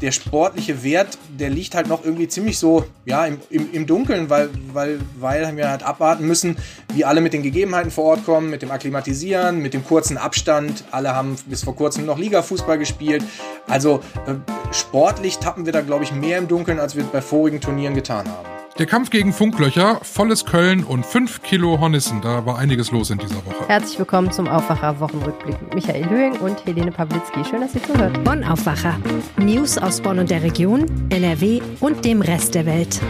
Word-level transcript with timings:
der 0.00 0.12
sportliche 0.12 0.82
Wert, 0.82 1.18
der 1.28 1.50
liegt 1.50 1.74
halt 1.74 1.88
noch 1.88 2.04
irgendwie 2.04 2.28
ziemlich 2.28 2.58
so, 2.58 2.84
ja, 3.04 3.26
im, 3.26 3.38
im, 3.50 3.72
im 3.72 3.86
Dunkeln, 3.86 4.30
weil, 4.30 4.50
weil, 4.72 4.98
weil 5.18 5.56
wir 5.56 5.68
halt 5.70 5.82
abwarten 5.82 6.26
müssen, 6.26 6.56
wie 6.94 7.04
alle 7.04 7.20
mit 7.20 7.32
den 7.32 7.42
Gegebenheiten 7.42 7.90
vor 7.90 8.04
Ort 8.04 8.24
kommen, 8.24 8.50
mit 8.50 8.62
dem 8.62 8.70
Akklimatisieren, 8.70 9.60
mit 9.60 9.74
dem 9.74 9.84
kurzen 9.84 10.16
Abstand. 10.16 10.84
Alle 10.90 11.14
haben 11.14 11.36
bis 11.46 11.64
vor 11.64 11.76
kurzem 11.76 12.06
noch 12.06 12.18
Liga-Fußball 12.18 12.78
gespielt. 12.78 13.24
Also 13.66 14.00
äh, 14.26 14.34
sportlich 14.72 15.38
tappen 15.38 15.66
wir 15.66 15.72
da, 15.72 15.80
glaube 15.80 16.04
ich, 16.04 16.12
mehr 16.12 16.38
im 16.38 16.48
Dunkeln, 16.48 16.80
als 16.80 16.96
wir 16.96 17.04
bei 17.04 17.20
vorigen 17.20 17.60
Turnieren 17.60 17.94
getan 17.94 18.26
haben. 18.28 18.55
Der 18.78 18.84
Kampf 18.84 19.08
gegen 19.08 19.32
Funklöcher, 19.32 20.00
volles 20.02 20.44
Köln 20.44 20.84
und 20.84 21.06
5 21.06 21.40
Kilo 21.40 21.80
Hornissen. 21.80 22.20
Da 22.20 22.44
war 22.44 22.58
einiges 22.58 22.90
los 22.90 23.08
in 23.08 23.16
dieser 23.16 23.36
Woche. 23.46 23.66
Herzlich 23.68 23.98
willkommen 23.98 24.30
zum 24.30 24.48
Aufwacher 24.48 25.00
Wochenrückblick 25.00 25.62
mit 25.62 25.74
Michael 25.76 26.10
Höhing 26.10 26.32
und 26.40 26.62
Helene 26.66 26.92
Pawlitzki. 26.92 27.42
Schön, 27.48 27.62
dass 27.62 27.74
ihr 27.74 27.82
zuhört. 27.82 28.22
Bonn 28.22 28.44
Aufwacher. 28.44 29.00
News 29.38 29.78
aus 29.78 30.02
Bonn 30.02 30.18
und 30.18 30.30
der 30.30 30.42
Region, 30.42 30.84
NRW 31.08 31.62
und 31.80 32.04
dem 32.04 32.20
Rest 32.20 32.54
der 32.54 32.66
Welt. 32.66 33.00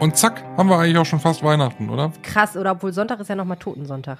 Und 0.00 0.16
zack, 0.16 0.42
haben 0.56 0.68
wir 0.68 0.80
eigentlich 0.80 0.98
auch 0.98 1.06
schon 1.06 1.20
fast 1.20 1.44
Weihnachten, 1.44 1.88
oder? 1.88 2.10
Krass, 2.24 2.56
oder 2.56 2.72
obwohl 2.72 2.92
Sonntag 2.92 3.20
ist 3.20 3.28
ja 3.28 3.36
nochmal 3.36 3.58
Totensonntag. 3.58 4.18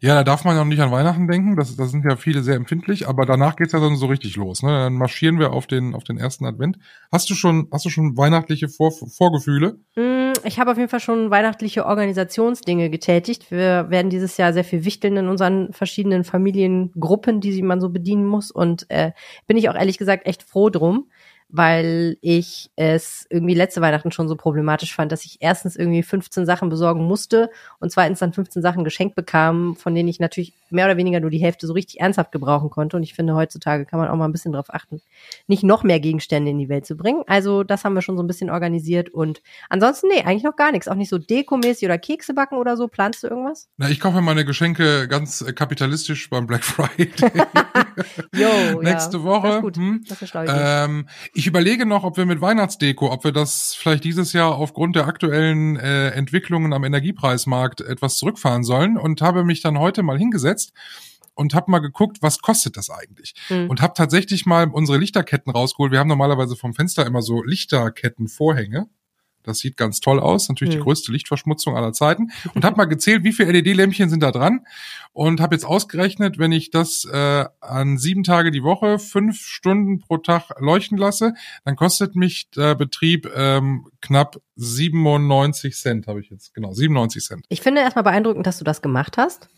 Ja, 0.00 0.14
da 0.14 0.24
darf 0.24 0.44
man 0.44 0.54
ja 0.54 0.62
noch 0.62 0.68
nicht 0.68 0.80
an 0.80 0.90
Weihnachten 0.90 1.28
denken. 1.28 1.56
Das, 1.56 1.74
das 1.76 1.90
sind 1.90 2.04
ja 2.04 2.16
viele 2.16 2.42
sehr 2.42 2.56
empfindlich, 2.56 3.08
aber 3.08 3.26
danach 3.26 3.56
geht's 3.56 3.72
ja 3.72 3.80
dann 3.80 3.96
so 3.96 4.06
richtig 4.06 4.36
los. 4.36 4.62
Ne? 4.62 4.70
Dann 4.70 4.94
marschieren 4.94 5.38
wir 5.38 5.52
auf 5.52 5.66
den, 5.66 5.94
auf 5.94 6.04
den 6.04 6.18
ersten 6.18 6.46
Advent. 6.46 6.78
Hast 7.10 7.28
du 7.30 7.34
schon, 7.34 7.68
hast 7.72 7.84
du 7.84 7.90
schon 7.90 8.16
weihnachtliche 8.16 8.68
Vor 8.68 8.92
Vorgefühle? 8.92 9.78
Mm, 9.96 10.32
ich 10.44 10.58
habe 10.58 10.70
auf 10.70 10.78
jeden 10.78 10.88
Fall 10.88 11.00
schon 11.00 11.30
weihnachtliche 11.30 11.86
Organisationsdinge 11.86 12.90
getätigt. 12.90 13.50
Wir 13.50 13.90
werden 13.90 14.10
dieses 14.10 14.36
Jahr 14.36 14.52
sehr 14.52 14.64
viel 14.64 14.84
wichteln 14.84 15.16
in 15.16 15.28
unseren 15.28 15.72
verschiedenen 15.72 16.24
Familiengruppen, 16.24 17.40
die 17.40 17.62
man 17.62 17.80
so 17.80 17.90
bedienen 17.90 18.26
muss. 18.26 18.50
Und 18.50 18.86
äh, 18.90 19.12
bin 19.46 19.56
ich 19.56 19.68
auch 19.68 19.74
ehrlich 19.74 19.98
gesagt 19.98 20.26
echt 20.26 20.42
froh 20.42 20.70
drum 20.70 21.06
weil 21.50 22.18
ich 22.20 22.70
es 22.76 23.26
irgendwie 23.30 23.54
letzte 23.54 23.80
Weihnachten 23.80 24.12
schon 24.12 24.28
so 24.28 24.36
problematisch 24.36 24.94
fand, 24.94 25.12
dass 25.12 25.24
ich 25.24 25.38
erstens 25.40 25.76
irgendwie 25.76 26.02
15 26.02 26.44
Sachen 26.44 26.68
besorgen 26.68 27.04
musste 27.04 27.50
und 27.80 27.90
zweitens 27.90 28.18
dann 28.18 28.34
15 28.34 28.60
Sachen 28.60 28.84
geschenkt 28.84 29.14
bekam, 29.14 29.74
von 29.76 29.94
denen 29.94 30.08
ich 30.08 30.20
natürlich 30.20 30.52
mehr 30.70 30.84
oder 30.84 30.98
weniger 30.98 31.20
nur 31.20 31.30
die 31.30 31.38
Hälfte 31.38 31.66
so 31.66 31.72
richtig 31.72 32.00
ernsthaft 32.00 32.32
gebrauchen 32.32 32.68
konnte. 32.68 32.98
Und 32.98 33.02
ich 33.02 33.14
finde, 33.14 33.34
heutzutage 33.34 33.86
kann 33.86 33.98
man 33.98 34.08
auch 34.08 34.16
mal 34.16 34.26
ein 34.26 34.32
bisschen 34.32 34.52
darauf 34.52 34.72
achten, 34.72 35.00
nicht 35.46 35.62
noch 35.62 35.82
mehr 35.82 36.00
Gegenstände 36.00 36.50
in 36.50 36.58
die 36.58 36.68
Welt 36.68 36.84
zu 36.84 36.96
bringen. 36.96 37.22
Also 37.26 37.64
das 37.64 37.84
haben 37.84 37.94
wir 37.94 38.02
schon 38.02 38.18
so 38.18 38.22
ein 38.22 38.26
bisschen 38.26 38.50
organisiert 38.50 39.08
und 39.08 39.40
ansonsten, 39.70 40.08
nee, 40.08 40.22
eigentlich 40.22 40.42
noch 40.42 40.56
gar 40.56 40.70
nichts. 40.72 40.88
Auch 40.88 40.96
nicht 40.96 41.08
so 41.08 41.16
dekomäßig 41.16 41.86
oder 41.86 41.96
Kekse 41.98 42.34
backen 42.34 42.56
oder 42.56 42.76
so. 42.76 42.88
Planst 42.88 43.22
du 43.22 43.28
irgendwas? 43.28 43.68
Na, 43.78 43.88
ich 43.88 44.00
kaufe 44.00 44.20
meine 44.20 44.44
Geschenke 44.44 45.08
ganz 45.08 45.44
kapitalistisch 45.54 46.28
beim 46.28 46.46
Black 46.46 46.64
Friday. 46.64 47.10
jo, 48.34 48.82
Nächste 48.82 49.18
ja, 49.18 49.24
Woche. 49.24 49.46
Das 49.48 49.56
ist 49.56 49.62
gut. 49.62 49.76
Hm, 49.76 50.04
das 50.08 50.22
ist 50.22 50.32
ähm, 50.34 51.08
ich 51.38 51.46
überlege 51.46 51.86
noch, 51.86 52.02
ob 52.02 52.16
wir 52.16 52.26
mit 52.26 52.40
Weihnachtsdeko, 52.40 53.12
ob 53.12 53.22
wir 53.22 53.30
das 53.30 53.72
vielleicht 53.72 54.02
dieses 54.02 54.32
Jahr 54.32 54.56
aufgrund 54.56 54.96
der 54.96 55.06
aktuellen 55.06 55.76
äh, 55.76 56.08
Entwicklungen 56.08 56.72
am 56.72 56.82
Energiepreismarkt 56.82 57.80
etwas 57.80 58.16
zurückfahren 58.16 58.64
sollen 58.64 58.96
und 58.96 59.22
habe 59.22 59.44
mich 59.44 59.62
dann 59.62 59.78
heute 59.78 60.02
mal 60.02 60.18
hingesetzt 60.18 60.72
und 61.36 61.54
habe 61.54 61.70
mal 61.70 61.78
geguckt, 61.78 62.18
was 62.22 62.40
kostet 62.40 62.76
das 62.76 62.90
eigentlich? 62.90 63.34
Mhm. 63.50 63.70
Und 63.70 63.80
habe 63.80 63.94
tatsächlich 63.94 64.46
mal 64.46 64.68
unsere 64.68 64.98
Lichterketten 64.98 65.52
rausgeholt. 65.52 65.92
Wir 65.92 66.00
haben 66.00 66.08
normalerweise 66.08 66.56
vom 66.56 66.74
Fenster 66.74 67.06
immer 67.06 67.22
so 67.22 67.44
Lichterkettenvorhänge. 67.44 68.88
Das 69.48 69.58
sieht 69.58 69.76
ganz 69.76 70.00
toll 70.00 70.20
aus, 70.20 70.48
natürlich 70.48 70.74
Mhm. 70.74 70.78
die 70.78 70.84
größte 70.84 71.10
Lichtverschmutzung 71.12 71.76
aller 71.76 71.92
Zeiten. 71.92 72.30
Und 72.54 72.64
habe 72.64 72.76
mal 72.76 72.84
gezählt, 72.84 73.24
wie 73.24 73.32
viele 73.32 73.52
LED-Lämpchen 73.52 74.08
sind 74.10 74.22
da 74.22 74.30
dran 74.30 74.66
und 75.12 75.40
habe 75.40 75.54
jetzt 75.54 75.64
ausgerechnet, 75.64 76.38
wenn 76.38 76.52
ich 76.52 76.70
das 76.70 77.04
äh, 77.04 77.44
an 77.60 77.98
sieben 77.98 78.22
Tage 78.22 78.50
die 78.50 78.62
Woche, 78.62 78.98
fünf 78.98 79.38
Stunden 79.40 79.98
pro 80.00 80.18
Tag 80.18 80.50
leuchten 80.60 80.98
lasse, 80.98 81.34
dann 81.64 81.74
kostet 81.76 82.14
mich 82.14 82.50
der 82.50 82.74
Betrieb 82.74 83.28
ähm, 83.34 83.88
knapp 84.00 84.40
97 84.56 85.74
Cent, 85.76 86.06
habe 86.06 86.20
ich 86.20 86.30
jetzt, 86.30 86.54
genau, 86.54 86.72
97 86.72 87.24
Cent. 87.24 87.44
Ich 87.48 87.60
finde 87.60 87.80
erstmal 87.80 88.04
beeindruckend, 88.04 88.46
dass 88.46 88.58
du 88.58 88.64
das 88.64 88.82
gemacht 88.82 89.16
hast, 89.16 89.48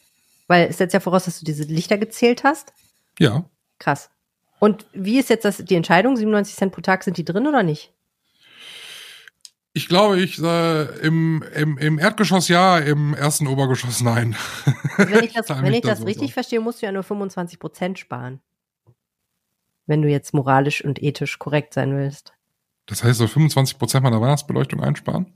weil 0.47 0.69
es 0.69 0.78
setzt 0.78 0.94
ja 0.94 1.00
voraus, 1.00 1.25
dass 1.25 1.38
du 1.38 1.44
diese 1.44 1.64
Lichter 1.64 1.98
gezählt 1.98 2.44
hast. 2.44 2.72
Ja, 3.19 3.44
Krass. 3.78 4.10
Und 4.59 4.84
wie 4.93 5.19
ist 5.19 5.31
jetzt 5.31 5.47
das, 5.47 5.56
die 5.56 5.75
Entscheidung? 5.75 6.16
97 6.16 6.54
Cent 6.54 6.72
pro 6.72 6.82
Tag, 6.82 7.03
sind 7.03 7.16
die 7.16 7.25
drin 7.25 7.47
oder 7.47 7.62
nicht? 7.62 7.94
Ich 9.72 9.88
glaube, 9.88 10.20
ich 10.20 10.42
äh, 10.42 10.82
im, 11.00 11.44
im, 11.54 11.78
im 11.78 11.98
Erdgeschoss 11.98 12.48
ja, 12.48 12.78
im 12.78 13.14
ersten 13.14 13.47
Obergeschoss 13.47 14.00
nein. 14.00 14.34
Wenn 14.97 15.25
ich 15.25 15.32
das, 15.34 15.48
wenn 15.48 15.72
ich 15.72 15.82
da 15.82 15.91
das 15.91 16.00
so 16.00 16.04
richtig 16.04 16.28
aus. 16.28 16.34
verstehe, 16.34 16.60
musst 16.60 16.82
du 16.82 16.86
ja 16.86 16.92
nur 16.92 17.04
25 17.04 17.58
Prozent 17.58 17.98
sparen. 17.98 18.41
Wenn 19.86 20.03
du 20.03 20.08
jetzt 20.08 20.34
moralisch 20.34 20.84
und 20.84 21.03
ethisch 21.03 21.38
korrekt 21.38 21.75
sein 21.75 21.97
willst. 21.97 22.32
Das 22.86 23.04
heißt, 23.04 23.19
so 23.19 23.28
25 23.28 23.78
Prozent 23.78 24.03
meiner 24.03 24.20
Weihnachtsbeleuchtung 24.20 24.82
einsparen? 24.82 25.32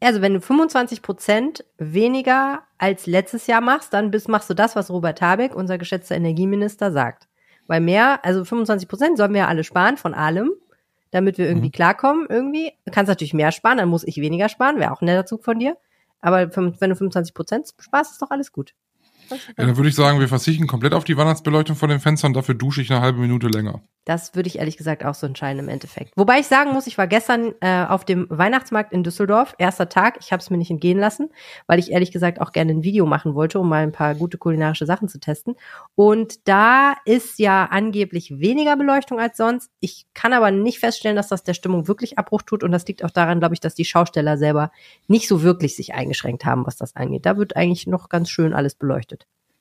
Also 0.00 0.20
wenn 0.20 0.34
du 0.34 0.40
25 0.40 1.00
Prozent 1.00 1.64
weniger 1.78 2.62
als 2.78 3.06
letztes 3.06 3.46
Jahr 3.46 3.60
machst, 3.60 3.94
dann 3.94 4.10
bist, 4.10 4.28
machst 4.28 4.50
du 4.50 4.54
das, 4.54 4.76
was 4.76 4.90
Robert 4.90 5.22
Habeck, 5.22 5.54
unser 5.54 5.78
geschätzter 5.78 6.16
Energieminister, 6.16 6.92
sagt. 6.92 7.28
Weil 7.66 7.80
mehr, 7.80 8.24
also 8.24 8.44
25 8.44 8.88
Prozent 8.88 9.16
sollen 9.16 9.32
wir 9.32 9.42
ja 9.42 9.48
alle 9.48 9.64
sparen 9.64 9.96
von 9.96 10.12
allem, 10.14 10.50
damit 11.10 11.38
wir 11.38 11.46
irgendwie 11.46 11.68
Mhm. 11.68 11.72
klarkommen 11.72 12.26
irgendwie. 12.28 12.72
Du 12.84 12.90
kannst 12.92 13.08
natürlich 13.08 13.34
mehr 13.34 13.52
sparen, 13.52 13.78
dann 13.78 13.88
muss 13.88 14.04
ich 14.04 14.16
weniger 14.18 14.48
sparen, 14.48 14.78
wäre 14.78 14.92
auch 14.92 15.00
ein 15.02 15.06
netter 15.06 15.26
Zug 15.26 15.44
von 15.44 15.58
dir. 15.58 15.76
Aber 16.20 16.38
wenn 16.56 16.90
du 16.90 16.96
25 16.96 17.34
Prozent 17.34 17.68
sparst, 17.78 18.12
ist 18.12 18.22
doch 18.22 18.30
alles 18.30 18.52
gut. 18.52 18.74
Ja, 19.30 19.36
dann 19.56 19.76
würde 19.76 19.88
ich 19.88 19.94
sagen, 19.94 20.20
wir 20.20 20.28
verzichten 20.28 20.66
komplett 20.66 20.94
auf 20.94 21.04
die 21.04 21.16
Weihnachtsbeleuchtung 21.16 21.76
von 21.76 21.88
den 21.88 22.00
Fenstern, 22.00 22.32
dafür 22.32 22.54
dusche 22.54 22.82
ich 22.82 22.90
eine 22.92 23.00
halbe 23.00 23.20
Minute 23.20 23.48
länger. 23.48 23.80
Das 24.06 24.36
würde 24.36 24.46
ich 24.46 24.60
ehrlich 24.60 24.76
gesagt 24.76 25.04
auch 25.04 25.14
so 25.14 25.26
entscheiden 25.26 25.58
im 25.58 25.68
Endeffekt. 25.68 26.12
Wobei 26.14 26.38
ich 26.38 26.46
sagen 26.46 26.72
muss, 26.72 26.86
ich 26.86 26.96
war 26.96 27.08
gestern 27.08 27.54
äh, 27.60 27.86
auf 27.86 28.04
dem 28.04 28.28
Weihnachtsmarkt 28.30 28.92
in 28.92 29.02
Düsseldorf, 29.02 29.56
erster 29.58 29.88
Tag. 29.88 30.18
Ich 30.20 30.30
habe 30.30 30.40
es 30.40 30.48
mir 30.48 30.58
nicht 30.58 30.70
entgehen 30.70 30.98
lassen, 30.98 31.28
weil 31.66 31.80
ich 31.80 31.90
ehrlich 31.90 32.12
gesagt 32.12 32.40
auch 32.40 32.52
gerne 32.52 32.70
ein 32.70 32.84
Video 32.84 33.04
machen 33.04 33.34
wollte, 33.34 33.58
um 33.58 33.68
mal 33.68 33.82
ein 33.82 33.90
paar 33.90 34.14
gute 34.14 34.38
kulinarische 34.38 34.86
Sachen 34.86 35.08
zu 35.08 35.18
testen. 35.18 35.56
Und 35.96 36.46
da 36.46 36.94
ist 37.04 37.40
ja 37.40 37.64
angeblich 37.64 38.38
weniger 38.38 38.76
Beleuchtung 38.76 39.18
als 39.18 39.38
sonst. 39.38 39.72
Ich 39.80 40.06
kann 40.14 40.32
aber 40.32 40.52
nicht 40.52 40.78
feststellen, 40.78 41.16
dass 41.16 41.26
das 41.26 41.42
der 41.42 41.54
Stimmung 41.54 41.88
wirklich 41.88 42.16
Abbruch 42.16 42.42
tut. 42.42 42.62
Und 42.62 42.70
das 42.70 42.86
liegt 42.86 43.02
auch 43.02 43.10
daran, 43.10 43.40
glaube 43.40 43.54
ich, 43.54 43.60
dass 43.60 43.74
die 43.74 43.84
Schausteller 43.84 44.38
selber 44.38 44.70
nicht 45.08 45.26
so 45.26 45.42
wirklich 45.42 45.74
sich 45.74 45.94
eingeschränkt 45.94 46.44
haben, 46.44 46.64
was 46.64 46.76
das 46.76 46.94
angeht. 46.94 47.26
Da 47.26 47.36
wird 47.38 47.56
eigentlich 47.56 47.88
noch 47.88 48.08
ganz 48.08 48.30
schön 48.30 48.54
alles 48.54 48.76
beleuchtet. 48.76 49.15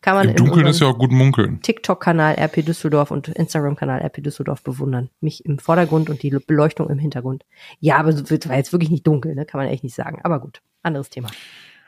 Kann 0.06 0.18
man 0.18 0.30
Im 0.30 0.36
Dunkeln 0.36 0.68
ist 0.68 0.82
ja 0.82 0.88
auch 0.88 1.00
gut 1.00 1.12
munkeln. 1.12 1.64
TikTok-Kanal 1.64 2.36
RP 2.36 2.64
Düsseldorf 2.64 3.10
und 3.10 3.28
Instagram-Kanal 3.28 4.04
RP 4.04 4.22
Düsseldorf 4.22 4.62
bewundern. 4.62 5.10
Mich 5.20 5.44
im 5.46 5.58
Vordergrund 5.58 6.12
und 6.12 6.22
die 6.22 6.30
Beleuchtung 6.30 6.92
im 6.92 7.00
Hintergrund. 7.00 7.44
Ja, 7.80 7.98
aber 7.98 8.10
es 8.10 8.30
war 8.48 8.56
jetzt 8.56 8.72
wirklich 8.72 8.92
nicht 8.92 9.08
dunkel, 9.08 9.34
ne? 9.34 9.48
kann 9.48 9.60
man 9.60 9.68
echt 9.68 9.84
nicht 9.84 9.96
sagen. 9.96 10.20
Aber 10.22 10.40
gut, 10.40 10.62
anderes 10.84 11.10
Thema. 11.10 11.30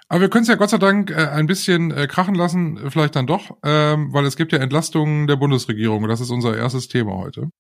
Aber 0.10 0.22
wir 0.22 0.30
können 0.32 0.42
es 0.42 0.48
ja 0.48 0.56
Gott 0.56 0.72
sei 0.72 0.80
Dank 0.80 1.12
äh, 1.12 1.28
ein 1.28 1.46
bisschen 1.46 1.92
äh, 1.92 2.08
krachen 2.08 2.34
lassen, 2.34 2.90
vielleicht 2.90 3.16
dann 3.16 3.28
doch, 3.28 3.56
ähm, 3.64 4.12
weil 4.12 4.26
es 4.26 4.36
gibt 4.36 4.52
ja 4.52 4.58
Entlastungen 4.58 5.28
der 5.28 5.36
Bundesregierung. 5.36 6.02
und 6.02 6.10
Das 6.10 6.20
ist 6.20 6.32
unser 6.32 6.58
erstes 6.58 6.88
Thema 6.88 7.18
heute. 7.18 7.52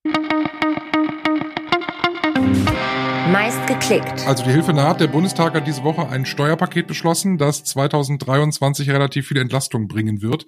Geklickt. 3.80 4.28
Also 4.28 4.44
die 4.44 4.52
Hilfe 4.52 4.74
naht. 4.74 5.00
Der 5.00 5.08
Bundestag 5.08 5.54
hat 5.54 5.68
diese 5.68 5.84
Woche 5.84 6.08
ein 6.10 6.26
Steuerpaket 6.26 6.88
beschlossen, 6.88 7.38
das 7.38 7.64
2023 7.64 8.90
relativ 8.90 9.28
viel 9.28 9.38
Entlastung 9.38 9.88
bringen 9.88 10.22
wird. 10.22 10.46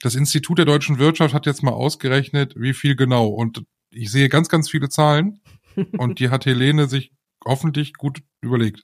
Das 0.00 0.14
Institut 0.14 0.58
der 0.58 0.64
deutschen 0.64 0.98
Wirtschaft 0.98 1.34
hat 1.34 1.46
jetzt 1.46 1.62
mal 1.62 1.72
ausgerechnet, 1.72 2.54
wie 2.56 2.74
viel 2.74 2.96
genau. 2.96 3.28
Und 3.28 3.64
ich 3.90 4.10
sehe 4.10 4.28
ganz, 4.28 4.48
ganz 4.48 4.70
viele 4.70 4.88
Zahlen. 4.88 5.40
Und 5.98 6.18
die 6.18 6.30
hat 6.30 6.44
Helene 6.46 6.86
sich 6.86 7.12
hoffentlich 7.44 7.94
gut 7.94 8.20
überlegt. 8.40 8.82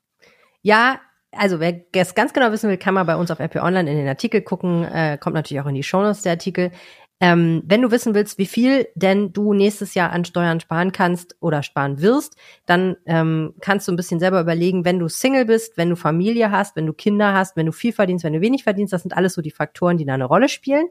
Ja, 0.62 1.00
also 1.32 1.60
wer 1.60 1.82
es 1.92 2.15
ganz 2.15 2.32
genau 2.32 2.50
wissen 2.53 2.70
will, 2.70 2.78
kann 2.78 2.94
mal 2.94 3.04
bei 3.04 3.16
uns 3.16 3.30
auf 3.30 3.41
RP 3.41 3.56
Online 3.56 3.91
in 3.91 3.97
den 3.97 4.09
Artikel 4.09 4.42
gucken. 4.42 4.84
Äh, 4.84 5.19
kommt 5.20 5.34
natürlich 5.34 5.60
auch 5.60 5.69
in 5.69 5.75
die 5.75 5.82
Shownotes 5.82 6.22
der 6.22 6.32
Artikel. 6.32 6.72
Ähm, 7.20 7.62
wenn 7.66 7.82
du 7.82 7.90
wissen 7.90 8.14
willst, 8.14 8.38
wie 8.38 8.46
viel 8.46 8.88
denn 8.94 9.32
du 9.32 9.53
nächstes 9.53 9.94
Jahr 9.94 10.12
an 10.12 10.24
Steuern 10.24 10.60
sparen 10.60 10.92
kannst 10.92 11.36
oder 11.41 11.65
sparen 11.65 12.00
wirst, 12.00 12.36
dann 12.65 12.97
ähm, 13.06 13.54
kannst 13.60 13.88
du 13.88 13.92
ein 13.92 13.97
bisschen 13.97 14.20
selber 14.20 14.41
überlegen, 14.41 14.84
wenn 14.84 15.00
du 15.00 15.09
Single 15.09 15.44
bist, 15.44 15.76
wenn 15.76 15.91
du 15.91 15.97
Familie 15.97 16.53
hast, 16.53 16.76
wenn 16.76 16.86
du 16.86 16.92
Kinder 16.92 17.34
hast, 17.34 17.56
wenn 17.56 17.66
du 17.66 17.72
viel 17.72 17.92
verdienst, 17.92 18.24
wenn 18.24 18.34
du 18.34 18.41
wenig 18.41 18.62
verdienst, 18.62 18.92
das 18.92 19.03
sind 19.03 19.16
alles 19.16 19.34
so 19.34 19.42
die 19.42 19.50
Faktoren, 19.50 19.97
die 19.97 20.04
da 20.04 20.15
eine 20.15 20.26
Rolle 20.26 20.48
spielen. 20.48 20.88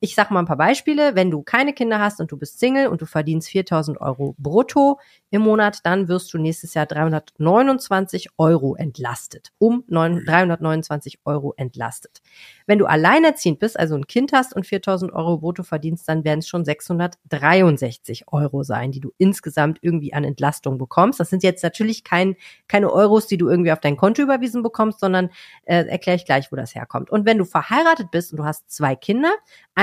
Ich 0.00 0.14
sag 0.14 0.30
mal 0.30 0.40
ein 0.40 0.46
paar 0.46 0.58
Beispiele. 0.58 1.14
Wenn 1.14 1.30
du 1.30 1.42
keine 1.42 1.72
Kinder 1.72 1.98
hast 1.98 2.20
und 2.20 2.30
du 2.30 2.36
bist 2.36 2.58
Single 2.58 2.88
und 2.88 3.00
du 3.00 3.06
verdienst 3.06 3.48
4000 3.48 4.00
Euro 4.02 4.34
brutto 4.36 5.00
im 5.30 5.42
Monat, 5.42 5.80
dann 5.84 6.08
wirst 6.08 6.32
du 6.34 6.38
nächstes 6.38 6.74
Jahr 6.74 6.84
329 6.84 8.28
Euro 8.36 8.74
entlastet. 8.76 9.52
Um 9.58 9.82
neun- 9.88 10.24
329 10.26 11.20
Euro 11.24 11.54
entlastet. 11.56 12.20
Wenn 12.66 12.78
du 12.78 12.86
alleinerziehend 12.86 13.58
bist, 13.60 13.78
also 13.78 13.94
ein 13.94 14.06
Kind 14.06 14.32
hast 14.32 14.54
und 14.54 14.66
4000 14.66 15.12
Euro 15.12 15.38
brutto 15.38 15.62
verdienst, 15.62 16.06
dann 16.08 16.22
werden 16.24 16.40
es 16.40 16.48
schon 16.48 16.64
663 16.66 18.24
Euro 18.28 18.62
sein, 18.62 18.92
die 18.92 19.00
du 19.00 19.12
insgesamt 19.16 19.78
irgendwie 19.80 20.12
an 20.12 20.24
Entlastung 20.24 20.76
bekommst. 20.76 21.18
Das 21.18 21.30
sind 21.30 21.42
jetzt 21.42 21.62
natürlich 21.62 22.04
kein, 22.04 22.36
keine 22.68 22.92
Euros, 22.92 23.26
die 23.26 23.38
du 23.38 23.48
irgendwie 23.48 23.72
auf 23.72 23.80
dein 23.80 23.96
Konto 23.96 24.20
überwiesen 24.22 24.62
bekommst, 24.62 25.00
sondern 25.00 25.30
äh, 25.64 25.86
erkläre 25.86 26.16
ich 26.16 26.26
gleich, 26.26 26.52
wo 26.52 26.56
das 26.56 26.74
herkommt. 26.74 27.10
Und 27.10 27.24
wenn 27.24 27.38
du 27.38 27.44
verheiratet 27.44 28.10
bist 28.10 28.32
und 28.32 28.38
du 28.38 28.44
hast 28.44 28.70
zwei 28.70 28.96
Kinder, 28.96 29.32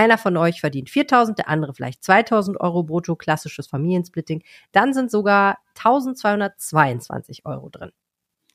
einer 0.02 0.18
von 0.18 0.36
euch 0.36 0.60
verdient 0.60 0.90
4000, 0.90 1.38
der 1.38 1.48
andere 1.48 1.76
vielleicht 1.76 2.04
2000 2.04 2.60
Euro 2.60 2.82
brutto, 2.82 3.16
klassisches 3.16 3.68
Familiensplitting, 3.68 4.44
dann 4.72 4.94
sind 4.94 5.12
sogar 5.12 5.60
1222 5.76 7.46
Euro 7.46 7.70
drin. 7.70 7.92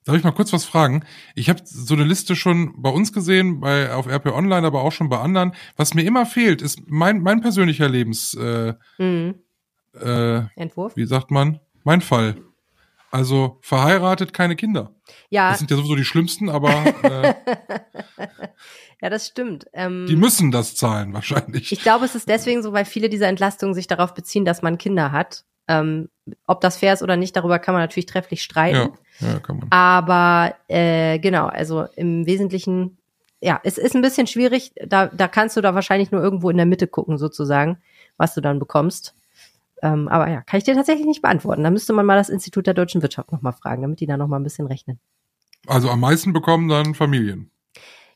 Darf 0.05 0.17
ich 0.17 0.25
mal 0.25 0.33
kurz 0.33 0.53
was 0.53 0.65
fragen? 0.65 1.05
Ich 1.35 1.49
habe 1.49 1.61
so 1.65 1.95
eine 1.95 2.05
Liste 2.05 2.35
schon 2.37 2.81
bei 2.81 2.91
uns 2.91 3.13
gesehen, 3.13 3.61
bei 3.61 3.93
auf 3.93 4.07
RP 4.09 4.27
Online, 4.27 4.67
aber 4.67 4.83
auch 4.83 4.93
schon 4.93 5.09
bei 5.09 5.19
anderen. 5.19 5.53
Was 5.77 5.95
mir 5.95 6.05
immer 6.05 6.27
fehlt, 6.27 6.63
ist 6.63 6.81
mein 6.87 7.21
mein 7.23 7.41
persönlicher 7.41 7.89
Lebens 7.89 8.35
äh, 8.35 8.75
mhm. 8.99 9.37
äh, 10.01 10.43
Entwurf. 10.57 10.97
Wie 10.97 11.07
sagt 11.07 11.31
man? 11.31 11.61
Mein 11.85 12.01
Fall. 12.01 12.37
Also 13.17 13.57
verheiratet, 13.63 14.35
keine 14.35 14.57
Kinder. 14.57 14.93
Ja. 15.31 15.49
Das 15.49 15.59
sind 15.61 15.71
ja 15.71 15.79
sowieso 15.79 15.97
die 15.97 16.05
schlimmsten, 16.05 16.51
aber 16.51 16.85
äh, 17.03 17.35
Ja, 19.01 19.09
das 19.09 19.27
stimmt. 19.27 19.67
Ähm, 19.73 20.05
die 20.07 20.17
müssen 20.17 20.51
das 20.51 20.75
zahlen 20.75 21.15
wahrscheinlich. 21.15 21.73
Ich 21.73 21.81
glaube, 21.81 22.05
es 22.05 22.15
ist 22.15 22.29
deswegen 22.29 22.63
so, 22.63 22.75
weil 22.75 22.85
viele 22.85 23.09
dieser 23.09 23.29
Entlastungen 23.29 23.75
sich 23.75 23.87
darauf 23.87 24.13
beziehen, 24.13 24.45
dass 24.45 24.61
man 24.61 24.77
Kinder 24.77 25.13
hat. 25.13 25.45
Ähm, 25.67 26.11
ob 26.47 26.61
das 26.61 26.77
fair 26.77 26.93
ist 26.93 27.03
oder 27.03 27.17
nicht, 27.17 27.35
darüber 27.37 27.59
kann 27.59 27.73
man 27.73 27.83
natürlich 27.83 28.07
trefflich 28.07 28.43
streiten. 28.43 28.93
Ja, 29.21 29.29
ja 29.29 29.39
kann 29.39 29.59
man. 29.59 29.69
Aber 29.71 30.55
äh, 30.69 31.19
genau, 31.19 31.47
also 31.47 31.87
im 31.97 32.27
Wesentlichen, 32.27 32.99
ja, 33.41 33.61
es 33.65 33.79
ist 33.79 33.95
ein 33.95 34.03
bisschen 34.03 34.27
schwierig. 34.27 34.73
Da, 34.87 35.07
da 35.07 35.27
kannst 35.27 35.57
du 35.57 35.63
da 35.63 35.75
wahrscheinlich 35.75 36.11
nur 36.11 36.23
irgendwo 36.23 36.51
in 36.51 36.59
der 36.59 36.67
Mitte 36.67 36.87
gucken, 36.87 37.17
sozusagen, 37.17 37.79
was 38.19 38.35
du 38.35 38.43
dann 38.43 38.59
bekommst. 38.59 39.15
Ähm, 39.83 40.09
aber 40.09 40.29
ja, 40.31 40.43
kann 40.43 40.59
ich 40.59 40.65
dir 40.65 40.75
tatsächlich 40.75 41.07
nicht 41.07 41.23
beantworten. 41.23 41.63
Da 41.63 41.71
müsste 41.71 41.93
man 41.93 42.07
mal 42.07 42.17
das 42.17 42.29
Institut 42.29 42.67
der 42.67 42.75
deutschen 42.75 43.03
Wirtschaft 43.03 43.33
nochmal 43.33 43.53
fragen, 43.53 43.83
damit 43.83 44.01
die 44.01 44.07
da 44.07 44.17
nochmal 44.17 44.41
ein 44.41 44.45
bisschen 44.45 44.67
rechnen. 44.67 44.99
Also 45.67 45.91
am 45.91 46.01
meisten 46.01 46.33
bekommen 46.33 46.69
dann 46.69 46.95
Familien. 46.95 47.51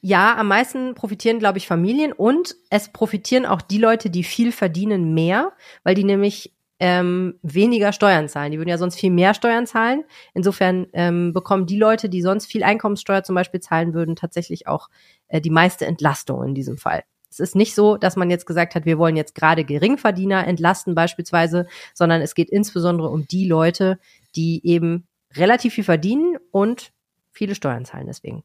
Ja, 0.02 0.36
am 0.38 0.48
meisten 0.48 0.94
profitieren, 0.94 1.38
glaube 1.38 1.58
ich, 1.58 1.66
Familien 1.66 2.12
und 2.12 2.56
es 2.70 2.88
profitieren 2.88 3.44
auch 3.44 3.60
die 3.60 3.78
Leute, 3.78 4.08
die 4.08 4.24
viel 4.24 4.50
verdienen, 4.50 5.12
mehr, 5.12 5.52
weil 5.84 5.94
die 5.94 6.04
nämlich 6.04 6.54
ähm, 6.78 7.38
weniger 7.42 7.92
Steuern 7.92 8.28
zahlen. 8.28 8.52
Die 8.52 8.58
würden 8.58 8.70
ja 8.70 8.78
sonst 8.78 8.98
viel 8.98 9.10
mehr 9.10 9.34
Steuern 9.34 9.66
zahlen. 9.66 10.04
Insofern 10.32 10.86
ähm, 10.94 11.34
bekommen 11.34 11.66
die 11.66 11.76
Leute, 11.76 12.08
die 12.08 12.22
sonst 12.22 12.46
viel 12.46 12.64
Einkommenssteuer 12.64 13.22
zum 13.22 13.34
Beispiel 13.34 13.60
zahlen 13.60 13.92
würden, 13.92 14.16
tatsächlich 14.16 14.66
auch 14.66 14.88
äh, 15.28 15.42
die 15.42 15.50
meiste 15.50 15.84
Entlastung 15.84 16.42
in 16.42 16.54
diesem 16.54 16.78
Fall. 16.78 17.04
Es 17.30 17.40
ist 17.40 17.54
nicht 17.54 17.74
so, 17.74 17.96
dass 17.96 18.16
man 18.16 18.28
jetzt 18.28 18.46
gesagt 18.46 18.74
hat, 18.74 18.84
wir 18.84 18.98
wollen 18.98 19.16
jetzt 19.16 19.34
gerade 19.34 19.64
Geringverdiener 19.64 20.46
entlasten 20.46 20.94
beispielsweise, 20.94 21.66
sondern 21.94 22.20
es 22.20 22.34
geht 22.34 22.50
insbesondere 22.50 23.08
um 23.08 23.26
die 23.26 23.46
Leute, 23.46 23.98
die 24.34 24.60
eben 24.66 25.06
relativ 25.34 25.74
viel 25.74 25.84
verdienen 25.84 26.36
und 26.50 26.92
viele 27.30 27.54
Steuern 27.54 27.84
zahlen 27.84 28.06
deswegen 28.06 28.42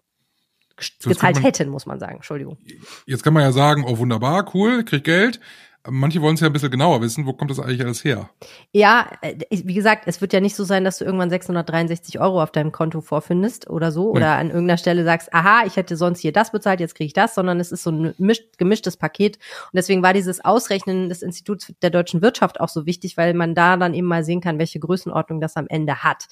gezahlt 1.03 1.35
man, 1.35 1.43
hätten, 1.43 1.69
muss 1.69 1.85
man 1.85 1.99
sagen. 1.99 2.15
Entschuldigung. 2.15 2.57
Jetzt 3.05 3.23
kann 3.23 3.33
man 3.33 3.43
ja 3.43 3.51
sagen, 3.51 3.85
oh 3.85 3.97
wunderbar, 3.97 4.51
cool, 4.53 4.83
krieg 4.83 5.03
Geld. 5.03 5.39
Manche 5.87 6.21
wollen 6.21 6.35
es 6.35 6.41
ja 6.41 6.47
ein 6.47 6.53
bisschen 6.53 6.71
genauer 6.71 7.01
wissen, 7.01 7.25
wo 7.25 7.33
kommt 7.33 7.51
das 7.51 7.59
eigentlich 7.59 7.81
alles 7.81 8.03
her? 8.03 8.29
Ja, 8.71 9.07
äh, 9.21 9.35
wie 9.49 9.73
gesagt, 9.73 10.03
es 10.07 10.21
wird 10.21 10.33
ja 10.33 10.39
nicht 10.39 10.55
so 10.55 10.63
sein, 10.63 10.83
dass 10.83 10.97
du 10.97 11.05
irgendwann 11.05 11.29
663 11.29 12.19
Euro 12.19 12.41
auf 12.41 12.51
deinem 12.51 12.71
Konto 12.71 13.01
vorfindest 13.01 13.69
oder 13.69 13.91
so 13.91 14.11
nee. 14.11 14.17
oder 14.17 14.35
an 14.35 14.47
irgendeiner 14.47 14.77
Stelle 14.77 15.03
sagst, 15.03 15.33
aha, 15.33 15.63
ich 15.65 15.75
hätte 15.75 15.95
sonst 15.97 16.19
hier 16.19 16.31
das 16.31 16.51
bezahlt, 16.51 16.79
jetzt 16.79 16.95
kriege 16.95 17.07
ich 17.07 17.13
das, 17.13 17.35
sondern 17.35 17.59
es 17.59 17.71
ist 17.71 17.83
so 17.83 17.91
ein 17.91 18.13
gemischtes 18.57 18.97
Paket 18.97 19.37
und 19.37 19.75
deswegen 19.75 20.03
war 20.03 20.13
dieses 20.13 20.43
Ausrechnen 20.43 21.09
des 21.09 21.21
Instituts 21.21 21.73
der 21.81 21.89
deutschen 21.89 22.21
Wirtschaft 22.21 22.59
auch 22.59 22.69
so 22.69 22.85
wichtig, 22.85 23.17
weil 23.17 23.33
man 23.33 23.55
da 23.55 23.77
dann 23.77 23.93
eben 23.93 24.07
mal 24.07 24.23
sehen 24.23 24.41
kann, 24.41 24.59
welche 24.59 24.79
Größenordnung 24.79 25.41
das 25.41 25.55
am 25.55 25.67
Ende 25.67 26.03
hat. 26.03 26.27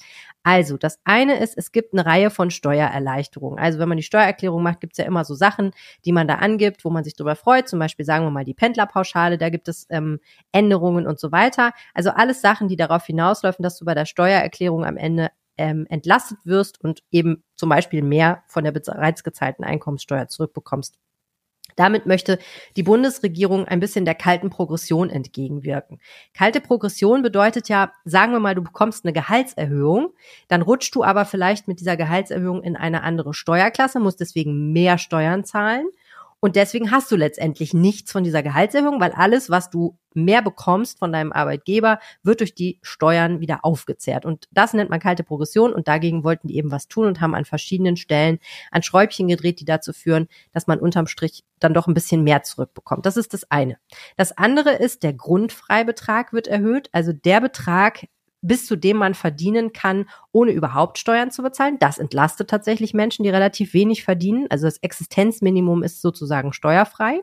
Also, 0.46 0.76
das 0.76 0.98
eine 1.04 1.38
ist, 1.38 1.56
es 1.56 1.72
gibt 1.72 1.94
eine 1.94 2.04
Reihe 2.04 2.28
von 2.28 2.50
Steuererleichterungen. 2.50 3.58
Also, 3.58 3.78
wenn 3.78 3.88
man 3.88 3.96
die 3.96 4.02
Steuererklärung 4.02 4.62
macht, 4.62 4.80
gibt 4.80 4.92
es 4.92 4.98
ja 4.98 5.06
immer 5.06 5.24
so 5.24 5.34
Sachen, 5.34 5.70
die 6.04 6.12
man 6.12 6.28
da 6.28 6.34
angibt, 6.34 6.84
wo 6.84 6.90
man 6.90 7.02
sich 7.02 7.16
drüber 7.16 7.34
freut. 7.34 7.66
Zum 7.66 7.78
Beispiel 7.78 8.04
sagen 8.04 8.26
wir 8.26 8.30
mal 8.30 8.44
die 8.44 8.52
Pendlerpauschale, 8.52 9.38
da 9.44 9.50
gibt 9.50 9.68
es 9.68 9.86
ähm, 9.90 10.20
Änderungen 10.52 11.06
und 11.06 11.20
so 11.20 11.30
weiter. 11.30 11.72
Also 11.92 12.10
alles 12.10 12.40
Sachen, 12.40 12.68
die 12.68 12.76
darauf 12.76 13.04
hinausläufen, 13.04 13.62
dass 13.62 13.78
du 13.78 13.84
bei 13.84 13.94
der 13.94 14.06
Steuererklärung 14.06 14.84
am 14.86 14.96
Ende 14.96 15.28
ähm, 15.58 15.86
entlastet 15.90 16.38
wirst 16.44 16.82
und 16.82 17.02
eben 17.10 17.44
zum 17.56 17.68
Beispiel 17.68 18.02
mehr 18.02 18.42
von 18.46 18.64
der 18.64 18.72
bereits 18.72 19.22
gezahlten 19.22 19.64
Einkommenssteuer 19.64 20.28
zurückbekommst. 20.28 20.96
Damit 21.76 22.06
möchte 22.06 22.38
die 22.76 22.82
Bundesregierung 22.82 23.66
ein 23.66 23.80
bisschen 23.80 24.04
der 24.04 24.14
kalten 24.14 24.48
Progression 24.48 25.10
entgegenwirken. 25.10 26.00
Kalte 26.32 26.60
Progression 26.60 27.22
bedeutet 27.22 27.68
ja, 27.68 27.92
sagen 28.04 28.32
wir 28.32 28.40
mal, 28.40 28.54
du 28.54 28.62
bekommst 28.62 29.04
eine 29.04 29.12
Gehaltserhöhung, 29.12 30.12
dann 30.48 30.62
rutschst 30.62 30.94
du 30.94 31.04
aber 31.04 31.24
vielleicht 31.24 31.68
mit 31.68 31.80
dieser 31.80 31.96
Gehaltserhöhung 31.96 32.62
in 32.62 32.76
eine 32.76 33.02
andere 33.02 33.34
Steuerklasse, 33.34 33.98
musst 34.00 34.20
deswegen 34.20 34.72
mehr 34.72 34.98
Steuern 34.98 35.44
zahlen 35.44 35.86
und 36.44 36.56
deswegen 36.56 36.90
hast 36.90 37.10
du 37.10 37.16
letztendlich 37.16 37.72
nichts 37.72 38.12
von 38.12 38.22
dieser 38.22 38.42
Gehaltserhöhung, 38.42 39.00
weil 39.00 39.12
alles, 39.12 39.48
was 39.48 39.70
du 39.70 39.96
mehr 40.12 40.42
bekommst 40.42 40.98
von 40.98 41.10
deinem 41.10 41.32
Arbeitgeber, 41.32 42.00
wird 42.22 42.40
durch 42.40 42.54
die 42.54 42.78
Steuern 42.82 43.40
wieder 43.40 43.64
aufgezehrt. 43.64 44.26
Und 44.26 44.46
das 44.50 44.74
nennt 44.74 44.90
man 44.90 45.00
kalte 45.00 45.24
Progression. 45.24 45.72
Und 45.72 45.88
dagegen 45.88 46.22
wollten 46.22 46.48
die 46.48 46.58
eben 46.58 46.70
was 46.70 46.86
tun 46.86 47.06
und 47.06 47.22
haben 47.22 47.34
an 47.34 47.46
verschiedenen 47.46 47.96
Stellen 47.96 48.40
an 48.70 48.82
Schräubchen 48.82 49.26
gedreht, 49.26 49.58
die 49.58 49.64
dazu 49.64 49.94
führen, 49.94 50.28
dass 50.52 50.66
man 50.66 50.80
unterm 50.80 51.06
Strich 51.06 51.44
dann 51.60 51.72
doch 51.72 51.86
ein 51.86 51.94
bisschen 51.94 52.24
mehr 52.24 52.42
zurückbekommt. 52.42 53.06
Das 53.06 53.16
ist 53.16 53.32
das 53.32 53.50
eine. 53.50 53.78
Das 54.18 54.36
andere 54.36 54.72
ist, 54.72 55.02
der 55.02 55.14
Grundfreibetrag 55.14 56.34
wird 56.34 56.46
erhöht. 56.46 56.90
Also 56.92 57.14
der 57.14 57.40
Betrag, 57.40 58.06
bis 58.44 58.66
zu 58.66 58.76
dem 58.76 58.98
man 58.98 59.14
verdienen 59.14 59.72
kann, 59.72 60.06
ohne 60.30 60.52
überhaupt 60.52 60.98
Steuern 60.98 61.30
zu 61.30 61.42
bezahlen. 61.42 61.78
Das 61.80 61.98
entlastet 61.98 62.50
tatsächlich 62.50 62.92
Menschen, 62.92 63.22
die 63.22 63.30
relativ 63.30 63.72
wenig 63.72 64.04
verdienen. 64.04 64.46
Also 64.50 64.66
das 64.66 64.76
Existenzminimum 64.78 65.82
ist 65.82 66.02
sozusagen 66.02 66.52
steuerfrei. 66.52 67.22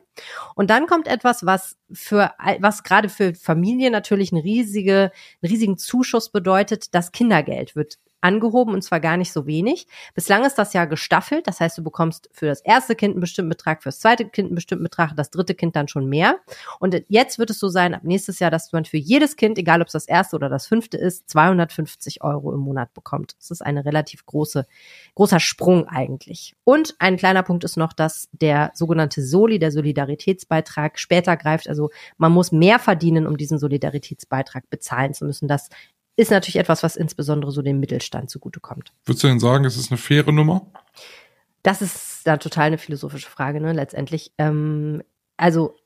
Und 0.56 0.68
dann 0.70 0.86
kommt 0.86 1.06
etwas, 1.06 1.46
was 1.46 1.76
für, 1.92 2.32
was 2.58 2.82
gerade 2.82 3.08
für 3.08 3.34
Familien 3.36 3.92
natürlich 3.92 4.32
eine 4.32 4.42
riesige, 4.42 5.12
einen 5.42 5.52
riesigen 5.52 5.78
Zuschuss 5.78 6.30
bedeutet. 6.30 6.92
Das 6.92 7.12
Kindergeld 7.12 7.76
wird 7.76 7.98
angehoben 8.22 8.74
und 8.74 8.82
zwar 8.82 9.00
gar 9.00 9.16
nicht 9.16 9.32
so 9.32 9.46
wenig. 9.46 9.86
Bislang 10.14 10.44
ist 10.44 10.56
das 10.56 10.72
ja 10.72 10.84
gestaffelt, 10.84 11.46
das 11.46 11.60
heißt, 11.60 11.76
du 11.78 11.82
bekommst 11.82 12.30
für 12.32 12.46
das 12.46 12.60
erste 12.60 12.94
Kind 12.94 13.14
einen 13.14 13.20
bestimmten 13.20 13.50
Betrag, 13.50 13.82
für 13.82 13.88
das 13.88 14.00
zweite 14.00 14.24
Kind 14.24 14.46
einen 14.46 14.54
bestimmten 14.54 14.84
Betrag, 14.84 15.14
das 15.16 15.30
dritte 15.30 15.54
Kind 15.54 15.76
dann 15.76 15.88
schon 15.88 16.08
mehr. 16.08 16.38
Und 16.78 17.02
jetzt 17.08 17.38
wird 17.38 17.50
es 17.50 17.58
so 17.58 17.68
sein, 17.68 17.94
ab 17.94 18.02
nächstes 18.04 18.38
Jahr, 18.38 18.50
dass 18.50 18.72
man 18.72 18.84
für 18.84 18.96
jedes 18.96 19.36
Kind, 19.36 19.58
egal 19.58 19.80
ob 19.80 19.88
es 19.88 19.92
das 19.92 20.06
erste 20.06 20.36
oder 20.36 20.48
das 20.48 20.66
fünfte 20.66 20.96
ist, 20.96 21.28
250 21.30 22.22
Euro 22.22 22.52
im 22.52 22.60
Monat 22.60 22.94
bekommt. 22.94 23.36
Das 23.38 23.50
ist 23.50 23.62
eine 23.62 23.84
relativ 23.84 24.24
große, 24.26 24.66
großer 25.14 25.40
Sprung 25.40 25.88
eigentlich. 25.88 26.54
Und 26.64 26.94
ein 26.98 27.16
kleiner 27.16 27.42
Punkt 27.42 27.64
ist 27.64 27.76
noch, 27.76 27.92
dass 27.92 28.28
der 28.32 28.70
sogenannte 28.74 29.22
Soli, 29.22 29.58
der 29.58 29.72
Solidaritätsbeitrag, 29.72 30.98
später 30.98 31.36
greift. 31.36 31.68
Also 31.68 31.90
man 32.16 32.32
muss 32.32 32.52
mehr 32.52 32.78
verdienen, 32.78 33.26
um 33.26 33.36
diesen 33.36 33.58
Solidaritätsbeitrag 33.58 34.70
bezahlen 34.70 35.14
zu 35.14 35.24
müssen. 35.24 35.48
Das 35.48 35.68
ist 36.16 36.30
natürlich 36.30 36.56
etwas, 36.56 36.82
was 36.82 36.96
insbesondere 36.96 37.52
so 37.52 37.62
dem 37.62 37.80
Mittelstand 37.80 38.30
zugutekommt. 38.30 38.92
Würdest 39.04 39.24
du 39.24 39.28
denn 39.28 39.40
sagen, 39.40 39.64
es 39.64 39.76
ist 39.76 39.90
eine 39.90 39.98
faire 39.98 40.32
Nummer? 40.32 40.66
Das 41.62 41.80
ist 41.80 42.22
da 42.24 42.36
total 42.36 42.66
eine 42.66 42.78
philosophische 42.78 43.30
Frage, 43.30 43.60
ne, 43.60 43.72
letztendlich. 43.72 44.32
Ähm, 44.38 45.02
also, 45.36 45.76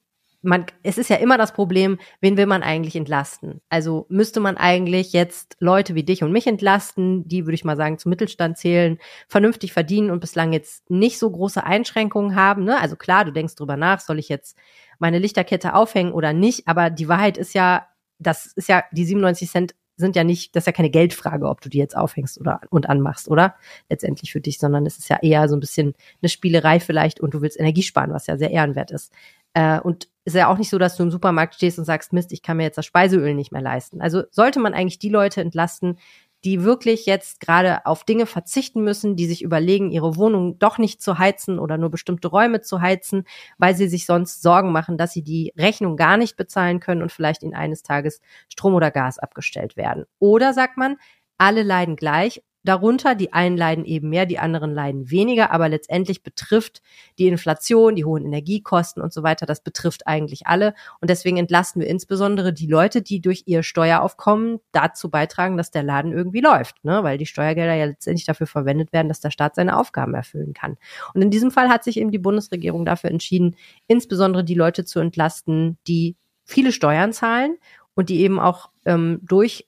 man, 0.43 0.67
es 0.83 0.97
ist 0.97 1.11
ja 1.11 1.17
immer 1.17 1.39
das 1.39 1.53
Problem, 1.53 1.99
wen 2.21 2.37
will 2.37 2.47
man 2.47 2.63
eigentlich 2.63 2.95
entlasten? 2.95 3.61
Also 3.69 4.07
müsste 4.09 4.41
man 4.41 4.57
eigentlich 4.57 5.13
jetzt 5.13 5.57
Leute 5.59 5.95
wie 5.95 6.05
dich 6.05 6.23
und 6.23 6.33
mich 6.33 6.47
entlasten, 6.47 7.27
die, 7.27 7.47
würde 7.47 7.55
ich 7.55 7.65
mal 7.65 7.77
sagen, 7.77 7.99
zum 7.99 8.11
Mittelstand 8.11 8.57
zählen, 8.57 8.99
vernünftig 9.29 9.73
verdienen 9.73 10.11
und 10.11 10.21
bislang 10.21 10.53
jetzt 10.53 10.89
nicht 10.89 11.19
so 11.19 11.31
große 11.31 11.65
Einschränkungen 11.65 12.37
haben. 12.37 12.65
Ne? 12.65 12.81
Also 12.81 12.97
klar, 12.97 13.25
du 13.25 13.33
denkst 13.33 13.57
drüber 13.57 13.77
nach, 13.77 14.01
soll 14.01 14.19
ich 14.19 14.29
jetzt 14.29 14.57
meine 14.99 15.19
Lichterkette 15.19 15.75
aufhängen 15.75 16.13
oder 16.13 16.33
nicht? 16.33 16.69
Aber 16.69 16.91
die 16.91 17.09
Wahrheit 17.09 17.39
ist 17.39 17.55
ja, 17.55 17.89
das 18.19 18.47
ist 18.47 18.69
ja 18.69 18.85
die 18.93 19.05
97 19.05 19.51
Cent 19.51 19.75
sind 19.97 20.17
ja 20.17 20.25
nicht, 20.25 20.55
das 20.55 20.63
ist 20.63 20.67
ja 20.67 20.73
keine 20.73 20.91
Geldfrage, 20.91 21.49
ob 21.49 21.61
du 21.61 21.69
die 21.69 21.79
jetzt 21.79 21.97
aufhängst 21.97 22.41
oder 22.41 22.61
und 22.71 22.89
anmachst, 22.89 23.29
oder? 23.29 23.55
Letztendlich 23.89 24.33
für 24.33 24.41
dich, 24.41 24.59
sondern 24.59 24.87
es 24.87 24.99
ist 24.99 25.09
ja 25.09 25.19
eher 25.23 25.49
so 25.49 25.57
ein 25.57 25.61
bisschen 25.61 25.95
eine 26.23 26.29
Spielerei 26.29 26.81
vielleicht 26.81 27.21
und 27.21 27.35
du 27.35 27.41
willst 27.41 27.59
Energie 27.59 27.83
sparen, 27.83 28.13
was 28.13 28.27
ja 28.27 28.37
sehr 28.37 28.51
ehrenwert 28.51 28.91
ist. 28.91 29.13
Äh, 29.55 29.81
und 29.81 30.09
ist 30.27 30.35
ja 30.35 30.49
auch 30.49 30.59
nicht 30.59 30.69
so, 30.69 30.79
dass 30.79 30.97
du 30.97 31.05
im 31.05 31.11
Supermarkt 31.11 31.55
stehst 31.55 31.79
und 31.79 31.85
sagst, 31.85 32.13
Mist, 32.13 32.33
ich 32.33 32.43
kann 32.43 32.59
mir 32.59 32.65
jetzt 32.65 32.77
das 32.77 32.85
Speiseöl 32.85 33.33
nicht 33.33 33.53
mehr 33.53 33.63
leisten. 33.63 34.03
Also 34.03 34.25
sollte 34.31 34.61
man 34.61 34.75
eigentlich 34.75 34.99
die 34.99 35.09
Leute 35.09 35.41
entlasten, 35.41 35.99
die 36.47 36.63
wirklich 36.63 37.07
jetzt 37.07 37.41
gerade 37.41 37.85
auf 37.87 38.05
Dinge 38.05 38.25
verzichten 38.25 38.85
müssen, 38.85 39.17
die 39.17 39.27
sich 39.27 39.43
überlegen, 39.43 39.91
ihre 39.91 40.15
Wohnung 40.15 40.61
doch 40.61 40.79
nicht 40.79 41.03
zu 41.03 41.19
heizen 41.19 41.59
oder 41.59 41.77
nur 41.77 41.91
bestimmte 41.91 42.29
Räume 42.29 42.61
zu 42.61 42.81
heizen, 42.81 43.25
weil 43.59 43.75
sie 43.75 43.89
sich 43.89 44.07
sonst 44.07 44.43
Sorgen 44.43 44.71
machen, 44.71 44.97
dass 44.97 45.13
sie 45.13 45.23
die 45.23 45.53
Rechnung 45.59 45.97
gar 45.97 46.17
nicht 46.17 46.37
bezahlen 46.37 46.79
können 46.79 47.03
und 47.03 47.11
vielleicht 47.11 47.43
in 47.43 47.53
eines 47.53 47.83
Tages 47.83 48.21
Strom 48.49 48.75
oder 48.75 48.93
Gas 48.93 49.19
abgestellt 49.19 49.77
werden. 49.77 50.05
Oder 50.21 50.55
sagt 50.55 50.77
man, 50.77 50.99
alle 51.37 51.65
leiden 51.65 51.97
gleich, 51.97 52.43
darunter. 52.67 53.15
Die 53.15 53.33
einen 53.33 53.57
leiden 53.57 53.85
eben 53.85 54.11
mehr, 54.11 54.27
die 54.27 54.39
anderen 54.39 54.75
leiden 54.75 55.11
weniger, 55.11 55.51
aber 55.51 55.69
letztendlich 55.69 56.23
betrifft 56.23 56.83
die 57.19 57.29
Inflation, 57.29 57.95
die 57.95 58.05
hohen 58.05 58.25
Energiekosten 58.25 59.03
und 59.03 59.13
so 59.13 59.23
weiter, 59.23 59.47
das 59.47 59.63
betrifft 59.63 60.07
eigentlich 60.07 60.47
alle. 60.47 60.75
Und 61.01 61.09
deswegen 61.09 61.39
entlasten 61.39 61.81
wir 61.81 61.89
insbesondere 61.89 62.53
die 62.53 62.67
Leute, 62.67 63.01
die 63.03 63.21
durch 63.21 63.45
ihr 63.47 63.63
Steueraufkommen 63.63 64.59
dazu 64.73 65.11
beitragen, 65.11 65.57
dass 65.57 65.71
der 65.71 65.83
Laden 65.83 66.13
irgendwie 66.13 66.41
läuft, 66.41 66.85
ne? 66.85 67.03
weil 67.03 67.19
die 67.19 67.27
Steuergelder 67.27 67.75
ja 67.75 67.87
letztendlich 67.87 68.27
dafür 68.27 68.47
verwendet 68.47 68.93
werden, 68.93 69.09
dass 69.09 69.21
der 69.21 69.31
Staat 69.31 69.55
seine 69.55 69.79
Aufgaben 69.79 70.15
erfüllen 70.15 70.53
kann. 70.53 70.77
Und 71.15 71.23
in 71.23 71.31
diesem 71.31 71.51
Fall 71.51 71.69
hat 71.69 71.85
sich 71.85 71.97
eben 71.97 72.11
die 72.11 72.19
Bundesregierung 72.19 72.85
dafür 72.85 73.11
entschieden, 73.11 73.57
insbesondere 73.87 74.45
die 74.45 74.55
Leute 74.55 74.85
zu 74.85 75.01
entlasten, 75.01 75.79
die 75.87 76.17
viele 76.45 76.73
Steuern 76.73 77.13
zahlen 77.13 77.57
und 77.95 78.09
die 78.09 78.21
eben 78.21 78.39
auch 78.39 78.71
ähm, 78.85 79.21
durch 79.23 79.67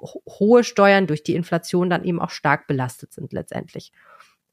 hohe 0.00 0.64
Steuern 0.64 1.06
durch 1.06 1.22
die 1.22 1.34
Inflation 1.34 1.90
dann 1.90 2.04
eben 2.04 2.20
auch 2.20 2.30
stark 2.30 2.66
belastet 2.66 3.12
sind 3.12 3.32
letztendlich. 3.32 3.92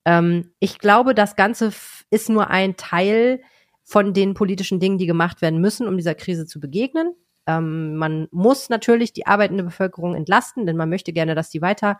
Ähm, 0.05 0.51
ich 0.59 0.79
glaube, 0.79 1.13
das 1.13 1.35
Ganze 1.35 1.71
ist 2.09 2.29
nur 2.29 2.49
ein 2.49 2.77
Teil 2.77 3.41
von 3.83 4.13
den 4.13 4.33
politischen 4.33 4.79
Dingen, 4.79 4.97
die 4.97 5.07
gemacht 5.07 5.41
werden 5.41 5.61
müssen, 5.61 5.87
um 5.87 5.97
dieser 5.97 6.15
Krise 6.15 6.45
zu 6.45 6.59
begegnen. 6.59 7.13
Ähm, 7.47 7.95
man 7.95 8.27
muss 8.31 8.69
natürlich 8.69 9.13
die 9.13 9.25
arbeitende 9.25 9.63
Bevölkerung 9.63 10.15
entlasten, 10.15 10.65
denn 10.65 10.77
man 10.77 10.89
möchte 10.89 11.13
gerne, 11.13 11.35
dass 11.35 11.49
die 11.49 11.61
weiter 11.61 11.99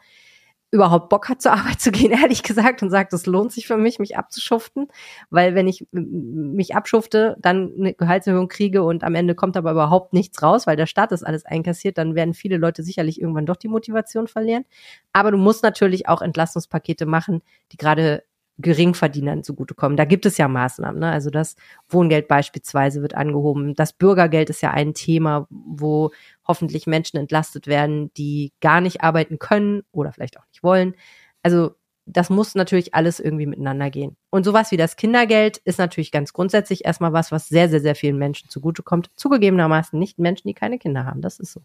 überhaupt 0.71 1.09
Bock 1.09 1.29
hat, 1.29 1.41
zur 1.41 1.53
Arbeit 1.53 1.79
zu 1.79 1.91
gehen, 1.91 2.11
ehrlich 2.23 2.43
gesagt, 2.43 2.83
und 2.83 2.89
sagt, 2.89 3.13
es 3.13 3.25
lohnt 3.25 3.51
sich 3.51 3.67
für 3.67 3.77
mich, 3.77 3.99
mich 3.99 4.17
abzuschuften, 4.17 4.87
weil 5.29 5.55
wenn 5.55 5.67
ich 5.67 5.87
mich 5.91 6.75
abschufte, 6.75 7.35
dann 7.39 7.73
eine 7.77 7.93
Gehaltserhöhung 7.93 8.47
kriege 8.47 8.83
und 8.83 9.03
am 9.03 9.15
Ende 9.15 9.35
kommt 9.35 9.57
aber 9.57 9.71
überhaupt 9.71 10.13
nichts 10.13 10.41
raus, 10.43 10.67
weil 10.67 10.75
der 10.75 10.85
Staat 10.85 11.11
das 11.11 11.23
alles 11.23 11.45
einkassiert, 11.45 11.97
dann 11.97 12.15
werden 12.15 12.33
viele 12.33 12.57
Leute 12.57 12.83
sicherlich 12.83 13.19
irgendwann 13.19 13.45
doch 13.45 13.55
die 13.55 13.67
Motivation 13.67 14.27
verlieren. 14.27 14.65
Aber 15.13 15.31
du 15.31 15.37
musst 15.37 15.63
natürlich 15.63 16.07
auch 16.07 16.21
Entlastungspakete 16.21 17.05
machen, 17.05 17.41
die 17.71 17.77
gerade 17.77 18.23
Geringverdienern 18.59 19.43
zugutekommen. 19.43 19.97
Da 19.97 20.05
gibt 20.05 20.25
es 20.25 20.37
ja 20.37 20.47
Maßnahmen. 20.47 20.99
Ne? 20.99 21.09
Also 21.09 21.29
das 21.29 21.55
Wohngeld 21.87 22.27
beispielsweise 22.27 23.01
wird 23.01 23.15
angehoben. 23.15 23.73
Das 23.73 23.93
Bürgergeld 23.93 24.49
ist 24.49 24.61
ja 24.61 24.71
ein 24.71 24.93
Thema, 24.93 25.47
wo 25.49 26.11
hoffentlich 26.47 26.85
Menschen 26.85 27.17
entlastet 27.17 27.67
werden, 27.67 28.13
die 28.15 28.51
gar 28.61 28.81
nicht 28.81 29.01
arbeiten 29.01 29.39
können 29.39 29.83
oder 29.91 30.11
vielleicht 30.11 30.37
auch 30.37 30.45
nicht 30.47 30.61
wollen. 30.61 30.95
Also 31.41 31.71
das 32.05 32.29
muss 32.29 32.55
natürlich 32.55 32.95
alles 32.95 33.19
irgendwie 33.19 33.45
miteinander 33.45 33.89
gehen. 33.89 34.17
Und 34.29 34.43
sowas 34.43 34.71
wie 34.71 34.77
das 34.77 34.95
Kindergeld 34.95 35.57
ist 35.57 35.77
natürlich 35.77 36.11
ganz 36.11 36.33
grundsätzlich 36.33 36.85
erstmal 36.85 37.13
was, 37.13 37.31
was 37.31 37.47
sehr, 37.47 37.69
sehr, 37.69 37.81
sehr 37.81 37.95
vielen 37.95 38.17
Menschen 38.17 38.49
zugutekommt. 38.49 39.11
Zugegebenermaßen 39.15 39.97
nicht 39.97 40.19
Menschen, 40.19 40.47
die 40.47 40.53
keine 40.53 40.79
Kinder 40.79 41.05
haben. 41.05 41.21
Das 41.21 41.39
ist 41.39 41.53
so. 41.53 41.61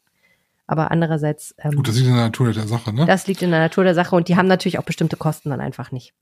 Aber 0.67 0.91
andererseits. 0.91 1.55
Ähm, 1.59 1.73
Gut, 1.73 1.89
das 1.89 1.97
liegt 1.97 2.09
in 2.09 2.15
der 2.15 2.25
Natur 2.25 2.53
der 2.53 2.67
Sache, 2.67 2.93
ne? 2.93 3.05
Das 3.07 3.27
liegt 3.27 3.43
in 3.43 3.51
der 3.51 3.61
Natur 3.61 3.85
der 3.85 3.95
Sache 3.95 4.17
und 4.17 4.29
die 4.29 4.37
haben 4.37 4.47
natürlich 4.47 4.79
auch 4.79 4.85
bestimmte 4.85 5.17
Kosten 5.17 5.51
dann 5.51 5.61
einfach 5.61 5.93
nicht. 5.93 6.15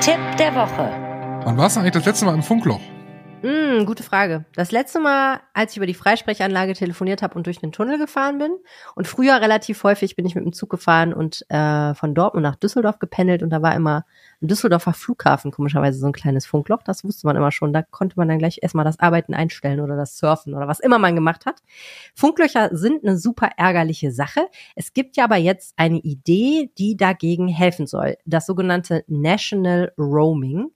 Tipp 0.00 0.18
der 0.38 0.54
Woche. 0.54 0.90
Wann 1.44 1.56
warst 1.56 1.76
du 1.76 1.80
eigentlich 1.80 1.92
das 1.92 2.04
letzte 2.06 2.24
Mal 2.24 2.34
im 2.34 2.42
Funkloch? 2.42 2.80
Mm, 3.42 3.86
gute 3.86 4.04
Frage. 4.04 4.44
Das 4.54 4.70
letzte 4.70 5.00
Mal, 5.00 5.40
als 5.52 5.72
ich 5.72 5.76
über 5.76 5.86
die 5.86 5.94
Freisprechanlage 5.94 6.74
telefoniert 6.74 7.22
habe 7.22 7.34
und 7.34 7.46
durch 7.46 7.58
den 7.58 7.72
Tunnel 7.72 7.98
gefahren 7.98 8.38
bin, 8.38 8.52
und 8.94 9.08
früher 9.08 9.40
relativ 9.40 9.82
häufig 9.82 10.14
bin 10.14 10.24
ich 10.24 10.36
mit 10.36 10.44
dem 10.44 10.52
Zug 10.52 10.70
gefahren 10.70 11.12
und 11.12 11.44
äh, 11.48 11.94
von 11.94 12.14
Dortmund 12.14 12.44
nach 12.44 12.54
Düsseldorf 12.54 13.00
gependelt 13.00 13.42
und 13.42 13.50
da 13.50 13.60
war 13.60 13.74
immer 13.74 14.04
im 14.40 14.46
Düsseldorfer 14.46 14.92
Flughafen 14.92 15.50
komischerweise 15.50 15.98
so 15.98 16.06
ein 16.06 16.12
kleines 16.12 16.46
Funkloch. 16.46 16.84
Das 16.84 17.02
wusste 17.02 17.26
man 17.26 17.34
immer 17.36 17.50
schon. 17.50 17.72
Da 17.72 17.82
konnte 17.82 18.14
man 18.16 18.28
dann 18.28 18.38
gleich 18.38 18.60
erstmal 18.62 18.84
das 18.84 19.00
Arbeiten 19.00 19.34
einstellen 19.34 19.80
oder 19.80 19.96
das 19.96 20.18
Surfen 20.18 20.54
oder 20.54 20.68
was 20.68 20.78
immer 20.78 21.00
man 21.00 21.16
gemacht 21.16 21.44
hat. 21.44 21.62
Funklöcher 22.14 22.68
sind 22.72 23.02
eine 23.04 23.18
super 23.18 23.50
ärgerliche 23.56 24.12
Sache. 24.12 24.46
Es 24.76 24.92
gibt 24.92 25.16
ja 25.16 25.24
aber 25.24 25.36
jetzt 25.36 25.74
eine 25.76 25.98
Idee, 25.98 26.70
die 26.78 26.96
dagegen 26.96 27.48
helfen 27.48 27.88
soll. 27.88 28.16
Das 28.24 28.46
sogenannte 28.46 29.04
National 29.08 29.92
Roaming 29.98 30.70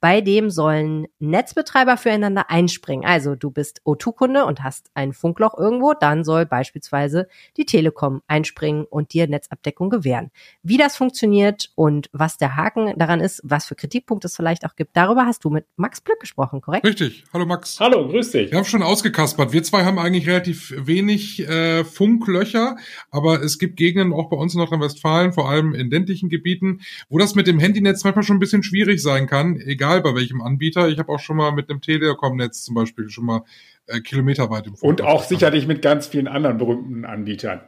bei 0.00 0.22
dem 0.22 0.50
sollen 0.50 1.06
Netzbetreiber 1.18 1.96
füreinander 1.96 2.50
einspringen. 2.50 3.04
Also 3.04 3.34
du 3.34 3.50
bist 3.50 3.82
O2-Kunde 3.84 4.46
und 4.46 4.62
hast 4.62 4.90
ein 4.94 5.12
Funkloch 5.12 5.58
irgendwo, 5.58 5.92
dann 5.92 6.24
soll 6.24 6.46
beispielsweise 6.46 7.28
die 7.56 7.66
Telekom 7.66 8.22
einspringen 8.26 8.84
und 8.84 9.12
dir 9.12 9.28
Netzabdeckung 9.28 9.90
gewähren. 9.90 10.30
Wie 10.62 10.78
das 10.78 10.96
funktioniert 10.96 11.70
und 11.74 12.08
was 12.12 12.38
der 12.38 12.56
Haken 12.56 12.94
daran 12.96 13.20
ist, 13.20 13.42
was 13.44 13.66
für 13.66 13.74
Kritikpunkte 13.74 14.26
es 14.26 14.36
vielleicht 14.36 14.64
auch 14.64 14.74
gibt, 14.74 14.96
darüber 14.96 15.26
hast 15.26 15.44
du 15.44 15.50
mit 15.50 15.66
Max 15.76 16.00
Plück 16.00 16.18
gesprochen, 16.20 16.62
korrekt? 16.62 16.86
Richtig. 16.86 17.24
Hallo 17.32 17.44
Max. 17.44 17.78
Hallo, 17.78 18.08
grüß 18.08 18.30
dich. 18.30 18.50
Wir 18.50 18.58
haben 18.58 18.64
schon 18.64 18.82
ausgekaspert. 18.82 19.52
Wir 19.52 19.62
zwei 19.62 19.84
haben 19.84 19.98
eigentlich 19.98 20.26
relativ 20.26 20.74
wenig 20.78 21.46
äh, 21.46 21.84
Funklöcher, 21.84 22.76
aber 23.10 23.42
es 23.42 23.58
gibt 23.58 23.76
Gegenden 23.76 24.14
auch 24.14 24.30
bei 24.30 24.36
uns 24.36 24.54
in 24.54 24.60
Nordrhein-Westfalen, 24.60 25.34
vor 25.34 25.50
allem 25.50 25.74
in 25.74 25.90
ländlichen 25.90 26.30
Gebieten, 26.30 26.80
wo 27.10 27.18
das 27.18 27.34
mit 27.34 27.46
dem 27.46 27.58
Handynetz 27.58 28.02
manchmal 28.04 28.22
schon 28.22 28.36
ein 28.36 28.40
bisschen 28.40 28.62
schwierig 28.62 29.02
sein 29.02 29.26
kann, 29.26 29.56
egal 29.60 29.89
egal 29.90 30.02
bei 30.02 30.14
welchem 30.14 30.40
Anbieter. 30.40 30.88
Ich 30.88 30.98
habe 30.98 31.12
auch 31.12 31.20
schon 31.20 31.36
mal 31.36 31.52
mit 31.52 31.70
einem 31.70 31.80
Telekom-Netz 31.80 32.62
zum 32.62 32.74
Beispiel 32.74 33.08
schon 33.08 33.24
mal 33.24 33.42
äh, 33.86 34.00
kilometerweit 34.00 34.66
im 34.66 34.74
Und 34.74 35.02
auch 35.02 35.24
sicherlich 35.24 35.66
mit 35.66 35.82
ganz 35.82 36.06
vielen 36.06 36.28
anderen 36.28 36.58
berühmten 36.58 37.04
Anbietern. 37.04 37.60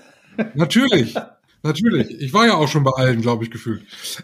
Natürlich. 0.54 1.14
Natürlich. 1.62 2.18
Ich 2.20 2.32
war 2.32 2.46
ja 2.46 2.54
auch 2.54 2.68
schon 2.68 2.84
bei 2.84 2.92
allen, 2.92 3.20
glaube 3.20 3.44
ich, 3.44 3.50
gefühlt. 3.50 3.82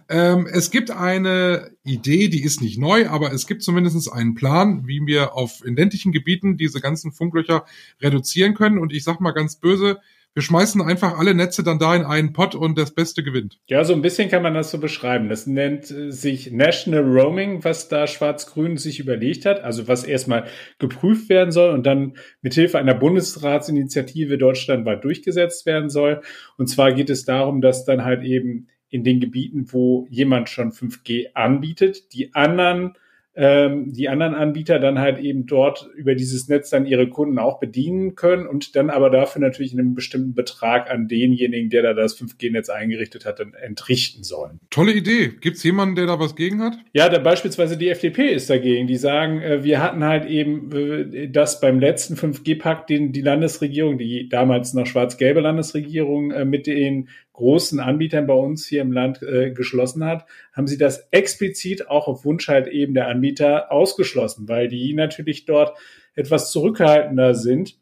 Ähm, 0.09 0.49
es 0.51 0.71
gibt 0.71 0.91
eine 0.91 1.71
Idee, 1.85 2.29
die 2.29 2.43
ist 2.43 2.63
nicht 2.63 2.79
neu, 2.79 3.09
aber 3.09 3.33
es 3.33 3.47
gibt 3.47 3.63
zumindest 3.63 4.11
einen 4.11 4.35
Plan, 4.35 4.87
wie 4.87 5.03
wir 5.05 5.35
auf 5.35 5.63
identischen 5.67 6.13
Gebieten 6.13 6.57
diese 6.57 6.81
ganzen 6.81 7.13
Funklöcher 7.13 7.67
reduzieren 8.01 8.55
können. 8.55 8.79
Und 8.79 8.91
ich 8.93 9.05
sag 9.05 9.21
mal 9.21 9.33
ganz 9.33 9.57
böse, 9.57 9.99
wir 10.37 10.43
schmeißen 10.43 10.83
einfach 10.83 11.19
alle 11.19 11.35
Netze 11.35 11.65
dann 11.65 11.79
da 11.79 11.97
in 11.97 12.05
einen 12.05 12.35
Pot 12.35 12.55
und 12.55 12.77
das 12.77 12.91
Beste 12.95 13.23
gewinnt. 13.23 13.59
Ja, 13.69 13.85
so 13.85 13.95
ein 13.95 14.03
bisschen 14.03 14.29
kann 14.29 14.43
man 14.43 14.53
das 14.53 14.71
so 14.71 14.79
beschreiben. 14.79 15.31
Das 15.31 15.47
nennt 15.47 15.91
äh, 15.91 16.13
sich 16.13 16.53
National 16.53 17.05
Roaming, 17.05 17.65
was 17.65 17.89
da 17.89 18.07
Schwarz-Grün 18.07 18.77
sich 18.77 19.01
überlegt 19.01 19.47
hat. 19.47 19.65
Also 19.65 19.89
was 19.89 20.05
erstmal 20.05 20.45
geprüft 20.79 21.31
werden 21.31 21.53
soll 21.53 21.71
und 21.73 21.87
dann 21.87 22.19
mithilfe 22.43 22.77
einer 22.79 22.95
Bundesratsinitiative 22.95 24.37
deutschlandweit 24.37 25.03
durchgesetzt 25.05 25.65
werden 25.65 25.89
soll. 25.89 26.21
Und 26.59 26.67
zwar 26.67 26.93
geht 26.93 27.09
es 27.09 27.25
darum, 27.25 27.63
dass 27.63 27.87
dann 27.87 28.05
halt 28.05 28.23
eben 28.23 28.69
in 28.91 29.05
den 29.05 29.21
Gebieten, 29.21 29.73
wo 29.73 30.07
jemand 30.11 30.51
schon 30.51 30.71
5G 30.71 31.33
anbietet, 31.33 32.13
die 32.13 32.35
anderen 32.35 32.93
ähm, 33.37 33.93
die 33.93 34.09
anderen 34.09 34.35
Anbieter 34.35 34.79
dann 34.79 34.99
halt 34.99 35.19
eben 35.19 35.47
dort 35.47 35.91
über 35.95 36.15
dieses 36.15 36.49
Netz 36.49 36.71
dann 36.71 36.87
ihre 36.87 37.09
Kunden 37.09 37.39
auch 37.39 37.61
bedienen 37.61 38.15
können 38.15 38.47
und 38.47 38.75
dann 38.77 38.89
aber 38.89 39.11
dafür 39.11 39.43
natürlich 39.43 39.73
einen 39.73 39.95
bestimmten 39.95 40.35
Betrag 40.35 40.91
an 40.91 41.07
denjenigen, 41.07 41.69
der 41.69 41.83
da 41.83 41.93
das 41.93 42.19
5G-Netz 42.19 42.71
eingerichtet 42.71 43.27
hat, 43.27 43.39
dann 43.39 43.53
entrichten 43.53 44.25
sollen. 44.25 44.59
Tolle 44.71 44.93
Idee. 44.93 45.33
Gibt 45.41 45.59
es 45.59 45.63
jemanden, 45.65 45.97
der 45.97 46.07
da 46.07 46.19
was 46.19 46.35
gegen 46.35 46.63
hat? 46.63 46.79
Ja, 46.95 47.11
da 47.11 47.19
beispielsweise 47.19 47.77
die 47.77 47.91
FDP 47.91 48.29
ist 48.29 48.49
dagegen. 48.49 48.87
Die 48.87 48.97
sagen, 48.97 49.43
äh, 49.43 49.63
wir 49.63 49.83
hatten 49.83 50.03
halt 50.03 50.25
eben 50.25 50.73
äh, 50.73 51.29
das 51.29 51.61
beim 51.61 51.79
letzten 51.79 52.15
5G-Pakt, 52.15 52.89
den 52.89 53.13
die 53.13 53.21
Landesregierung, 53.21 53.99
die 53.99 54.31
damals 54.31 54.73
noch 54.73 54.87
schwarz-gelbe 54.87 55.41
Landesregierung 55.41 56.31
äh, 56.31 56.47
mit 56.47 56.67
den 56.67 57.09
großen 57.37 57.81
Anbietern 57.81 58.27
bei 58.27 58.35
uns 58.35 58.67
hier 58.67 58.81
im 58.83 58.93
Land 58.93 59.23
äh, 59.23 59.51
geschlossen 59.51 60.05
hat, 60.05 60.27
haben 60.53 60.67
sie 60.67 60.79
das 60.79 61.07
explizit 61.11 61.89
auch 61.89 62.09
auf 62.09 62.25
Wunsch 62.25 62.49
halt 62.49 62.67
eben 62.67 62.95
der 62.95 63.09
Anbieter 63.09 63.71
ausgeschlossen, 63.71 64.49
weil 64.49 64.69
die 64.69 64.95
natürlich 64.95 65.45
dort 65.45 65.77
etwas 66.15 66.51
zurückhaltender 66.51 67.35
sind. 67.35 67.79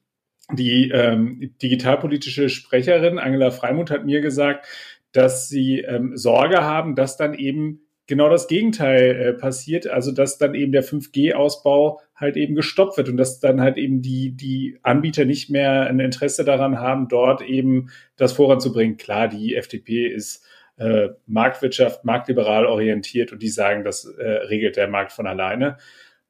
Die 0.52 0.90
ähm, 0.90 1.54
digitalpolitische 1.62 2.48
Sprecherin 2.48 3.18
Angela 3.18 3.50
Freimuth 3.50 3.90
hat 3.90 4.04
mir 4.04 4.20
gesagt, 4.20 4.66
dass 5.12 5.48
sie 5.48 5.80
ähm, 5.80 6.16
Sorge 6.16 6.62
haben, 6.62 6.96
dass 6.96 7.16
dann 7.16 7.32
eben 7.32 7.83
genau 8.06 8.28
das 8.28 8.48
Gegenteil 8.48 9.16
äh, 9.16 9.32
passiert, 9.32 9.86
also 9.86 10.12
dass 10.12 10.38
dann 10.38 10.54
eben 10.54 10.72
der 10.72 10.84
5G-Ausbau 10.84 12.00
halt 12.14 12.36
eben 12.36 12.54
gestoppt 12.54 12.96
wird 12.96 13.08
und 13.08 13.16
dass 13.16 13.40
dann 13.40 13.60
halt 13.60 13.76
eben 13.76 14.02
die, 14.02 14.32
die 14.32 14.78
Anbieter 14.82 15.24
nicht 15.24 15.50
mehr 15.50 15.86
ein 15.86 16.00
Interesse 16.00 16.44
daran 16.44 16.78
haben, 16.78 17.08
dort 17.08 17.42
eben 17.42 17.90
das 18.16 18.32
voranzubringen. 18.32 18.96
Klar, 18.96 19.28
die 19.28 19.54
FDP 19.54 20.06
ist 20.06 20.44
äh, 20.76 21.08
Marktwirtschaft, 21.26 22.04
marktliberal 22.04 22.66
orientiert 22.66 23.32
und 23.32 23.42
die 23.42 23.48
sagen, 23.48 23.84
das 23.84 24.04
äh, 24.04 24.24
regelt 24.24 24.76
der 24.76 24.88
Markt 24.88 25.12
von 25.12 25.26
alleine. 25.26 25.78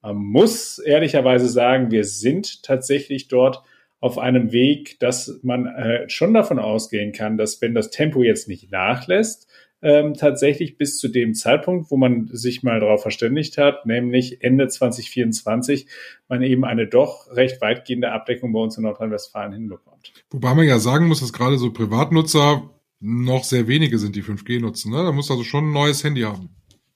Man 0.02 0.16
muss 0.16 0.78
ehrlicherweise 0.78 1.48
sagen, 1.48 1.90
wir 1.90 2.04
sind 2.04 2.62
tatsächlich 2.62 3.28
dort 3.28 3.62
auf 4.00 4.18
einem 4.18 4.52
Weg, 4.52 5.00
dass 5.00 5.40
man 5.42 5.64
äh, 5.66 6.06
schon 6.10 6.34
davon 6.34 6.58
ausgehen 6.58 7.12
kann, 7.12 7.38
dass 7.38 7.62
wenn 7.62 7.74
das 7.74 7.88
Tempo 7.88 8.22
jetzt 8.22 8.48
nicht 8.48 8.70
nachlässt, 8.70 9.48
ähm, 9.84 10.14
tatsächlich 10.14 10.78
bis 10.78 10.98
zu 10.98 11.08
dem 11.08 11.34
Zeitpunkt, 11.34 11.90
wo 11.90 11.96
man 11.96 12.28
sich 12.32 12.62
mal 12.62 12.80
darauf 12.80 13.02
verständigt 13.02 13.58
hat, 13.58 13.84
nämlich 13.84 14.42
Ende 14.42 14.66
2024, 14.66 15.86
man 16.26 16.42
eben 16.42 16.64
eine 16.64 16.86
doch 16.86 17.30
recht 17.30 17.60
weitgehende 17.60 18.10
Abdeckung 18.10 18.52
bei 18.54 18.60
uns 18.60 18.78
in 18.78 18.84
Nordrhein-Westfalen 18.84 19.52
hinbekommt. 19.52 20.12
Wobei 20.30 20.54
man 20.54 20.66
ja 20.66 20.78
sagen 20.78 21.06
muss, 21.06 21.20
dass 21.20 21.34
gerade 21.34 21.58
so 21.58 21.70
Privatnutzer 21.70 22.70
noch 23.00 23.44
sehr 23.44 23.68
wenige 23.68 23.98
sind, 23.98 24.16
die 24.16 24.22
5G 24.22 24.60
nutzen. 24.60 24.90
Ne? 24.90 25.04
Da 25.04 25.12
muss 25.12 25.30
also 25.30 25.44
schon 25.44 25.68
ein 25.68 25.72
neues 25.74 26.02
Handy 26.02 26.22
haben. 26.22 26.48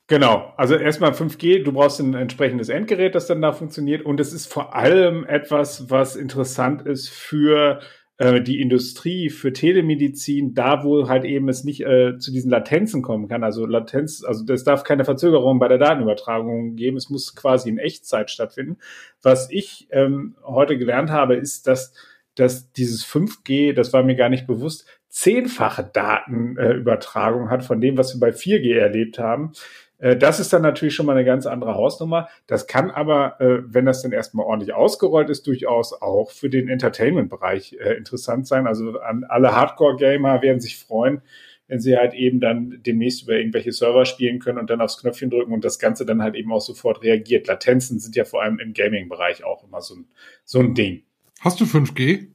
Genau, 0.07 0.55
also 0.57 0.75
erstmal 0.75 1.11
5G, 1.11 1.63
du 1.63 1.73
brauchst 1.73 2.01
ein 2.01 2.15
entsprechendes 2.15 2.71
Endgerät, 2.71 3.15
das 3.15 3.27
dann 3.27 3.43
da 3.43 3.53
funktioniert 3.53 4.07
und 4.07 4.19
es 4.19 4.33
ist 4.33 4.51
vor 4.51 4.75
allem 4.75 5.27
etwas, 5.27 5.91
was 5.91 6.17
interessant 6.17 6.87
ist 6.87 7.11
für 7.11 7.81
äh, 8.19 8.43
die 8.43 8.61
Industrie 8.61 9.31
für 9.31 9.53
Telemedizin, 9.53 10.53
da 10.53 10.83
wo 10.83 11.09
halt 11.09 11.25
eben 11.25 11.49
es 11.49 11.63
nicht 11.63 11.83
äh, 11.83 12.19
zu 12.19 12.33
diesen 12.33 12.51
Latenzen 12.51 13.01
kommen 13.01 13.29
kann, 13.29 13.45
also 13.45 13.65
Latenz, 13.65 14.25
also 14.25 14.45
es 14.53 14.65
darf 14.65 14.83
keine 14.83 15.05
Verzögerung 15.05 15.61
bei 15.61 15.69
der 15.69 15.79
Datenübertragung 15.79 16.75
geben, 16.75 16.97
es 16.97 17.11
muss 17.11 17.37
quasi 17.37 17.69
in 17.69 17.79
Echtzeit 17.79 18.31
stattfinden. 18.31 18.79
Was 19.23 19.51
ich 19.51 19.87
ähm, 19.91 20.37
heute 20.45 20.77
gelernt 20.77 21.11
habe, 21.11 21.37
ist, 21.37 21.69
dass, 21.69 21.93
dass 22.35 22.73
dieses 22.73 23.07
5G, 23.07 23.73
das 23.73 23.93
war 23.93 24.03
mir 24.03 24.17
gar 24.17 24.29
nicht 24.29 24.49
bewusst, 24.49 24.87
zehnfache 25.09 25.89
Datenübertragung 25.93 27.47
äh, 27.47 27.51
hat 27.51 27.65
von 27.65 27.81
dem, 27.81 27.97
was 27.97 28.15
wir 28.15 28.21
bei 28.21 28.31
4G 28.31 28.77
erlebt 28.77 29.19
haben. 29.19 29.53
Äh, 29.99 30.17
das 30.17 30.41
ist 30.41 30.53
dann 30.53 30.63
natürlich 30.63 30.95
schon 30.95 31.07
mal 31.07 31.13
eine 31.13 31.25
ganz 31.25 31.47
andere 31.47 31.75
Hausnummer. 31.75 32.29
Das 32.47 32.67
kann 32.67 32.91
aber, 32.91 33.41
äh, 33.41 33.63
wenn 33.67 33.87
das 33.87 34.03
dann 34.03 34.13
erstmal 34.13 34.47
ordentlich 34.47 34.75
ausgerollt 34.75 35.31
ist, 35.31 35.47
durchaus 35.47 35.93
auch 35.93 36.31
für 36.31 36.49
den 36.49 36.69
Entertainment-Bereich 36.69 37.75
äh, 37.81 37.95
interessant 37.95 38.47
sein. 38.47 38.67
Also 38.67 38.99
an 39.01 39.25
alle 39.25 39.55
Hardcore-Gamer 39.55 40.43
werden 40.43 40.61
sich 40.61 40.79
freuen, 40.79 41.23
wenn 41.67 41.81
sie 41.81 41.97
halt 41.97 42.15
eben 42.15 42.41
dann 42.41 42.81
demnächst 42.87 43.25
über 43.25 43.35
irgendwelche 43.35 43.73
Server 43.73 44.07
spielen 44.07 44.39
können 44.39 44.59
und 44.59 44.71
dann 44.71 44.81
aufs 44.81 44.99
Knöpfchen 45.01 45.31
drücken 45.31 45.53
und 45.53 45.65
das 45.65 45.79
Ganze 45.79 46.07
dann 46.07 46.23
halt 46.23 46.35
eben 46.35 46.53
auch 46.53 46.61
sofort 46.61 47.03
reagiert. 47.03 47.47
Latenzen 47.47 47.99
sind 47.99 48.17
ja 48.17 48.25
vor 48.25 48.43
allem 48.43 48.59
im 48.59 48.73
Gaming-Bereich 48.73 49.45
auch 49.45 49.65
immer 49.65 49.83
so 49.83 49.97
ein, 49.97 50.07
so 50.45 50.61
ein 50.61 50.75
Ding. 50.75 51.03
Hast 51.41 51.61
du 51.61 51.65
5G? 51.65 52.29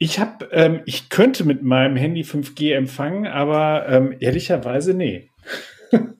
Ich 0.00 0.18
habe, 0.18 0.48
ähm, 0.52 0.80
ich 0.84 1.10
könnte 1.10 1.44
mit 1.44 1.62
meinem 1.62 1.96
Handy 1.96 2.22
5G 2.22 2.74
empfangen, 2.74 3.26
aber 3.26 3.88
ähm, 3.88 4.14
ehrlicherweise 4.20 4.94
nee 4.94 5.28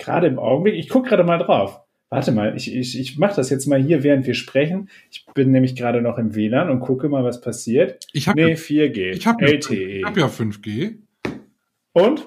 gerade 0.00 0.26
im 0.26 0.38
Augenblick, 0.38 0.74
ich 0.74 0.88
gucke 0.88 1.08
gerade 1.08 1.24
mal 1.24 1.38
drauf. 1.38 1.80
Warte 2.12 2.32
mal, 2.32 2.56
ich, 2.56 2.74
ich, 2.74 2.98
ich 2.98 3.18
mache 3.18 3.36
das 3.36 3.50
jetzt 3.50 3.66
mal 3.66 3.80
hier, 3.80 4.02
während 4.02 4.26
wir 4.26 4.34
sprechen. 4.34 4.88
Ich 5.12 5.26
bin 5.32 5.52
nämlich 5.52 5.76
gerade 5.76 6.02
noch 6.02 6.18
im 6.18 6.34
WLAN 6.34 6.68
und 6.68 6.80
gucke 6.80 7.08
mal, 7.08 7.22
was 7.22 7.40
passiert. 7.40 8.04
Ich 8.12 8.26
habe 8.26 8.42
nee, 8.42 8.54
4G. 8.54 9.12
Ich 9.12 9.28
habe 9.28 9.44
LTE. 9.44 9.98
Ich 9.98 10.04
habe 10.04 10.18
ja 10.18 10.26
5G. 10.26 10.96
Und? 11.92 12.26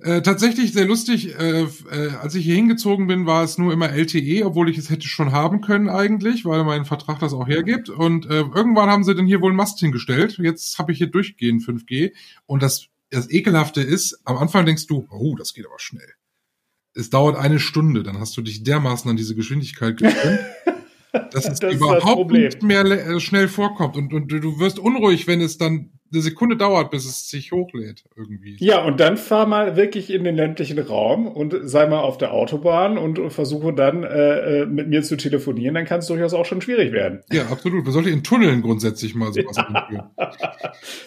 Äh, 0.00 0.22
tatsächlich 0.22 0.72
sehr 0.72 0.86
lustig. 0.86 1.38
Äh, 1.38 1.62
äh, 1.62 2.10
als 2.20 2.34
ich 2.34 2.44
hier 2.44 2.56
hingezogen 2.56 3.06
bin, 3.06 3.24
war 3.24 3.44
es 3.44 3.56
nur 3.56 3.72
immer 3.72 3.90
LTE, 3.90 4.44
obwohl 4.44 4.68
ich 4.68 4.78
es 4.78 4.90
hätte 4.90 5.06
schon 5.06 5.30
haben 5.30 5.60
können 5.60 5.88
eigentlich, 5.88 6.44
weil 6.44 6.64
mein 6.64 6.84
Vertrag 6.84 7.20
das 7.20 7.34
auch 7.34 7.46
hergibt. 7.46 7.90
Und 7.90 8.26
äh, 8.26 8.40
irgendwann 8.40 8.90
haben 8.90 9.04
sie 9.04 9.14
dann 9.14 9.26
hier 9.26 9.40
wohl 9.40 9.50
einen 9.50 9.56
Mast 9.56 9.78
hingestellt. 9.78 10.38
Jetzt 10.42 10.76
habe 10.80 10.90
ich 10.90 10.98
hier 10.98 11.06
durchgehend 11.06 11.62
5G. 11.62 12.10
Und 12.46 12.64
das, 12.64 12.88
das 13.10 13.30
Ekelhafte 13.30 13.80
ist, 13.80 14.20
am 14.24 14.38
Anfang 14.38 14.66
denkst 14.66 14.88
du, 14.88 15.06
oh, 15.12 15.36
das 15.36 15.54
geht 15.54 15.66
aber 15.66 15.78
schnell 15.78 16.14
es 16.94 17.10
dauert 17.10 17.36
eine 17.36 17.58
Stunde, 17.58 18.02
dann 18.02 18.18
hast 18.18 18.36
du 18.36 18.42
dich 18.42 18.62
dermaßen 18.62 19.10
an 19.10 19.16
diese 19.16 19.34
Geschwindigkeit 19.34 19.96
gewöhnt, 19.96 20.40
dass 21.32 21.48
es 21.48 21.58
das 21.58 21.74
überhaupt 21.74 22.30
nicht 22.30 22.62
mehr 22.62 22.84
äh, 22.84 23.20
schnell 23.20 23.48
vorkommt. 23.48 23.96
Und, 23.96 24.12
und 24.12 24.28
du 24.28 24.58
wirst 24.58 24.78
unruhig, 24.78 25.26
wenn 25.26 25.40
es 25.40 25.58
dann 25.58 25.90
eine 26.14 26.22
Sekunde 26.22 26.56
dauert, 26.56 26.90
bis 26.90 27.04
es 27.04 27.28
sich 27.28 27.52
hochlädt 27.52 28.04
irgendwie. 28.16 28.56
Ja, 28.58 28.82
und 28.84 29.00
dann 29.00 29.16
fahr 29.16 29.46
mal 29.46 29.76
wirklich 29.76 30.10
in 30.10 30.24
den 30.24 30.36
ländlichen 30.36 30.78
Raum 30.78 31.26
und 31.26 31.54
sei 31.62 31.86
mal 31.86 32.00
auf 32.00 32.16
der 32.18 32.32
Autobahn 32.32 32.96
und 32.96 33.32
versuche 33.32 33.72
dann 33.72 34.04
äh, 34.04 34.62
äh 34.62 34.66
mit 34.66 34.88
mir 34.88 35.02
zu 35.02 35.16
telefonieren, 35.16 35.74
dann 35.74 35.84
kann 35.84 35.98
es 35.98 36.06
durchaus 36.06 36.34
auch 36.34 36.46
schon 36.46 36.60
schwierig 36.60 36.92
werden. 36.92 37.20
Ja, 37.32 37.46
absolut. 37.46 37.84
Man 37.84 37.92
sollte 37.92 38.10
in 38.10 38.22
Tunneln 38.22 38.62
grundsätzlich 38.62 39.14
mal 39.14 39.32
sowas 39.32 39.56
ja. 39.56 40.12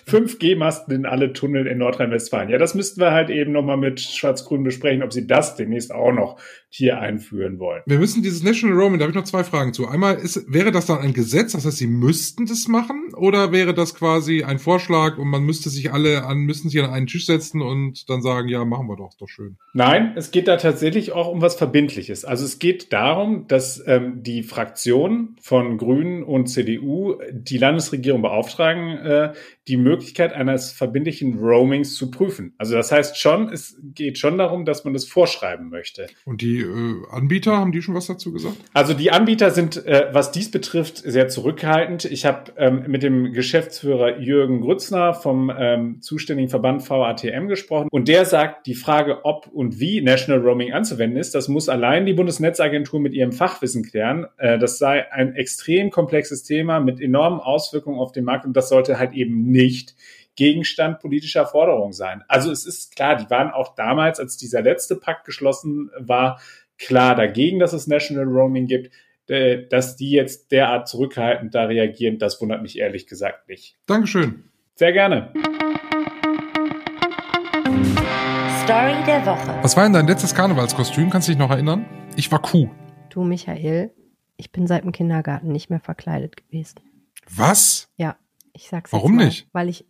5G-Masten 0.07 0.93
in 0.95 1.05
alle 1.05 1.33
Tunnel 1.33 1.67
in 1.67 1.77
Nordrhein-Westfalen. 1.77 2.49
Ja, 2.49 2.57
das 2.57 2.75
müssten 2.75 3.01
wir 3.01 3.11
halt 3.11 3.29
eben 3.29 3.51
nochmal 3.51 3.77
mit 3.77 3.99
Schwarz-Grün 3.99 4.63
besprechen, 4.63 5.03
ob 5.03 5.13
sie 5.13 5.27
das 5.27 5.55
demnächst 5.55 5.93
auch 5.93 6.11
noch 6.11 6.39
hier 6.69 6.99
einführen 6.99 7.59
wollen. 7.59 7.81
Wir 7.85 7.99
müssen 7.99 8.23
dieses 8.23 8.43
National 8.43 8.77
Roaming, 8.77 8.99
da 8.99 9.03
habe 9.03 9.11
ich 9.11 9.15
noch 9.15 9.23
zwei 9.23 9.43
Fragen 9.43 9.73
zu. 9.73 9.87
Einmal, 9.87 10.15
ist, 10.15 10.51
wäre 10.51 10.71
das 10.71 10.85
dann 10.85 10.99
ein 10.99 11.13
Gesetz, 11.13 11.53
das 11.53 11.65
heißt, 11.65 11.77
sie 11.77 11.87
müssten 11.87 12.45
das 12.45 12.67
machen, 12.67 13.13
oder 13.15 13.51
wäre 13.51 13.73
das 13.73 13.95
quasi 13.95 14.43
ein 14.43 14.59
Vorschlag 14.59 15.17
und 15.17 15.29
man 15.29 15.43
müsste 15.43 15.69
sich 15.69 15.91
alle 15.93 16.25
an, 16.25 16.39
müssten 16.39 16.69
sich 16.69 16.81
an 16.81 16.89
einen 16.89 17.07
Tisch 17.07 17.25
setzen 17.25 17.61
und 17.61 18.09
dann 18.09 18.21
sagen, 18.21 18.49
ja, 18.49 18.65
machen 18.65 18.87
wir 18.87 18.97
doch, 18.97 19.11
doch 19.17 19.29
schön. 19.29 19.57
Nein, 19.73 20.13
es 20.15 20.31
geht 20.31 20.47
da 20.47 20.57
tatsächlich 20.57 21.13
auch 21.13 21.29
um 21.29 21.41
was 21.41 21.55
Verbindliches. 21.55 22.25
Also 22.25 22.45
es 22.45 22.59
geht 22.59 22.93
darum, 22.93 23.47
dass 23.47 23.83
ähm, 23.87 24.23
die 24.23 24.43
Fraktionen 24.43 25.35
von 25.41 25.77
Grünen 25.77 26.23
und 26.23 26.47
CDU 26.47 27.15
die 27.31 27.57
Landesregierung 27.57 28.21
beauftragen, 28.21 28.97
äh, 28.97 29.33
die 29.67 29.77
Möglichkeit 29.77 30.33
eines 30.33 30.71
verbindlichen 30.71 31.39
Roamings 31.39 31.95
zu 31.95 32.09
prüfen. 32.09 32.53
Also 32.57 32.75
das 32.75 32.91
heißt 32.91 33.17
schon, 33.17 33.49
es 33.51 33.77
geht 33.93 34.17
schon 34.17 34.37
darum, 34.37 34.63
dass 34.63 34.85
man 34.85 34.93
das 34.93 35.05
vorschreiben 35.05 35.69
möchte. 35.69 36.07
Und 36.25 36.41
die 36.41 36.61
äh, 36.61 36.95
Anbieter, 37.11 37.57
haben 37.57 37.71
die 37.71 37.81
schon 37.81 37.95
was 37.95 38.07
dazu 38.07 38.31
gesagt? 38.31 38.55
Also 38.73 38.93
die 38.93 39.11
Anbieter 39.11 39.51
sind, 39.51 39.85
äh, 39.85 40.07
was 40.11 40.31
dies 40.31 40.51
betrifft, 40.51 40.97
sehr 40.97 41.27
zurückhaltend. 41.27 42.05
Ich 42.05 42.25
habe 42.25 42.53
ähm, 42.57 42.83
mit 42.87 43.03
dem 43.03 43.33
Geschäftsführer 43.33 44.19
Jürgen 44.19 44.61
Grützner 44.61 45.13
vom 45.13 45.51
ähm, 45.55 46.01
zuständigen 46.01 46.49
Verband 46.49 46.87
VATM 46.89 47.47
gesprochen 47.47 47.89
und 47.91 48.07
der 48.07 48.25
sagt, 48.25 48.67
die 48.67 48.75
Frage, 48.75 49.25
ob 49.25 49.47
und 49.47 49.79
wie 49.79 50.01
National 50.01 50.41
Roaming 50.41 50.71
anzuwenden 50.71 51.19
ist, 51.19 51.35
das 51.35 51.49
muss 51.49 51.67
allein 51.67 52.05
die 52.05 52.13
Bundesnetzagentur 52.13 52.99
mit 52.99 53.13
ihrem 53.13 53.33
Fachwissen 53.33 53.83
klären. 53.83 54.27
Äh, 54.37 54.59
das 54.59 54.77
sei 54.77 55.11
ein 55.11 55.35
extrem 55.35 55.89
komplexes 55.89 56.43
Thema 56.43 56.79
mit 56.79 57.01
enormen 57.01 57.39
Auswirkungen 57.41 57.99
auf 57.99 58.13
den 58.13 58.23
Markt 58.23 58.45
und 58.45 58.55
das 58.55 58.69
sollte 58.69 58.97
halt 58.97 59.13
eben 59.13 59.51
nicht 59.51 59.56
Gegenstand 60.35 60.99
politischer 60.99 61.45
Forderungen 61.47 61.93
sein. 61.93 62.23
Also 62.27 62.51
es 62.51 62.65
ist 62.65 62.95
klar, 62.95 63.15
die 63.15 63.29
waren 63.29 63.51
auch 63.51 63.75
damals, 63.75 64.19
als 64.19 64.37
dieser 64.37 64.61
letzte 64.61 64.95
Pakt 64.95 65.25
geschlossen 65.25 65.89
war, 65.97 66.39
klar 66.77 67.15
dagegen, 67.15 67.59
dass 67.59 67.73
es 67.73 67.87
National 67.87 68.25
Roaming 68.25 68.67
gibt. 68.67 68.91
Äh, 69.29 69.67
dass 69.67 69.97
die 69.97 70.11
jetzt 70.11 70.53
derart 70.53 70.87
zurückhaltend 70.87 71.53
da 71.53 71.65
reagieren, 71.65 72.17
das 72.17 72.39
wundert 72.39 72.61
mich 72.61 72.79
ehrlich 72.79 73.07
gesagt 73.07 73.49
nicht. 73.49 73.75
Dankeschön. 73.85 74.45
Sehr 74.75 74.93
gerne. 74.93 75.33
Story 78.63 78.95
der 79.05 79.25
Woche. 79.25 79.59
Was 79.61 79.75
war 79.75 79.83
denn 79.83 79.91
dein 79.91 80.07
letztes 80.07 80.33
Karnevalskostüm? 80.33 81.09
Kannst 81.09 81.27
du 81.27 81.33
dich 81.33 81.39
noch 81.39 81.49
erinnern? 81.49 81.85
Ich 82.15 82.31
war 82.31 82.41
Kuh. 82.41 82.69
Du, 83.09 83.23
Michael, 83.23 83.91
ich 84.37 84.51
bin 84.53 84.65
seit 84.65 84.83
dem 84.83 84.93
Kindergarten 84.93 85.51
nicht 85.51 85.69
mehr 85.69 85.81
verkleidet 85.81 86.37
gewesen. 86.37 86.79
Was? 87.29 87.89
Ja. 87.97 88.15
Ich 88.57 88.69
sag's 88.69 88.91
Warum 88.91 89.15
mal, 89.15 89.25
nicht? 89.25 89.47
Weil 89.53 89.69
ich 89.69 89.85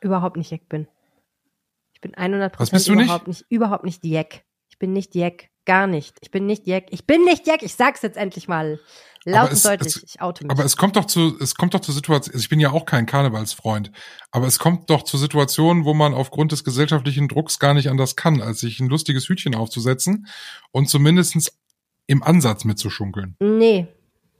überhaupt 0.00 0.36
nicht 0.36 0.50
Jack 0.50 0.68
bin. 0.68 0.86
Ich 1.94 2.00
bin 2.02 2.12
100% 2.12 2.52
Was 2.58 2.70
bist 2.70 2.88
du 2.88 2.92
überhaupt 2.92 3.26
nicht? 3.26 3.40
nicht? 3.40 3.50
Überhaupt 3.50 3.84
nicht 3.84 4.04
Jack. 4.04 4.44
Ich 4.68 4.78
bin 4.78 4.92
nicht 4.92 5.14
Jack. 5.14 5.48
Gar 5.64 5.86
nicht. 5.86 6.18
Ich 6.20 6.30
bin 6.30 6.44
nicht 6.44 6.66
Jack. 6.66 6.86
Ich 6.90 7.06
bin 7.06 7.24
nicht 7.24 7.46
Jack. 7.46 7.62
Ich 7.62 7.74
sag's 7.74 8.02
jetzt 8.02 8.16
endlich 8.16 8.48
mal. 8.48 8.80
Laut 9.24 9.52
und 9.52 9.64
deutlich. 9.64 9.96
Es, 9.96 10.02
ich 10.02 10.20
oute 10.20 10.44
mich. 10.44 10.50
Aber 10.50 10.64
es 10.64 10.76
kommt 10.76 10.96
doch 10.96 11.06
zu, 11.06 11.38
es 11.40 11.54
kommt 11.54 11.72
doch 11.72 11.80
zur 11.80 11.94
Situation, 11.94 12.34
also 12.34 12.42
ich 12.42 12.48
bin 12.48 12.60
ja 12.60 12.72
auch 12.72 12.84
kein 12.84 13.06
Karnevalsfreund, 13.06 13.92
aber 14.32 14.48
es 14.48 14.58
kommt 14.58 14.90
doch 14.90 15.04
zu 15.04 15.16
Situationen, 15.16 15.84
wo 15.84 15.94
man 15.94 16.12
aufgrund 16.12 16.50
des 16.50 16.64
gesellschaftlichen 16.64 17.28
Drucks 17.28 17.60
gar 17.60 17.72
nicht 17.72 17.88
anders 17.88 18.16
kann, 18.16 18.42
als 18.42 18.58
sich 18.58 18.80
ein 18.80 18.88
lustiges 18.88 19.28
Hütchen 19.28 19.54
aufzusetzen 19.54 20.26
und 20.72 20.88
zumindestens 20.88 21.56
im 22.08 22.24
Ansatz 22.24 22.64
mitzuschunkeln. 22.64 23.36
Nee, 23.40 23.86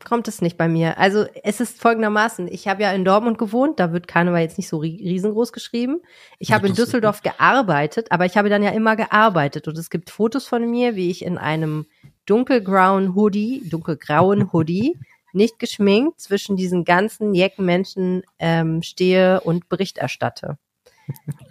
kommt 0.04 0.28
es 0.28 0.42
nicht 0.42 0.56
bei 0.56 0.68
mir. 0.68 0.98
Also 0.98 1.26
es 1.42 1.60
ist 1.60 1.80
folgendermaßen, 1.80 2.48
ich 2.48 2.68
habe 2.68 2.82
ja 2.82 2.92
in 2.92 3.04
Dortmund 3.04 3.38
gewohnt, 3.38 3.80
da 3.80 3.92
wird 3.92 4.08
Karneval 4.08 4.42
jetzt 4.42 4.58
nicht 4.58 4.68
so 4.68 4.78
riesengroß 4.78 5.52
geschrieben. 5.52 6.00
Ich 6.38 6.52
habe 6.52 6.68
in 6.68 6.74
Düsseldorf 6.74 7.22
gearbeitet, 7.22 8.08
aber 8.10 8.26
ich 8.26 8.36
habe 8.36 8.48
dann 8.48 8.62
ja 8.62 8.70
immer 8.70 8.96
gearbeitet 8.96 9.68
und 9.68 9.78
es 9.78 9.90
gibt 9.90 10.10
Fotos 10.10 10.46
von 10.46 10.70
mir, 10.70 10.96
wie 10.96 11.10
ich 11.10 11.24
in 11.24 11.38
einem 11.38 11.86
dunkelgrauen 12.26 13.14
Hoodie, 13.14 13.62
dunkelgrauen 13.68 14.50
Hoodie, 14.52 14.98
nicht 15.32 15.58
geschminkt, 15.58 16.20
zwischen 16.20 16.56
diesen 16.56 16.84
ganzen 16.84 17.34
jecken 17.34 17.64
Menschen 17.64 18.22
ähm, 18.38 18.82
stehe 18.82 19.40
und 19.40 19.68
Bericht 19.68 19.98
erstatte. 19.98 20.58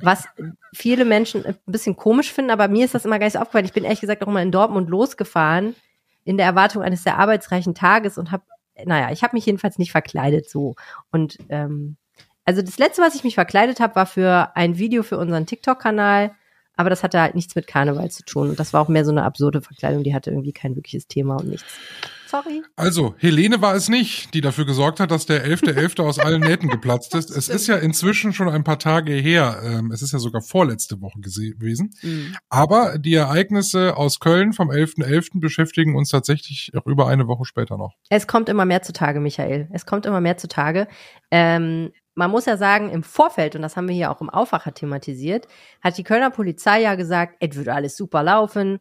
Was 0.02 0.26
viele 0.74 1.04
Menschen 1.04 1.46
ein 1.46 1.58
bisschen 1.66 1.96
komisch 1.96 2.32
finden, 2.32 2.52
aber 2.52 2.68
mir 2.68 2.86
ist 2.86 2.94
das 2.94 3.06
immer 3.06 3.20
gar 3.20 3.26
nicht 3.26 3.34
so 3.34 3.40
aufgefallen. 3.40 3.66
Ich 3.66 3.74
bin 3.74 3.84
ehrlich 3.84 4.02
gesagt 4.02 4.24
auch 4.24 4.28
immer 4.28 4.42
in 4.42 4.52
Dortmund 4.52 4.90
losgefahren 4.90 5.76
in 6.24 6.38
der 6.38 6.46
Erwartung 6.46 6.84
eines 6.84 7.04
sehr 7.04 7.18
arbeitsreichen 7.18 7.76
Tages 7.76 8.18
und 8.18 8.32
habe, 8.32 8.44
naja, 8.86 9.12
ich 9.12 9.24
habe 9.24 9.36
mich 9.36 9.46
jedenfalls 9.46 9.78
nicht 9.78 9.92
verkleidet 9.92 10.50
so. 10.50 10.76
Und 11.12 11.38
ähm, 11.50 11.98
also 12.46 12.62
das 12.62 12.78
letzte, 12.78 13.02
was 13.02 13.16
ich 13.16 13.24
mich 13.24 13.36
verkleidet 13.36 13.80
habe, 13.80 13.96
war 13.96 14.06
für 14.06 14.56
ein 14.56 14.78
Video 14.78 15.04
für 15.04 15.18
unseren 15.18 15.46
TikTok-Kanal, 15.46 16.32
aber 16.76 16.90
das 16.90 17.04
hatte 17.04 17.22
halt 17.22 17.36
nichts 17.36 17.56
mit 17.56 17.68
Karneval 17.68 18.10
zu 18.10 18.24
tun. 18.24 18.50
Und 18.50 18.60
das 18.60 18.74
war 18.74 18.82
auch 18.82 18.88
mehr 18.88 19.06
so 19.06 19.12
eine 19.12 19.24
absurde 19.24 19.62
Verkleidung, 19.62 20.04
die 20.04 20.14
hatte 20.14 20.32
irgendwie 20.32 20.54
kein 20.54 20.76
wirkliches 20.76 21.08
Thema 21.08 21.36
und 21.36 21.50
nichts. 21.50 21.74
Sorry. 22.32 22.64
Also, 22.78 23.14
Helene 23.18 23.62
war 23.62 23.76
es 23.76 23.90
nicht, 23.90 24.34
die 24.34 24.40
dafür 24.40 24.66
gesorgt 24.66 25.02
hat, 25.02 25.12
dass 25.12 25.26
der 25.26 25.46
11.11. 25.46 25.74
.11. 25.74 26.02
aus 26.02 26.18
allen 26.18 26.40
Nähten 26.40 26.70
geplatzt 26.70 27.14
ist. 27.14 27.30
Es 27.30 27.50
ist 27.50 27.68
ja 27.68 27.76
inzwischen 27.76 28.32
schon 28.32 28.48
ein 28.48 28.64
paar 28.64 28.80
Tage 28.80 29.12
her. 29.12 29.62
Ähm, 29.66 29.92
es 29.92 30.02
ist 30.02 30.14
ja 30.14 30.20
sogar 30.20 30.42
vorletzte 30.42 31.02
Woche 31.02 31.20
gewesen. 31.20 31.94
Mhm. 32.02 32.38
Aber 32.48 32.98
die 32.98 33.16
Ereignisse 33.16 33.98
aus 33.98 34.22
Köln 34.22 34.54
vom 34.54 34.72
11.11. 34.72 35.04
.11. 35.04 35.40
beschäftigen 35.42 35.98
uns 35.98 36.08
tatsächlich 36.08 36.72
auch 36.74 36.86
über 36.86 37.10
eine 37.10 37.28
Woche 37.28 37.44
später 37.44 37.78
noch. 37.78 37.96
Es 38.08 38.28
kommt 38.28 38.48
immer 38.48 38.64
mehr 38.64 38.82
zutage, 38.82 39.20
Michael. 39.20 39.68
Es 39.74 39.86
kommt 39.86 40.06
immer 40.06 40.22
mehr 40.22 40.38
zutage. 40.38 40.88
Ähm, 41.32 41.92
man 42.16 42.32
muss 42.32 42.46
ja 42.46 42.56
sagen, 42.56 42.92
im 42.92 43.04
Vorfeld, 43.04 43.58
und 43.58 43.62
das 43.62 43.76
haben 43.76 43.90
wir 43.90 43.96
hier 43.96 44.10
auch 44.10 44.22
im 44.22 44.30
Aufwacher 44.30 44.74
thematisiert, 44.74 45.48
hat 45.82 45.98
die 45.98 46.04
Kölner 46.04 46.30
Polizei 46.30 46.82
ja 46.82 46.96
gesagt, 46.96 47.36
es 47.42 47.58
wird 47.58 47.68
alles 47.68 47.98
super 47.98 48.24
laufen. 48.24 48.80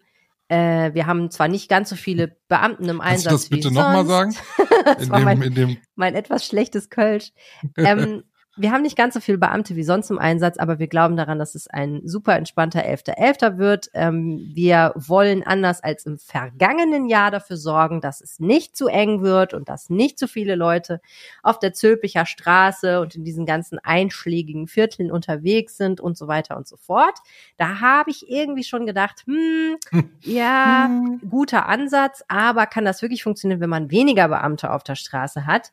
Äh, 0.51 0.95
wir 0.95 1.07
haben 1.07 1.31
zwar 1.31 1.47
nicht 1.47 1.69
ganz 1.69 1.91
so 1.91 1.97
viele 1.97 2.37
Beamten 2.49 2.89
im 2.89 3.01
Einsatz. 3.01 3.31
Kannst 3.31 3.53
du 3.53 3.55
das 3.57 3.63
bitte 3.63 3.73
nochmal 3.73 4.05
sagen? 4.05 4.35
das 4.85 5.05
in 5.05 5.11
war 5.11 5.19
dem, 5.21 5.25
mein, 5.25 5.43
in 5.43 5.55
dem 5.55 5.77
mein 5.95 6.17
etwas 6.17 6.45
schlechtes 6.45 6.91
Kölsch. 6.91 7.33
ähm, 7.77 8.25
wir 8.61 8.73
haben 8.73 8.83
nicht 8.83 8.97
ganz 8.97 9.15
so 9.15 9.21
viele 9.21 9.39
Beamte 9.39 9.77
wie 9.77 9.83
sonst 9.83 10.11
im 10.11 10.19
Einsatz, 10.19 10.59
aber 10.59 10.79
wir 10.79 10.87
glauben 10.87 11.17
daran, 11.17 11.39
dass 11.39 11.55
es 11.55 11.67
ein 11.67 12.03
super 12.05 12.37
entspannter 12.37 12.81
11.11. 12.81 13.59
wird. 13.59 13.91
Ähm, 13.95 14.51
wir 14.55 14.93
wollen 14.97 15.43
anders 15.43 15.83
als 15.83 16.05
im 16.05 16.19
vergangenen 16.19 17.07
Jahr 17.07 17.31
dafür 17.31 17.57
sorgen, 17.57 18.01
dass 18.01 18.21
es 18.21 18.39
nicht 18.39 18.77
zu 18.77 18.89
eng 18.89 19.23
wird 19.23 19.55
und 19.55 19.69
dass 19.69 19.89
nicht 19.89 20.19
zu 20.19 20.29
viele 20.29 20.57
Leute 20.57 21.01
auf 21.43 21.59
der 21.59 21.73
Zülpicher 21.73 22.27
Straße 22.27 23.01
und 23.01 23.15
in 23.15 23.25
diesen 23.25 23.47
ganzen 23.47 23.79
einschlägigen 23.79 24.67
Vierteln 24.67 25.11
unterwegs 25.11 25.77
sind 25.77 26.01
und 26.01 26.19
so 26.19 26.29
weiter 26.29 26.57
und 26.57 26.69
so 26.69 26.77
fort. 26.77 27.19
Da 27.57 27.81
habe 27.81 28.11
ich 28.11 28.31
irgendwie 28.31 28.65
schon 28.65 28.87
gedacht, 28.87 29.25
hm, 29.27 29.77
ja, 30.21 30.91
guter 31.29 31.67
Ansatz, 31.67 32.23
aber 32.29 32.67
kann 32.67 32.85
das 32.85 33.01
wirklich 33.01 33.23
funktionieren, 33.23 33.61
wenn 33.61 33.71
man 33.71 33.91
weniger 33.91 34.29
Beamte 34.29 34.71
auf 34.71 34.83
der 34.83 34.97
Straße 34.97 35.47
hat? 35.47 35.73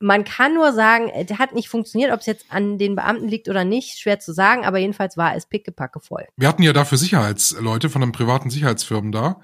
Man 0.00 0.24
kann 0.24 0.54
nur 0.54 0.72
sagen, 0.72 1.08
äh, 1.08 1.24
der 1.24 1.38
hat 1.38 1.54
nicht 1.54 1.68
funktioniert, 1.68 2.12
ob 2.12 2.20
es 2.20 2.26
jetzt 2.26 2.46
an 2.50 2.78
den 2.78 2.96
Beamten 2.96 3.28
liegt 3.28 3.48
oder 3.48 3.64
nicht, 3.64 3.98
schwer 3.98 4.18
zu 4.20 4.32
sagen, 4.32 4.64
aber 4.64 4.78
jedenfalls 4.78 5.16
war 5.16 5.34
es 5.36 5.46
pickepacke 5.46 6.00
voll. 6.00 6.26
Wir 6.36 6.48
hatten 6.48 6.62
ja 6.62 6.72
dafür 6.72 6.98
Sicherheitsleute 6.98 7.90
von 7.90 8.02
einem 8.02 8.12
privaten 8.12 8.50
Sicherheitsfirmen 8.50 9.12
da. 9.12 9.40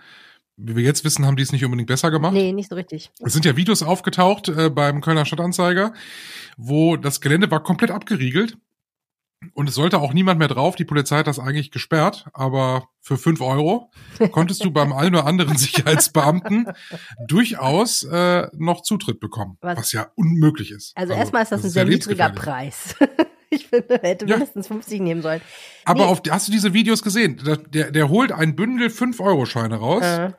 Wie 0.57 0.77
wir 0.77 0.83
jetzt 0.83 1.05
wissen, 1.05 1.25
haben 1.25 1.37
die 1.37 1.43
es 1.43 1.53
nicht 1.53 1.65
unbedingt 1.65 1.87
besser 1.87 2.11
gemacht. 2.11 2.35
Nee, 2.35 2.53
nicht 2.53 2.69
so 2.69 2.75
richtig. 2.75 3.11
Es 3.21 3.33
sind 3.33 3.47
ja 3.47 3.57
Videos 3.57 3.83
aufgetaucht 3.83 4.49
äh, 4.49 4.69
beim 4.69 5.01
Kölner 5.01 5.25
Stadtanzeiger, 5.25 5.95
wo 6.59 6.97
das 6.97 7.23
Gelände 7.23 7.51
war 7.51 7.63
komplett 7.63 7.91
abgeriegelt. 7.91 8.59
Und 9.55 9.69
es 9.69 9.75
sollte 9.75 10.01
auch 10.01 10.13
niemand 10.13 10.39
mehr 10.39 10.49
drauf. 10.49 10.77
Die 10.77 10.85
Polizei 10.85 11.19
hat 11.19 11.27
das 11.27 11.39
eigentlich 11.39 11.71
gesperrt, 11.71 12.27
aber 12.35 12.89
für 13.01 13.17
fünf 13.17 13.41
Euro 13.41 13.91
konntest 14.33 14.65
du 14.65 14.71
beim 14.73 14.93
einen 14.93 15.15
oder 15.15 15.27
anderen 15.27 15.57
Sicherheitsbeamten 15.57 16.67
durchaus 17.27 18.03
äh, 18.05 18.49
noch 18.53 18.83
Zutritt 18.83 19.19
bekommen, 19.19 19.57
was, 19.61 19.79
was 19.79 19.93
ja 19.93 20.09
unmöglich 20.15 20.71
ist. 20.71 20.95
Also, 20.97 21.13
also 21.13 21.21
erstmal 21.21 21.43
ist 21.43 21.53
das, 21.53 21.63
das 21.63 21.71
ein 21.71 21.73
sehr 21.73 21.85
niedriger 21.87 22.29
Preis. 22.31 22.97
ich 23.51 23.67
finde, 23.67 24.03
er 24.03 24.11
hätte 24.11 24.27
ja. 24.27 24.37
mindestens 24.37 24.69
50 24.69 25.01
nehmen 25.01 25.23
sollen. 25.23 25.41
Aber 25.85 26.05
nee. 26.05 26.11
auf, 26.11 26.23
hast 26.29 26.49
du 26.49 26.53
diese 26.53 26.75
Videos 26.75 27.03
gesehen? 27.03 27.41
Der, 27.45 27.57
der, 27.57 27.91
der 27.91 28.09
holt 28.11 28.33
ein 28.33 28.57
Bündel 28.57 28.89
5-Euro-Scheine 28.89 29.77
raus 29.77 30.05
äh. 30.05 30.33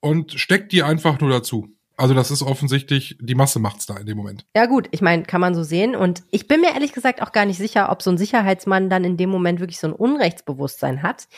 und 0.00 0.32
steckt 0.32 0.72
die 0.72 0.82
einfach 0.82 1.20
nur 1.20 1.30
dazu. 1.30 1.73
Also 1.96 2.14
das 2.14 2.30
ist 2.30 2.42
offensichtlich, 2.42 3.16
die 3.20 3.34
Masse 3.34 3.60
macht's 3.60 3.86
da 3.86 3.96
in 3.96 4.06
dem 4.06 4.16
Moment. 4.16 4.44
Ja 4.56 4.66
gut, 4.66 4.88
ich 4.90 5.00
meine, 5.00 5.22
kann 5.22 5.40
man 5.40 5.54
so 5.54 5.62
sehen. 5.62 5.94
Und 5.94 6.24
ich 6.30 6.48
bin 6.48 6.60
mir 6.60 6.74
ehrlich 6.74 6.92
gesagt 6.92 7.22
auch 7.22 7.32
gar 7.32 7.44
nicht 7.44 7.58
sicher, 7.58 7.90
ob 7.90 8.02
so 8.02 8.10
ein 8.10 8.18
Sicherheitsmann 8.18 8.90
dann 8.90 9.04
in 9.04 9.16
dem 9.16 9.30
Moment 9.30 9.60
wirklich 9.60 9.78
so 9.78 9.86
ein 9.88 9.92
Unrechtsbewusstsein 9.92 11.02
hat. 11.02 11.28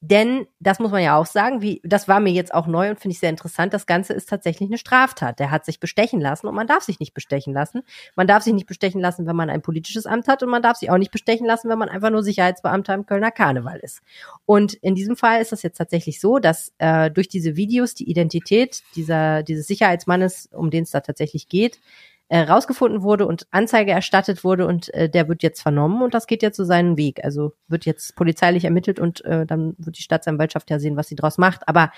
Denn 0.00 0.46
das 0.60 0.78
muss 0.78 0.92
man 0.92 1.02
ja 1.02 1.16
auch 1.16 1.26
sagen, 1.26 1.60
wie 1.60 1.80
das 1.82 2.06
war 2.06 2.20
mir 2.20 2.32
jetzt 2.32 2.54
auch 2.54 2.68
neu 2.68 2.90
und 2.90 3.00
finde 3.00 3.14
ich 3.14 3.18
sehr 3.18 3.30
interessant. 3.30 3.74
Das 3.74 3.84
Ganze 3.84 4.12
ist 4.12 4.28
tatsächlich 4.28 4.68
eine 4.68 4.78
Straftat. 4.78 5.40
Der 5.40 5.50
hat 5.50 5.64
sich 5.64 5.80
bestechen 5.80 6.20
lassen 6.20 6.46
und 6.46 6.54
man 6.54 6.68
darf 6.68 6.84
sich 6.84 7.00
nicht 7.00 7.14
bestechen 7.14 7.52
lassen. 7.52 7.82
Man 8.14 8.28
darf 8.28 8.44
sich 8.44 8.52
nicht 8.52 8.66
bestechen 8.66 9.00
lassen, 9.00 9.26
wenn 9.26 9.34
man 9.34 9.50
ein 9.50 9.60
politisches 9.60 10.06
Amt 10.06 10.28
hat 10.28 10.44
und 10.44 10.50
man 10.50 10.62
darf 10.62 10.76
sich 10.76 10.90
auch 10.90 10.98
nicht 10.98 11.10
bestechen 11.10 11.46
lassen, 11.46 11.68
wenn 11.68 11.78
man 11.78 11.88
einfach 11.88 12.10
nur 12.10 12.22
Sicherheitsbeamter 12.22 12.94
im 12.94 13.06
Kölner 13.06 13.32
Karneval 13.32 13.80
ist. 13.80 14.00
Und 14.46 14.74
in 14.74 14.94
diesem 14.94 15.16
Fall 15.16 15.42
ist 15.42 15.50
das 15.50 15.64
jetzt 15.64 15.78
tatsächlich 15.78 16.20
so, 16.20 16.38
dass 16.38 16.72
äh, 16.78 17.10
durch 17.10 17.28
diese 17.28 17.56
Videos 17.56 17.94
die 17.94 18.08
Identität 18.08 18.82
dieser 18.94 19.42
dieses 19.42 19.66
Sicherheitsmannes, 19.66 20.48
um 20.52 20.70
den 20.70 20.84
es 20.84 20.90
da 20.90 21.00
tatsächlich 21.00 21.48
geht, 21.48 21.80
äh, 22.28 22.40
rausgefunden 22.40 23.02
wurde 23.02 23.26
und 23.26 23.46
Anzeige 23.50 23.92
erstattet 23.92 24.44
wurde 24.44 24.66
und 24.66 24.92
äh, 24.94 25.08
der 25.08 25.28
wird 25.28 25.42
jetzt 25.42 25.62
vernommen 25.62 26.02
und 26.02 26.14
das 26.14 26.26
geht 26.26 26.42
jetzt 26.42 26.56
so 26.56 26.64
seinen 26.64 26.96
Weg. 26.96 27.24
Also 27.24 27.52
wird 27.68 27.86
jetzt 27.86 28.16
polizeilich 28.16 28.64
ermittelt 28.64 29.00
und 29.00 29.24
äh, 29.24 29.46
dann 29.46 29.74
wird 29.78 29.98
die 29.98 30.02
Staatsanwaltschaft 30.02 30.70
ja 30.70 30.78
sehen, 30.78 30.96
was 30.96 31.08
sie 31.08 31.16
draus 31.16 31.38
macht. 31.38 31.66
Aber 31.66 31.90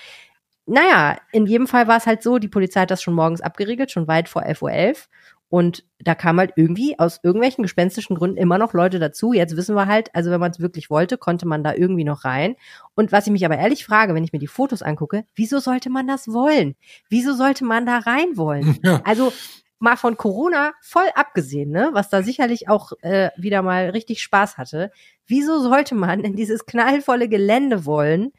naja, 0.66 1.18
in 1.32 1.46
jedem 1.46 1.66
Fall 1.66 1.88
war 1.88 1.96
es 1.96 2.06
halt 2.06 2.22
so, 2.22 2.38
die 2.38 2.48
Polizei 2.48 2.82
hat 2.82 2.90
das 2.90 3.02
schon 3.02 3.14
morgens 3.14 3.40
abgeriegelt, 3.40 3.90
schon 3.90 4.06
weit 4.06 4.28
vor 4.28 4.42
11.11 4.42 4.62
Uhr. 4.62 4.70
.11. 4.70 5.08
Und 5.48 5.84
da 5.98 6.14
kam 6.14 6.38
halt 6.38 6.52
irgendwie 6.54 6.96
aus 6.96 7.18
irgendwelchen 7.24 7.62
gespenstischen 7.62 8.14
Gründen 8.14 8.36
immer 8.36 8.56
noch 8.56 8.72
Leute 8.72 9.00
dazu. 9.00 9.32
Jetzt 9.32 9.56
wissen 9.56 9.74
wir 9.74 9.86
halt, 9.86 10.14
also 10.14 10.30
wenn 10.30 10.38
man 10.38 10.52
es 10.52 10.60
wirklich 10.60 10.90
wollte, 10.90 11.18
konnte 11.18 11.46
man 11.46 11.64
da 11.64 11.74
irgendwie 11.74 12.04
noch 12.04 12.24
rein. 12.24 12.54
Und 12.94 13.10
was 13.10 13.26
ich 13.26 13.32
mich 13.32 13.44
aber 13.44 13.58
ehrlich 13.58 13.84
frage, 13.84 14.14
wenn 14.14 14.22
ich 14.22 14.32
mir 14.32 14.38
die 14.38 14.46
Fotos 14.46 14.80
angucke, 14.80 15.24
wieso 15.34 15.58
sollte 15.58 15.90
man 15.90 16.06
das 16.06 16.28
wollen? 16.28 16.76
Wieso 17.08 17.34
sollte 17.34 17.64
man 17.64 17.84
da 17.84 17.98
rein 17.98 18.36
wollen? 18.36 18.78
Ja. 18.84 19.02
Also 19.04 19.32
mal 19.80 19.96
von 19.96 20.16
Corona 20.16 20.74
voll 20.82 21.08
abgesehen, 21.14 21.70
ne, 21.70 21.90
was 21.92 22.08
da 22.10 22.22
sicherlich 22.22 22.68
auch 22.68 22.92
äh, 23.00 23.30
wieder 23.36 23.62
mal 23.62 23.90
richtig 23.90 24.22
Spaß 24.22 24.58
hatte. 24.58 24.92
Wieso 25.26 25.58
sollte 25.60 25.94
man 25.94 26.20
in 26.20 26.36
dieses 26.36 26.66
knallvolle 26.66 27.28
Gelände 27.28 27.84
wollen, 27.86 28.32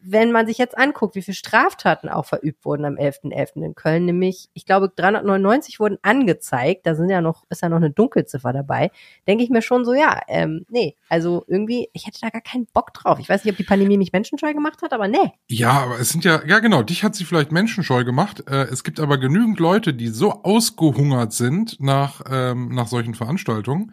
wenn 0.00 0.32
man 0.32 0.46
sich 0.46 0.58
jetzt 0.58 0.76
anguckt, 0.76 1.14
wie 1.14 1.22
viele 1.22 1.34
Straftaten 1.34 2.08
auch 2.08 2.24
verübt 2.24 2.64
wurden 2.64 2.84
am 2.84 2.94
11.11. 2.94 3.32
.11. 3.32 3.64
in 3.64 3.74
Köln, 3.74 4.04
nämlich, 4.04 4.48
ich 4.54 4.66
glaube, 4.66 4.92
399 4.94 5.80
wurden 5.80 5.98
angezeigt, 6.02 6.86
da 6.86 6.94
sind 6.94 7.10
ja 7.10 7.20
noch, 7.20 7.44
ist 7.48 7.62
ja 7.62 7.68
noch 7.68 7.76
eine 7.76 7.90
Dunkelziffer 7.90 8.52
dabei, 8.52 8.90
denke 9.26 9.44
ich 9.44 9.50
mir 9.50 9.62
schon 9.62 9.84
so, 9.84 9.94
ja, 9.94 10.20
ähm, 10.28 10.66
nee, 10.68 10.96
also 11.08 11.44
irgendwie, 11.46 11.88
ich 11.92 12.06
hätte 12.06 12.20
da 12.20 12.30
gar 12.30 12.40
keinen 12.40 12.66
Bock 12.66 12.92
drauf. 12.94 13.18
Ich 13.18 13.28
weiß 13.28 13.44
nicht, 13.44 13.52
ob 13.52 13.56
die 13.56 13.64
Pandemie 13.64 13.98
mich 13.98 14.12
menschenscheu 14.12 14.52
gemacht 14.52 14.82
hat, 14.82 14.92
aber 14.92 15.08
nee. 15.08 15.32
Ja, 15.48 15.72
aber 15.72 16.00
es 16.00 16.10
sind 16.10 16.24
ja, 16.24 16.42
ja 16.46 16.58
genau, 16.58 16.82
dich 16.82 17.04
hat 17.04 17.14
sie 17.14 17.24
vielleicht 17.24 17.52
menschenscheu 17.52 18.04
gemacht. 18.04 18.44
Äh, 18.48 18.64
es 18.64 18.84
gibt 18.84 19.00
aber 19.00 19.18
genügend 19.18 19.58
Leute, 19.60 19.94
die 19.94 20.08
so 20.08 20.42
ausgehungert 20.42 21.32
sind 21.32 21.80
nach, 21.80 22.22
ähm, 22.30 22.74
nach 22.74 22.86
solchen 22.86 23.14
Veranstaltungen, 23.14 23.92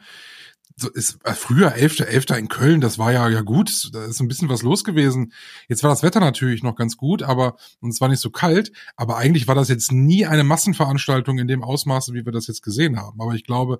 so 0.75 0.89
ist 0.89 1.19
äh, 1.23 1.33
früher 1.33 1.73
elfter 1.73 2.07
elfter 2.07 2.37
in 2.37 2.47
Köln, 2.47 2.81
das 2.81 2.97
war 2.97 3.11
ja 3.11 3.29
ja 3.29 3.41
gut, 3.41 3.89
da 3.93 4.05
ist 4.05 4.19
ein 4.19 4.27
bisschen 4.27 4.49
was 4.49 4.63
los 4.63 4.83
gewesen. 4.83 5.33
Jetzt 5.67 5.83
war 5.83 5.89
das 5.89 6.03
Wetter 6.03 6.19
natürlich 6.19 6.63
noch 6.63 6.75
ganz 6.75 6.97
gut, 6.97 7.23
aber 7.23 7.55
und 7.79 7.89
es 7.89 8.01
war 8.01 8.09
nicht 8.09 8.19
so 8.19 8.29
kalt, 8.29 8.71
aber 8.95 9.17
eigentlich 9.17 9.47
war 9.47 9.55
das 9.55 9.69
jetzt 9.69 9.91
nie 9.91 10.25
eine 10.25 10.43
Massenveranstaltung 10.43 11.37
in 11.37 11.47
dem 11.47 11.63
Ausmaße, 11.63 12.13
wie 12.13 12.25
wir 12.25 12.31
das 12.31 12.47
jetzt 12.47 12.63
gesehen 12.63 12.99
haben. 12.99 13.21
Aber 13.21 13.33
ich 13.33 13.43
glaube, 13.43 13.79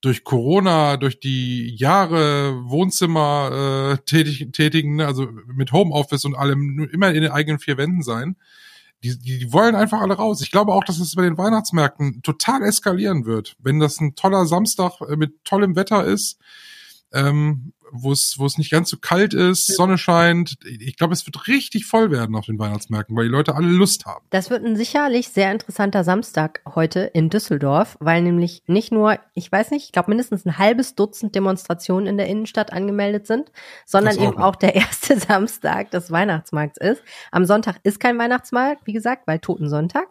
durch 0.00 0.22
Corona, 0.22 0.96
durch 0.96 1.18
die 1.18 1.74
Jahre 1.74 2.62
Wohnzimmer 2.64 3.96
äh, 3.98 4.04
tätig, 4.04 4.48
tätigen, 4.52 4.96
ne, 4.96 5.06
also 5.06 5.28
mit 5.46 5.72
Homeoffice 5.72 6.24
und 6.24 6.36
allem, 6.36 6.88
immer 6.92 7.08
in 7.08 7.22
den 7.22 7.32
eigenen 7.32 7.58
vier 7.58 7.76
Wänden 7.76 8.02
sein, 8.02 8.36
die, 9.02 9.18
die, 9.18 9.38
die 9.38 9.52
wollen 9.52 9.74
einfach 9.74 10.00
alle 10.00 10.14
raus. 10.14 10.40
Ich 10.42 10.50
glaube 10.50 10.72
auch, 10.72 10.84
dass 10.84 10.98
es 10.98 11.14
bei 11.14 11.22
den 11.22 11.38
Weihnachtsmärkten 11.38 12.22
total 12.22 12.62
eskalieren 12.62 13.26
wird. 13.26 13.56
Wenn 13.58 13.78
das 13.78 14.00
ein 14.00 14.14
toller 14.14 14.46
Samstag 14.46 15.00
äh, 15.00 15.16
mit 15.16 15.44
tollem 15.44 15.76
Wetter 15.76 16.04
ist, 16.04 16.38
ähm, 17.12 17.72
wo 17.92 18.12
es 18.12 18.38
wo 18.38 18.46
es 18.46 18.58
nicht 18.58 18.70
ganz 18.70 18.90
so 18.90 18.96
kalt 18.96 19.34
ist, 19.34 19.66
Sonne 19.66 19.98
scheint. 19.98 20.56
Ich 20.64 20.96
glaube, 20.96 21.12
es 21.12 21.26
wird 21.26 21.48
richtig 21.48 21.86
voll 21.86 22.10
werden 22.10 22.36
auf 22.36 22.46
den 22.46 22.58
Weihnachtsmärkten, 22.58 23.16
weil 23.16 23.24
die 23.24 23.30
Leute 23.30 23.54
alle 23.54 23.68
Lust 23.68 24.06
haben. 24.06 24.24
Das 24.30 24.50
wird 24.50 24.64
ein 24.64 24.76
sicherlich 24.76 25.28
sehr 25.28 25.52
interessanter 25.52 26.04
Samstag 26.04 26.60
heute 26.74 27.00
in 27.00 27.30
Düsseldorf, 27.30 27.96
weil 28.00 28.22
nämlich 28.22 28.62
nicht 28.66 28.92
nur, 28.92 29.18
ich 29.34 29.50
weiß 29.50 29.70
nicht, 29.70 29.86
ich 29.86 29.92
glaube 29.92 30.10
mindestens 30.10 30.44
ein 30.44 30.58
halbes 30.58 30.94
Dutzend 30.94 31.34
Demonstrationen 31.34 32.06
in 32.06 32.16
der 32.16 32.26
Innenstadt 32.26 32.72
angemeldet 32.72 33.26
sind, 33.26 33.50
sondern 33.86 34.18
auch 34.18 34.22
eben 34.22 34.38
auch 34.38 34.56
der 34.56 34.74
erste 34.74 35.18
Samstag 35.20 35.90
des 35.90 36.10
Weihnachtsmarkts 36.10 36.78
ist. 36.78 37.02
Am 37.30 37.44
Sonntag 37.44 37.76
ist 37.82 38.00
kein 38.00 38.18
Weihnachtsmarkt, 38.18 38.86
wie 38.86 38.92
gesagt, 38.92 39.26
weil 39.26 39.38
Totensonntag 39.38 40.08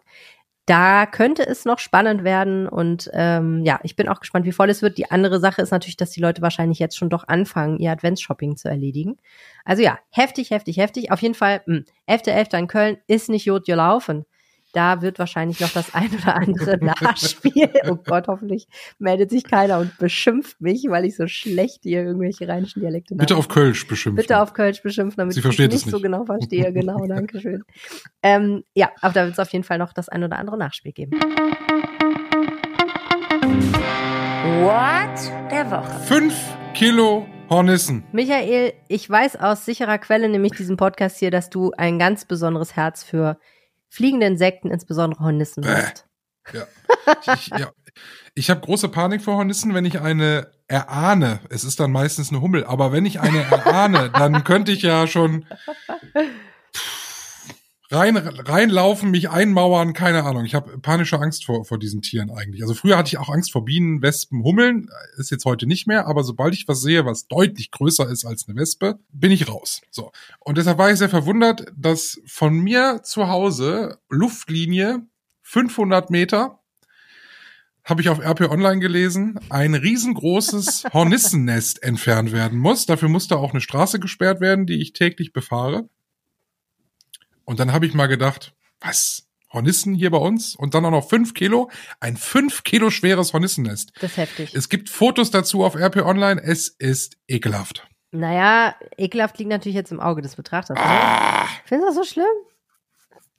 da 0.68 1.06
könnte 1.06 1.46
es 1.46 1.64
noch 1.64 1.78
spannend 1.78 2.24
werden 2.24 2.68
und 2.68 3.08
ähm, 3.14 3.64
ja, 3.64 3.80
ich 3.84 3.96
bin 3.96 4.06
auch 4.06 4.20
gespannt, 4.20 4.44
wie 4.44 4.52
voll 4.52 4.68
es 4.68 4.82
wird. 4.82 4.98
Die 4.98 5.10
andere 5.10 5.40
Sache 5.40 5.62
ist 5.62 5.70
natürlich, 5.70 5.96
dass 5.96 6.10
die 6.10 6.20
Leute 6.20 6.42
wahrscheinlich 6.42 6.78
jetzt 6.78 6.98
schon 6.98 7.08
doch 7.08 7.26
anfangen, 7.26 7.78
ihr 7.78 7.90
Adventsshopping 7.90 8.56
zu 8.56 8.68
erledigen. 8.68 9.16
Also 9.64 9.82
ja, 9.82 9.98
heftig, 10.10 10.50
heftig, 10.50 10.76
heftig. 10.76 11.10
Auf 11.10 11.22
jeden 11.22 11.34
Fall, 11.34 11.62
11.11. 11.66 12.52
Hm, 12.52 12.58
in 12.58 12.66
Köln 12.68 12.98
ist 13.06 13.30
nicht 13.30 13.48
gut 13.48 13.64
gelaufen. 13.64 14.26
Da 14.78 15.02
wird 15.02 15.18
wahrscheinlich 15.18 15.58
noch 15.58 15.72
das 15.72 15.92
ein 15.92 16.08
oder 16.14 16.36
andere 16.36 16.78
Nachspiel. 16.80 17.68
Oh 17.90 17.96
Gott, 17.96 18.28
hoffentlich 18.28 18.68
meldet 19.00 19.28
sich 19.28 19.42
keiner 19.42 19.80
und 19.80 19.98
beschimpft 19.98 20.60
mich, 20.60 20.84
weil 20.88 21.04
ich 21.04 21.16
so 21.16 21.26
schlecht 21.26 21.80
hier 21.82 22.04
irgendwelche 22.04 22.46
rheinischen 22.46 22.78
Dialekte 22.78 23.16
Bitte 23.16 23.36
auf 23.36 23.48
Kölsch 23.48 23.88
beschimpfen. 23.88 24.14
Bitte 24.14 24.40
auf 24.40 24.52
Kölsch 24.52 24.80
beschimpfen, 24.80 25.16
damit 25.16 25.34
Sie 25.34 25.40
ich 25.40 25.46
es 25.46 25.58
nicht, 25.58 25.90
so 25.90 25.98
genau 25.98 26.24
verstehe. 26.26 26.72
Genau, 26.78 27.04
danke 27.08 27.40
schön. 27.40 27.64
Ähm, 28.22 28.62
ja, 28.72 28.90
aber 29.00 29.14
da 29.14 29.24
wird 29.24 29.32
es 29.32 29.40
auf 29.40 29.50
jeden 29.50 29.64
Fall 29.64 29.78
noch 29.78 29.92
das 29.92 30.08
ein 30.08 30.22
oder 30.22 30.38
andere 30.38 30.56
Nachspiel 30.56 30.92
geben. 30.92 31.18
What 34.62 35.50
der 35.50 35.68
Woche. 35.72 35.98
Fünf 36.04 36.34
Kilo 36.74 37.26
Hornissen. 37.50 38.04
Michael, 38.12 38.74
ich 38.86 39.10
weiß 39.10 39.40
aus 39.40 39.64
sicherer 39.64 39.98
Quelle, 39.98 40.28
nämlich 40.28 40.52
diesem 40.52 40.76
Podcast 40.76 41.18
hier, 41.18 41.32
dass 41.32 41.50
du 41.50 41.72
ein 41.76 41.98
ganz 41.98 42.26
besonderes 42.26 42.76
Herz 42.76 43.02
für 43.02 43.40
fliegende 43.88 44.26
Insekten, 44.26 44.70
insbesondere 44.70 45.24
Hornissen 45.24 45.66
hast. 45.66 46.06
Ja. 46.52 46.66
Ich, 47.34 47.48
ja. 47.48 47.70
ich 48.34 48.50
habe 48.50 48.60
große 48.60 48.88
Panik 48.88 49.22
vor 49.22 49.36
Hornissen, 49.36 49.74
wenn 49.74 49.84
ich 49.84 50.00
eine 50.00 50.50
erahne. 50.66 51.40
Es 51.50 51.64
ist 51.64 51.80
dann 51.80 51.90
meistens 51.90 52.30
eine 52.30 52.40
Hummel, 52.40 52.64
aber 52.64 52.92
wenn 52.92 53.06
ich 53.06 53.20
eine 53.20 53.40
erahne, 53.40 54.10
dann 54.10 54.44
könnte 54.44 54.72
ich 54.72 54.82
ja 54.82 55.06
schon 55.06 55.46
rein 57.90 58.16
reinlaufen, 58.16 59.10
mich 59.10 59.30
einmauern, 59.30 59.92
keine 59.92 60.24
Ahnung. 60.24 60.44
Ich 60.44 60.54
habe 60.54 60.78
panische 60.78 61.18
Angst 61.18 61.46
vor 61.46 61.64
vor 61.64 61.78
diesen 61.78 62.02
Tieren 62.02 62.30
eigentlich. 62.30 62.62
Also 62.62 62.74
früher 62.74 62.98
hatte 62.98 63.08
ich 63.08 63.18
auch 63.18 63.30
Angst 63.30 63.52
vor 63.52 63.64
Bienen, 63.64 64.02
Wespen, 64.02 64.42
Hummeln, 64.42 64.88
ist 65.16 65.30
jetzt 65.30 65.44
heute 65.44 65.66
nicht 65.66 65.86
mehr, 65.86 66.06
aber 66.06 66.22
sobald 66.24 66.54
ich 66.54 66.68
was 66.68 66.80
sehe, 66.80 67.06
was 67.06 67.28
deutlich 67.28 67.70
größer 67.70 68.08
ist 68.08 68.24
als 68.24 68.46
eine 68.48 68.58
Wespe, 68.58 68.98
bin 69.12 69.30
ich 69.30 69.48
raus. 69.48 69.80
So. 69.90 70.12
Und 70.40 70.58
deshalb 70.58 70.78
war 70.78 70.90
ich 70.90 70.98
sehr 70.98 71.08
verwundert, 71.08 71.66
dass 71.76 72.20
von 72.26 72.58
mir 72.58 73.00
zu 73.02 73.28
Hause 73.28 73.98
Luftlinie 74.08 75.02
500 75.42 76.10
Meter 76.10 76.58
habe 77.84 78.02
ich 78.02 78.10
auf 78.10 78.18
RP 78.18 78.50
Online 78.50 78.80
gelesen, 78.80 79.40
ein 79.48 79.74
riesengroßes 79.74 80.84
Hornissennest 80.92 81.82
entfernt 81.82 82.32
werden 82.32 82.58
muss. 82.58 82.84
Dafür 82.84 83.08
musste 83.08 83.38
auch 83.38 83.52
eine 83.52 83.62
Straße 83.62 83.98
gesperrt 83.98 84.42
werden, 84.42 84.66
die 84.66 84.82
ich 84.82 84.92
täglich 84.92 85.32
befahre. 85.32 85.88
Und 87.48 87.60
dann 87.60 87.72
habe 87.72 87.86
ich 87.86 87.94
mal 87.94 88.08
gedacht, 88.08 88.52
was? 88.78 89.26
Hornissen 89.50 89.94
hier 89.94 90.10
bei 90.10 90.18
uns 90.18 90.54
und 90.54 90.74
dann 90.74 90.84
auch 90.84 90.90
noch 90.90 91.08
fünf 91.08 91.32
Kilo. 91.32 91.70
Ein 91.98 92.18
fünf 92.18 92.62
Kilo 92.62 92.90
schweres 92.90 93.32
Hornissennest. 93.32 93.92
Das 94.02 94.10
ist 94.10 94.16
heftig. 94.18 94.54
Es 94.54 94.68
gibt 94.68 94.90
Fotos 94.90 95.30
dazu 95.30 95.64
auf 95.64 95.74
RP 95.74 96.04
Online. 96.04 96.38
Es 96.42 96.68
ist 96.68 97.16
ekelhaft. 97.26 97.88
Naja, 98.10 98.74
ekelhaft 98.98 99.38
liegt 99.38 99.48
natürlich 99.48 99.76
jetzt 99.76 99.92
im 99.92 99.98
Auge 99.98 100.20
des 100.20 100.36
Betrachters. 100.36 100.76
Ah, 100.78 101.46
Findest 101.64 101.84
du 101.84 101.86
das 101.86 101.94
so 101.94 102.04
schlimm? 102.04 102.26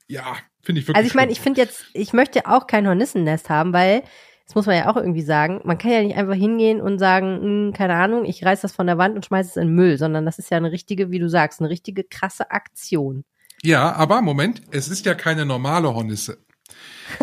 ja, 0.07 0.37
finde 0.63 0.81
ich 0.81 0.87
wirklich. 0.87 0.97
Also 0.97 1.07
ich 1.07 1.13
meine, 1.13 1.31
ich 1.31 1.39
finde 1.39 1.61
jetzt, 1.61 1.85
ich 1.93 2.11
möchte 2.11 2.47
auch 2.47 2.65
kein 2.65 2.87
Hornissennest 2.87 3.47
haben, 3.51 3.73
weil, 3.73 4.01
das 4.47 4.55
muss 4.55 4.65
man 4.65 4.75
ja 4.75 4.89
auch 4.89 4.97
irgendwie 4.97 5.21
sagen, 5.21 5.61
man 5.65 5.77
kann 5.77 5.91
ja 5.91 6.01
nicht 6.01 6.17
einfach 6.17 6.33
hingehen 6.33 6.81
und 6.81 6.97
sagen, 6.97 7.39
hm, 7.41 7.73
keine 7.73 7.93
Ahnung, 7.93 8.25
ich 8.25 8.43
reiß 8.43 8.61
das 8.61 8.71
von 8.71 8.87
der 8.87 8.97
Wand 8.97 9.15
und 9.15 9.27
schmeiß 9.27 9.49
es 9.49 9.57
in 9.57 9.67
den 9.67 9.75
Müll, 9.75 9.99
sondern 9.99 10.25
das 10.25 10.39
ist 10.39 10.49
ja 10.49 10.57
eine 10.57 10.71
richtige, 10.71 11.11
wie 11.11 11.19
du 11.19 11.29
sagst, 11.29 11.59
eine 11.59 11.69
richtige 11.69 12.03
krasse 12.03 12.49
Aktion. 12.49 13.25
Ja, 13.63 13.93
aber 13.93 14.21
Moment, 14.21 14.61
es 14.71 14.87
ist 14.87 15.05
ja 15.05 15.15
keine 15.15 15.45
normale 15.45 15.93
Hornisse. 15.93 16.37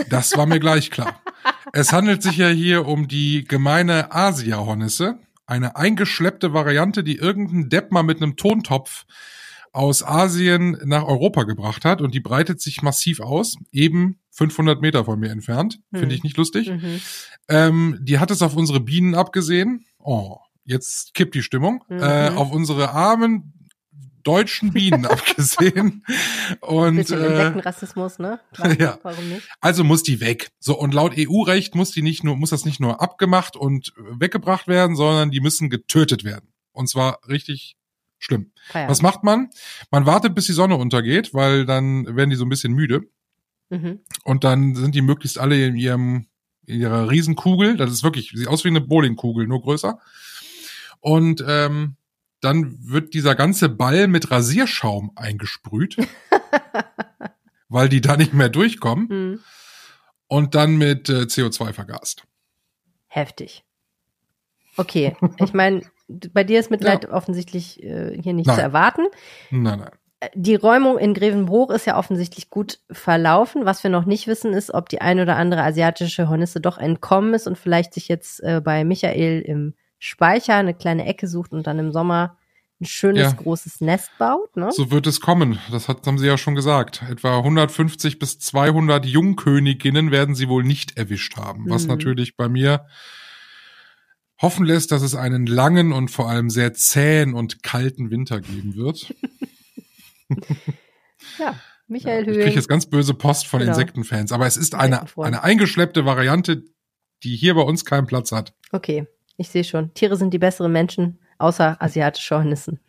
Das 0.09 0.37
war 0.37 0.46
mir 0.46 0.61
gleich 0.61 0.90
klar. 0.90 1.20
Es 1.72 1.92
handelt 1.92 2.22
sich 2.22 2.37
ja 2.37 2.49
hier 2.49 2.87
um 2.87 3.09
die 3.09 3.44
gemeine 3.44 4.12
Asia-Hornisse, 4.12 5.18
eine 5.46 5.77
eingeschleppte 5.77 6.53
Variante, 6.53 7.05
die 7.05 7.16
irgendein 7.16 7.68
Depp 7.68 7.92
mal 7.92 8.03
mit 8.03 8.20
einem 8.20 8.37
Tontopf 8.37 9.07
aus 9.72 10.03
Asien 10.03 10.79
nach 10.85 11.05
Europa 11.05 11.44
gebracht 11.44 11.85
hat 11.85 12.01
und 12.01 12.14
die 12.14 12.20
breitet 12.20 12.61
sich 12.61 12.83
massiv 12.83 13.20
aus, 13.20 13.57
eben 13.72 14.18
500 14.31 14.81
Meter 14.81 15.05
von 15.05 15.20
mir 15.20 15.31
entfernt. 15.31 15.79
Hm. 15.92 16.01
Finde 16.01 16.14
ich 16.14 16.22
nicht 16.22 16.37
lustig. 16.37 16.70
Mhm. 16.70 17.01
Ähm, 17.49 17.99
die 18.01 18.18
hat 18.18 18.31
es 18.31 18.42
auf 18.42 18.57
unsere 18.57 18.81
Bienen 18.81 19.14
abgesehen. 19.14 19.85
Oh, 19.99 20.38
jetzt 20.64 21.14
kippt 21.14 21.35
die 21.35 21.42
Stimmung. 21.42 21.85
Mhm. 21.88 21.99
Äh, 21.99 22.29
auf 22.31 22.53
unsere 22.53 22.90
armen 22.92 23.53
deutschen 24.26 24.72
Bienen 24.72 25.06
abgesehen. 25.06 26.04
Und 26.60 26.96
Bisschen 26.96 27.22
äh, 27.22 27.26
Insektenrassismus, 27.28 28.18
ne? 28.18 28.40
Klar, 28.52 28.80
Ja. 28.80 28.98
Warum 29.02 29.28
nicht? 29.28 29.48
also 29.60 29.84
muss 29.84 30.02
die 30.02 30.20
weg. 30.20 30.50
So 30.58 30.78
und 30.78 30.94
laut 30.94 31.14
EU-Recht 31.16 31.74
muss 31.74 31.90
die 31.92 32.02
nicht 32.02 32.24
nur 32.24 32.36
muss 32.36 32.50
das 32.50 32.64
nicht 32.64 32.80
nur 32.80 33.00
abgemacht 33.00 33.56
und 33.56 33.92
weggebracht 33.96 34.66
werden, 34.68 34.96
sondern 34.96 35.30
die 35.30 35.40
müssen 35.40 35.70
getötet 35.70 36.24
werden. 36.24 36.52
Und 36.72 36.88
zwar 36.88 37.20
richtig 37.28 37.76
schlimm. 38.18 38.50
Feierabend. 38.68 38.90
Was 38.90 39.02
macht 39.02 39.22
man? 39.24 39.50
Man 39.90 40.06
wartet, 40.06 40.34
bis 40.34 40.46
die 40.46 40.52
Sonne 40.52 40.76
untergeht, 40.76 41.32
weil 41.34 41.64
dann 41.66 42.16
werden 42.16 42.30
die 42.30 42.36
so 42.36 42.44
ein 42.44 42.48
bisschen 42.50 42.72
müde 42.72 43.02
Mhm. 43.68 43.98
und 44.22 44.44
dann 44.44 44.76
sind 44.76 44.94
die 44.94 45.02
möglichst 45.02 45.38
alle 45.38 45.66
in 45.66 45.74
ihrem 45.76 46.26
in 46.66 46.80
ihrer 46.80 47.10
Riesenkugel. 47.10 47.76
Das 47.76 47.90
ist 47.90 48.04
wirklich 48.04 48.30
sieht 48.34 48.46
aus 48.48 48.62
wie 48.64 48.68
eine 48.68 48.80
Bowlingkugel, 48.80 49.46
nur 49.48 49.60
größer. 49.62 49.98
Und 51.00 51.44
ähm, 51.46 51.96
dann 52.46 52.78
wird 52.80 53.12
dieser 53.14 53.35
ganze 53.35 53.68
Ball 53.68 54.09
mit 54.09 54.30
Rasierschaum 54.30 55.12
eingesprüht, 55.16 55.96
weil 57.68 57.88
die 57.88 58.00
da 58.00 58.16
nicht 58.16 58.32
mehr 58.32 58.48
durchkommen 58.48 59.09
Mhm. 59.09 59.40
und 60.28 60.54
dann 60.54 60.76
mit 60.76 61.09
äh, 61.09 61.22
CO2 61.22 61.72
vergast. 61.72 62.24
Heftig. 63.09 63.64
Okay, 64.76 65.16
ich 65.38 65.52
meine, 65.54 65.80
bei 66.32 66.44
dir 66.44 66.61
ist 66.61 66.70
Mitleid 66.70 67.09
offensichtlich 67.09 67.82
äh, 67.82 68.20
hier 68.20 68.35
nicht 68.35 68.46
Nein. 68.46 68.56
zu 68.56 68.62
erwarten. 68.62 69.02
Nein, 69.50 69.78
nein. 69.80 69.90
Die 70.35 70.54
Räumung 70.54 70.98
in 70.98 71.14
Grevenbruch 71.14 71.70
ist 71.70 71.87
ja 71.87 71.98
offensichtlich 71.98 72.48
gut 72.50 72.80
verlaufen. 72.90 73.64
Was 73.64 73.82
wir 73.82 73.90
noch 73.90 74.06
nicht 74.06 74.26
wissen, 74.26 74.52
ist, 74.54 74.72
ob 74.72 74.88
die 74.88 75.00
ein 75.00 75.20
oder 75.20 75.37
andere 75.37 75.62
asiatische 75.62 76.28
Hornisse 76.28 76.61
doch 76.61 76.78
entkommen 76.78 77.35
ist 77.35 77.46
und 77.46 77.59
vielleicht 77.59 77.92
sich 77.94 78.09
jetzt 78.09 78.42
äh, 78.42 78.61
bei 78.64 78.85
Michael 78.85 79.40
im 79.42 79.74
Speicher 79.98 80.54
eine 80.54 80.74
kleine 80.74 81.06
Ecke 81.06 81.26
sucht 81.28 81.52
und 81.52 81.66
dann 81.66 81.78
im 81.78 81.92
Sommer 81.92 82.37
ein 82.80 82.85
schönes 82.85 83.22
Ja. 83.22 83.32
großes 83.32 83.80
Nest 83.80 84.11
baut. 84.18 84.54
Ne? 84.56 84.70
So 84.70 84.90
wird 84.90 85.06
es 85.06 85.20
kommen. 85.22 85.59
Das 85.70 85.88
hat, 85.88 86.06
haben 86.06 86.18
Sie 86.18 86.26
ja 86.26 86.37
schon 86.37 86.54
gesagt. 86.54 87.02
Etwa 87.11 87.38
150 87.38 88.18
bis 88.18 88.38
200 88.38 89.06
Jungköniginnen 89.06 90.11
werden 90.11 90.35
Sie 90.35 90.48
wohl 90.48 90.62
nicht 90.62 90.98
erwischt 90.98 91.37
haben. 91.38 91.64
Was 91.70 91.85
Mhm. 91.85 91.88
natürlich 91.88 92.37
bei 92.37 92.48
mir 92.50 92.87
hoffen 94.42 94.66
lässt, 94.66 94.92
dass 94.92 95.00
es 95.00 95.14
einen 95.14 95.46
langen 95.46 95.92
und 95.92 96.11
vor 96.11 96.28
allem 96.28 96.50
sehr 96.50 96.74
zähen 96.74 97.32
und 97.32 97.62
kalten 97.62 98.11
Winter 98.11 98.40
geben 98.42 98.74
wird. 98.76 99.14
Ja, 101.38 101.54
Michael 101.88 102.28
ich 102.28 102.38
kriege 102.38 102.56
jetzt 102.56 102.68
ganz 102.68 102.87
böse 102.87 103.14
Post 103.14 103.46
von 103.46 103.61
Genau. 103.61 103.72
Insektenfans, 103.72 104.32
aber 104.32 104.46
es 104.46 104.56
ist 104.56 104.74
eine, 104.74 105.04
eine 105.16 105.42
eingeschleppte 105.44 106.04
Variante, 106.04 106.64
die 107.22 107.37
hier 107.37 107.54
bei 107.54 107.62
uns 107.62 107.85
keinen 107.85 108.06
Platz 108.06 108.32
hat. 108.32 108.54
Okay, 108.72 109.06
ich 109.37 109.49
sehe 109.49 109.64
schon. 109.64 109.92
Tiere 109.94 110.16
sind 110.16 110.33
die 110.33 110.38
besseren 110.38 110.72
Menschen, 110.72 111.18
außer 111.38 111.77
asiatische 111.81 112.37
Hornissen. 112.37 112.81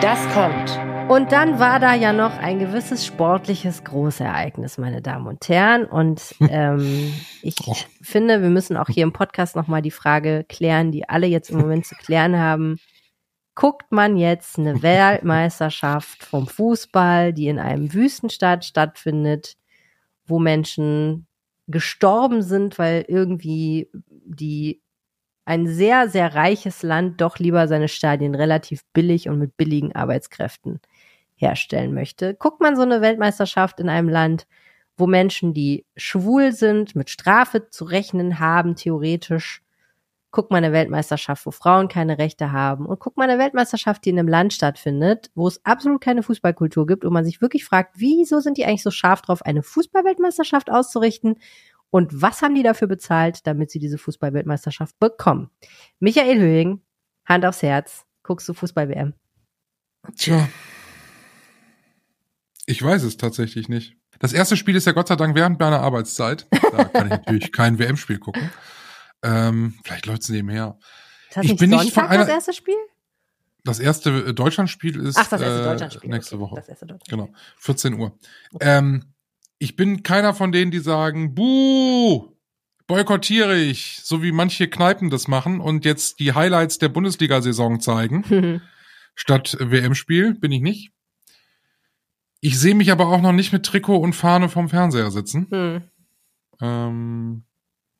Das 0.00 0.28
kommt. 0.32 0.78
Und 1.10 1.32
dann 1.32 1.58
war 1.58 1.80
da 1.80 1.94
ja 1.94 2.12
noch 2.12 2.38
ein 2.38 2.58
gewisses 2.58 3.04
sportliches 3.04 3.84
Großereignis, 3.84 4.78
meine 4.78 5.02
Damen 5.02 5.26
und 5.26 5.46
Herren. 5.48 5.84
Und 5.84 6.34
ähm, 6.40 7.12
ich 7.42 7.56
Och. 7.66 7.76
finde, 8.00 8.40
wir 8.40 8.48
müssen 8.48 8.76
auch 8.76 8.88
hier 8.88 9.02
im 9.02 9.12
Podcast 9.12 9.54
nochmal 9.54 9.82
die 9.82 9.90
Frage 9.90 10.44
klären, 10.48 10.92
die 10.92 11.08
alle 11.08 11.26
jetzt 11.26 11.50
im 11.50 11.58
Moment 11.58 11.84
zu 11.84 11.94
klären 11.94 12.38
haben. 12.38 12.78
Guckt 13.54 13.92
man 13.92 14.16
jetzt 14.16 14.58
eine 14.58 14.82
Weltmeisterschaft 14.82 16.24
vom 16.24 16.46
Fußball, 16.46 17.32
die 17.32 17.48
in 17.48 17.58
einem 17.58 17.92
Wüstenstaat 17.92 18.64
stattfindet, 18.64 19.56
wo 20.26 20.38
Menschen 20.38 21.26
gestorben 21.66 22.42
sind, 22.42 22.78
weil 22.78 23.04
irgendwie 23.08 23.90
die 24.08 24.82
ein 25.44 25.66
sehr, 25.66 26.08
sehr 26.08 26.34
reiches 26.34 26.82
Land 26.82 27.20
doch 27.20 27.38
lieber 27.38 27.68
seine 27.68 27.88
Stadien 27.88 28.34
relativ 28.34 28.82
billig 28.92 29.28
und 29.28 29.38
mit 29.38 29.56
billigen 29.56 29.94
Arbeitskräften 29.94 30.80
herstellen 31.36 31.94
möchte. 31.94 32.34
Guckt 32.34 32.60
man 32.60 32.76
so 32.76 32.82
eine 32.82 33.00
Weltmeisterschaft 33.00 33.80
in 33.80 33.88
einem 33.88 34.08
Land, 34.08 34.46
wo 34.96 35.06
Menschen, 35.06 35.52
die 35.52 35.84
schwul 35.96 36.52
sind, 36.52 36.94
mit 36.94 37.10
Strafe 37.10 37.68
zu 37.68 37.84
rechnen 37.84 38.38
haben, 38.38 38.76
theoretisch. 38.76 39.63
Guckt 40.34 40.50
man 40.50 40.64
eine 40.64 40.72
Weltmeisterschaft, 40.72 41.46
wo 41.46 41.52
Frauen 41.52 41.86
keine 41.86 42.18
Rechte 42.18 42.50
haben. 42.50 42.86
Und 42.86 42.98
guckt 42.98 43.16
man 43.16 43.30
eine 43.30 43.38
Weltmeisterschaft, 43.38 44.04
die 44.04 44.10
in 44.10 44.18
einem 44.18 44.26
Land 44.26 44.52
stattfindet, 44.52 45.30
wo 45.36 45.46
es 45.46 45.64
absolut 45.64 46.00
keine 46.00 46.24
Fußballkultur 46.24 46.88
gibt 46.88 47.04
und 47.04 47.12
man 47.12 47.24
sich 47.24 47.40
wirklich 47.40 47.64
fragt, 47.64 47.92
wieso 47.94 48.40
sind 48.40 48.58
die 48.58 48.64
eigentlich 48.64 48.82
so 48.82 48.90
scharf 48.90 49.22
drauf, 49.22 49.42
eine 49.42 49.62
Fußballweltmeisterschaft 49.62 50.72
auszurichten? 50.72 51.36
Und 51.90 52.20
was 52.20 52.42
haben 52.42 52.56
die 52.56 52.64
dafür 52.64 52.88
bezahlt, 52.88 53.46
damit 53.46 53.70
sie 53.70 53.78
diese 53.78 53.96
Fußballweltmeisterschaft 53.96 54.98
bekommen? 54.98 55.50
Michael 56.00 56.40
Höhing, 56.40 56.80
Hand 57.24 57.46
aufs 57.46 57.62
Herz, 57.62 58.04
guckst 58.24 58.48
du 58.48 58.54
Fußball-WM? 58.54 59.14
Tja. 60.16 60.48
Ich 62.66 62.82
weiß 62.82 63.04
es 63.04 63.18
tatsächlich 63.18 63.68
nicht. 63.68 63.96
Das 64.18 64.32
erste 64.32 64.56
Spiel 64.56 64.74
ist 64.74 64.88
ja 64.88 64.92
Gott 64.92 65.06
sei 65.06 65.14
Dank 65.14 65.36
während 65.36 65.60
meiner 65.60 65.78
Arbeitszeit. 65.78 66.48
Da 66.50 66.82
kann 66.86 67.06
ich 67.06 67.12
natürlich 67.18 67.52
kein 67.52 67.78
WM-Spiel 67.78 68.18
gucken. 68.18 68.50
Ähm, 69.24 69.74
vielleicht 69.84 70.06
läuft's 70.06 70.28
nebenher. 70.28 70.78
Ist 71.30 71.36
das 71.36 71.44
Ich 71.46 71.56
bin 71.56 71.70
nicht 71.70 71.92
von 71.92 72.04
einer- 72.06 72.24
das 72.24 72.28
erste 72.28 72.52
Spiel? 72.52 72.76
Das 73.64 73.80
erste 73.80 74.10
äh, 74.28 74.34
Deutschlandspiel 74.34 75.00
ist 75.00 75.16
Ach, 75.16 75.26
das 75.26 75.40
erste 75.40 75.60
äh, 75.60 75.64
Deutschlandspiel. 75.64 76.10
nächste 76.10 76.34
okay. 76.36 76.42
Woche. 76.44 76.56
Das 76.56 76.68
erste 76.68 76.86
Deutschlandspiel. 76.86 77.18
Genau, 77.26 77.34
14 77.58 77.94
Uhr. 77.94 78.18
Ähm, 78.60 79.04
ich 79.58 79.74
bin 79.76 80.02
keiner 80.02 80.34
von 80.34 80.52
denen, 80.52 80.70
die 80.70 80.80
sagen, 80.80 81.34
buh, 81.34 82.28
boykottiere 82.86 83.56
ich, 83.56 84.00
so 84.02 84.22
wie 84.22 84.32
manche 84.32 84.68
Kneipen 84.68 85.08
das 85.08 85.26
machen 85.28 85.60
und 85.60 85.86
jetzt 85.86 86.20
die 86.20 86.34
Highlights 86.34 86.76
der 86.78 86.90
Bundesliga-Saison 86.90 87.80
zeigen, 87.80 88.60
statt 89.14 89.56
WM-Spiel, 89.58 90.34
bin 90.34 90.52
ich 90.52 90.60
nicht. 90.60 90.92
Ich 92.40 92.58
sehe 92.60 92.74
mich 92.74 92.92
aber 92.92 93.08
auch 93.08 93.22
noch 93.22 93.32
nicht 93.32 93.54
mit 93.54 93.64
Trikot 93.64 93.96
und 93.96 94.12
Fahne 94.12 94.50
vom 94.50 94.68
Fernseher 94.68 95.10
sitzen. 95.10 95.46
Hm. 95.50 95.82
Ähm, 96.60 97.44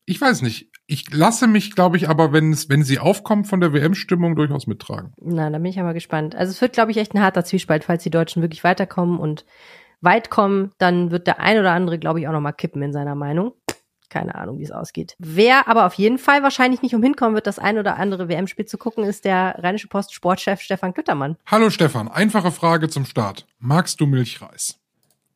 ich 0.04 0.20
weiß 0.20 0.42
nicht. 0.42 0.68
Ich 0.86 1.12
lasse 1.12 1.46
mich, 1.46 1.74
glaube 1.74 1.96
ich, 1.96 2.10
aber 2.10 2.32
wenn 2.32 2.52
es, 2.52 2.68
wenn 2.68 2.82
sie 2.82 2.98
aufkommt 2.98 3.46
von 3.46 3.60
der 3.60 3.72
WM-Stimmung 3.72 4.36
durchaus 4.36 4.66
mittragen. 4.66 5.14
Na, 5.20 5.48
da 5.48 5.56
bin 5.56 5.70
ich 5.70 5.80
aber 5.80 5.94
gespannt. 5.94 6.34
Also 6.34 6.50
es 6.50 6.60
wird, 6.60 6.74
glaube 6.74 6.90
ich, 6.90 6.98
echt 6.98 7.14
ein 7.14 7.22
harter 7.22 7.44
Zwiespalt, 7.44 7.84
falls 7.84 8.02
die 8.02 8.10
Deutschen 8.10 8.42
wirklich 8.42 8.64
weiterkommen 8.64 9.18
und 9.18 9.46
weit 10.02 10.28
kommen, 10.28 10.72
dann 10.76 11.10
wird 11.10 11.26
der 11.26 11.40
ein 11.40 11.58
oder 11.58 11.72
andere, 11.72 11.98
glaube 11.98 12.20
ich, 12.20 12.28
auch 12.28 12.32
noch 12.32 12.40
mal 12.40 12.52
kippen 12.52 12.82
in 12.82 12.92
seiner 12.92 13.14
Meinung. 13.14 13.52
Keine 14.10 14.34
Ahnung, 14.34 14.58
wie 14.58 14.64
es 14.64 14.70
ausgeht. 14.70 15.16
Wer 15.18 15.66
aber 15.66 15.86
auf 15.86 15.94
jeden 15.94 16.18
Fall 16.18 16.42
wahrscheinlich 16.42 16.82
nicht 16.82 16.94
umhinkommen 16.94 17.34
wird, 17.34 17.46
das 17.46 17.58
ein 17.58 17.78
oder 17.78 17.96
andere 17.96 18.28
WM-Spiel 18.28 18.66
zu 18.66 18.76
gucken, 18.76 19.04
ist 19.04 19.24
der 19.24 19.56
Rheinische 19.60 19.88
Post 19.88 20.12
Sportchef 20.12 20.60
Stefan 20.60 20.92
Klüttermann. 20.92 21.36
Hallo 21.46 21.70
Stefan, 21.70 22.08
einfache 22.08 22.52
Frage 22.52 22.90
zum 22.90 23.06
Start. 23.06 23.46
Magst 23.58 24.00
du 24.00 24.06
Milchreis? 24.06 24.78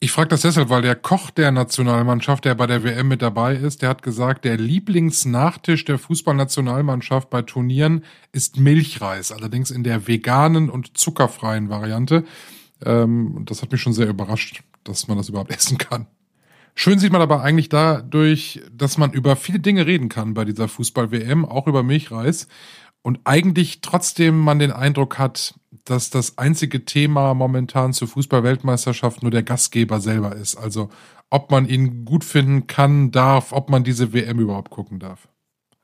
Ich 0.00 0.12
frage 0.12 0.28
das 0.28 0.42
deshalb, 0.42 0.68
weil 0.68 0.82
der 0.82 0.94
Koch 0.94 1.30
der 1.30 1.50
Nationalmannschaft, 1.50 2.44
der 2.44 2.54
bei 2.54 2.68
der 2.68 2.84
WM 2.84 3.08
mit 3.08 3.20
dabei 3.20 3.56
ist, 3.56 3.82
der 3.82 3.88
hat 3.88 4.04
gesagt, 4.04 4.44
der 4.44 4.56
Lieblingsnachtisch 4.56 5.84
der 5.84 5.98
Fußballnationalmannschaft 5.98 7.30
bei 7.30 7.42
Turnieren 7.42 8.04
ist 8.30 8.58
Milchreis, 8.60 9.32
allerdings 9.32 9.72
in 9.72 9.82
der 9.82 10.06
veganen 10.06 10.70
und 10.70 10.96
zuckerfreien 10.96 11.68
Variante. 11.68 12.24
Ähm, 12.84 13.42
das 13.44 13.60
hat 13.60 13.72
mich 13.72 13.80
schon 13.82 13.92
sehr 13.92 14.08
überrascht, 14.08 14.62
dass 14.84 15.08
man 15.08 15.16
das 15.16 15.30
überhaupt 15.30 15.50
essen 15.56 15.78
kann. 15.78 16.06
Schön 16.76 17.00
sieht 17.00 17.10
man 17.10 17.20
aber 17.22 17.42
eigentlich 17.42 17.68
dadurch, 17.68 18.62
dass 18.72 18.98
man 18.98 19.10
über 19.12 19.34
viele 19.34 19.58
Dinge 19.58 19.84
reden 19.84 20.08
kann 20.08 20.32
bei 20.32 20.44
dieser 20.44 20.68
Fußball-WM, 20.68 21.44
auch 21.44 21.66
über 21.66 21.82
Milchreis. 21.82 22.46
Und 23.02 23.18
eigentlich 23.24 23.80
trotzdem 23.80 24.38
man 24.38 24.60
den 24.60 24.70
Eindruck 24.70 25.18
hat, 25.18 25.54
dass 25.90 26.10
das 26.10 26.38
einzige 26.38 26.84
Thema 26.84 27.34
momentan 27.34 27.92
zur 27.92 28.08
Fußball-Weltmeisterschaft 28.08 29.22
nur 29.22 29.30
der 29.30 29.42
Gastgeber 29.42 30.00
selber 30.00 30.36
ist. 30.36 30.56
Also 30.56 30.90
ob 31.30 31.50
man 31.50 31.68
ihn 31.68 32.04
gut 32.04 32.24
finden 32.24 32.66
kann, 32.66 33.10
darf, 33.10 33.52
ob 33.52 33.70
man 33.70 33.84
diese 33.84 34.12
WM 34.12 34.38
überhaupt 34.38 34.70
gucken 34.70 34.98
darf. 34.98 35.28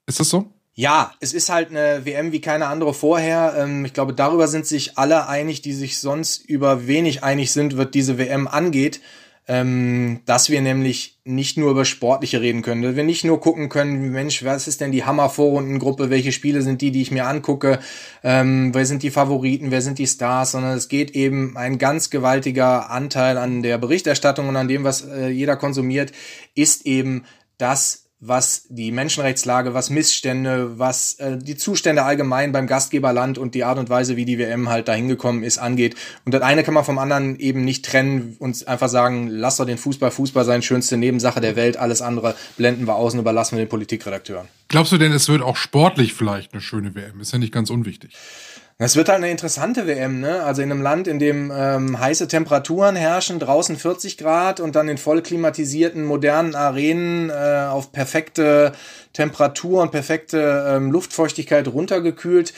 Ist 0.06 0.20
das 0.20 0.30
so? 0.30 0.50
Ja, 0.74 1.12
es 1.20 1.32
ist 1.32 1.50
halt 1.50 1.70
eine 1.70 2.04
WM 2.04 2.32
wie 2.32 2.40
keine 2.40 2.66
andere 2.66 2.94
vorher. 2.94 3.54
Ähm, 3.56 3.84
ich 3.84 3.92
glaube, 3.92 4.12
darüber 4.12 4.48
sind 4.48 4.66
sich 4.66 4.98
alle 4.98 5.28
einig, 5.28 5.62
die 5.62 5.72
sich 5.72 5.98
sonst 5.98 6.44
über 6.44 6.86
wenig 6.86 7.22
einig 7.22 7.52
sind, 7.52 7.76
wird 7.76 7.94
diese 7.94 8.18
WM 8.18 8.48
angeht 8.48 9.00
ähm, 9.46 10.20
dass 10.24 10.48
wir 10.48 10.60
nämlich 10.60 11.13
nicht 11.26 11.56
nur 11.56 11.70
über 11.70 11.86
Sportliche 11.86 12.42
reden 12.42 12.60
können, 12.60 12.82
dass 12.82 12.96
wir 12.96 13.02
nicht 13.02 13.24
nur 13.24 13.40
gucken 13.40 13.70
können, 13.70 14.10
Mensch, 14.10 14.44
was 14.44 14.68
ist 14.68 14.82
denn 14.82 14.92
die 14.92 15.04
Hammer-Vorrundengruppe, 15.04 16.10
welche 16.10 16.32
Spiele 16.32 16.60
sind 16.60 16.82
die, 16.82 16.90
die 16.90 17.00
ich 17.00 17.10
mir 17.10 17.26
angucke, 17.26 17.78
ähm, 18.22 18.74
wer 18.74 18.84
sind 18.84 19.02
die 19.02 19.10
Favoriten, 19.10 19.70
wer 19.70 19.80
sind 19.80 19.98
die 19.98 20.06
Stars, 20.06 20.52
sondern 20.52 20.76
es 20.76 20.88
geht 20.88 21.12
eben 21.12 21.56
ein 21.56 21.78
ganz 21.78 22.10
gewaltiger 22.10 22.90
Anteil 22.90 23.38
an 23.38 23.62
der 23.62 23.78
Berichterstattung 23.78 24.48
und 24.48 24.56
an 24.56 24.68
dem, 24.68 24.84
was 24.84 25.00
äh, 25.00 25.28
jeder 25.28 25.56
konsumiert, 25.56 26.12
ist 26.54 26.84
eben 26.84 27.24
das 27.56 28.03
was 28.20 28.66
die 28.68 28.90
Menschenrechtslage, 28.90 29.74
was 29.74 29.90
Missstände, 29.90 30.78
was 30.78 31.14
äh, 31.14 31.36
die 31.36 31.56
Zustände 31.56 32.04
allgemein 32.04 32.52
beim 32.52 32.66
Gastgeberland 32.66 33.38
und 33.38 33.54
die 33.54 33.64
Art 33.64 33.78
und 33.78 33.90
Weise, 33.90 34.16
wie 34.16 34.24
die 34.24 34.38
WM 34.38 34.68
halt 34.68 34.88
dahin 34.88 35.08
gekommen 35.08 35.42
ist, 35.42 35.58
angeht. 35.58 35.94
Und 36.24 36.32
das 36.32 36.42
eine 36.42 36.62
kann 36.62 36.74
man 36.74 36.84
vom 36.84 36.98
anderen 36.98 37.38
eben 37.38 37.64
nicht 37.64 37.84
trennen 37.84 38.36
und 38.38 38.66
einfach 38.66 38.88
sagen, 38.88 39.28
lass 39.28 39.58
doch 39.58 39.66
den 39.66 39.78
Fußball 39.78 40.10
Fußball 40.10 40.44
sein, 40.44 40.62
schönste 40.62 40.96
Nebensache 40.96 41.40
der 41.40 41.56
Welt, 41.56 41.76
alles 41.76 42.02
andere 42.02 42.34
blenden 42.56 42.86
wir 42.86 42.94
aus 42.94 43.14
und 43.14 43.20
überlassen 43.20 43.56
wir 43.56 43.64
den 43.64 43.68
Politikredakteuren. 43.68 44.48
Glaubst 44.68 44.92
du 44.92 44.98
denn, 44.98 45.12
es 45.12 45.28
wird 45.28 45.42
auch 45.42 45.56
sportlich 45.56 46.14
vielleicht 46.14 46.52
eine 46.52 46.62
schöne 46.62 46.94
WM? 46.94 47.20
Ist 47.20 47.32
ja 47.32 47.38
nicht 47.38 47.52
ganz 47.52 47.70
unwichtig. 47.70 48.14
Es 48.76 48.96
wird 48.96 49.08
halt 49.08 49.18
eine 49.18 49.30
interessante 49.30 49.86
WM, 49.86 50.18
ne? 50.18 50.42
Also 50.42 50.60
in 50.60 50.72
einem 50.72 50.82
Land, 50.82 51.06
in 51.06 51.20
dem 51.20 51.52
ähm, 51.54 52.00
heiße 52.00 52.26
Temperaturen 52.26 52.96
herrschen, 52.96 53.38
draußen 53.38 53.76
40 53.76 54.18
Grad 54.18 54.58
und 54.58 54.74
dann 54.74 54.88
in 54.88 54.98
voll 54.98 55.22
klimatisierten, 55.22 56.04
modernen 56.04 56.56
Arenen 56.56 57.30
äh, 57.30 57.66
auf 57.70 57.92
perfekte 57.92 58.72
Temperatur 59.12 59.80
und 59.80 59.92
perfekte 59.92 60.66
ähm, 60.68 60.90
Luftfeuchtigkeit 60.90 61.68
runtergekühlt 61.68 62.52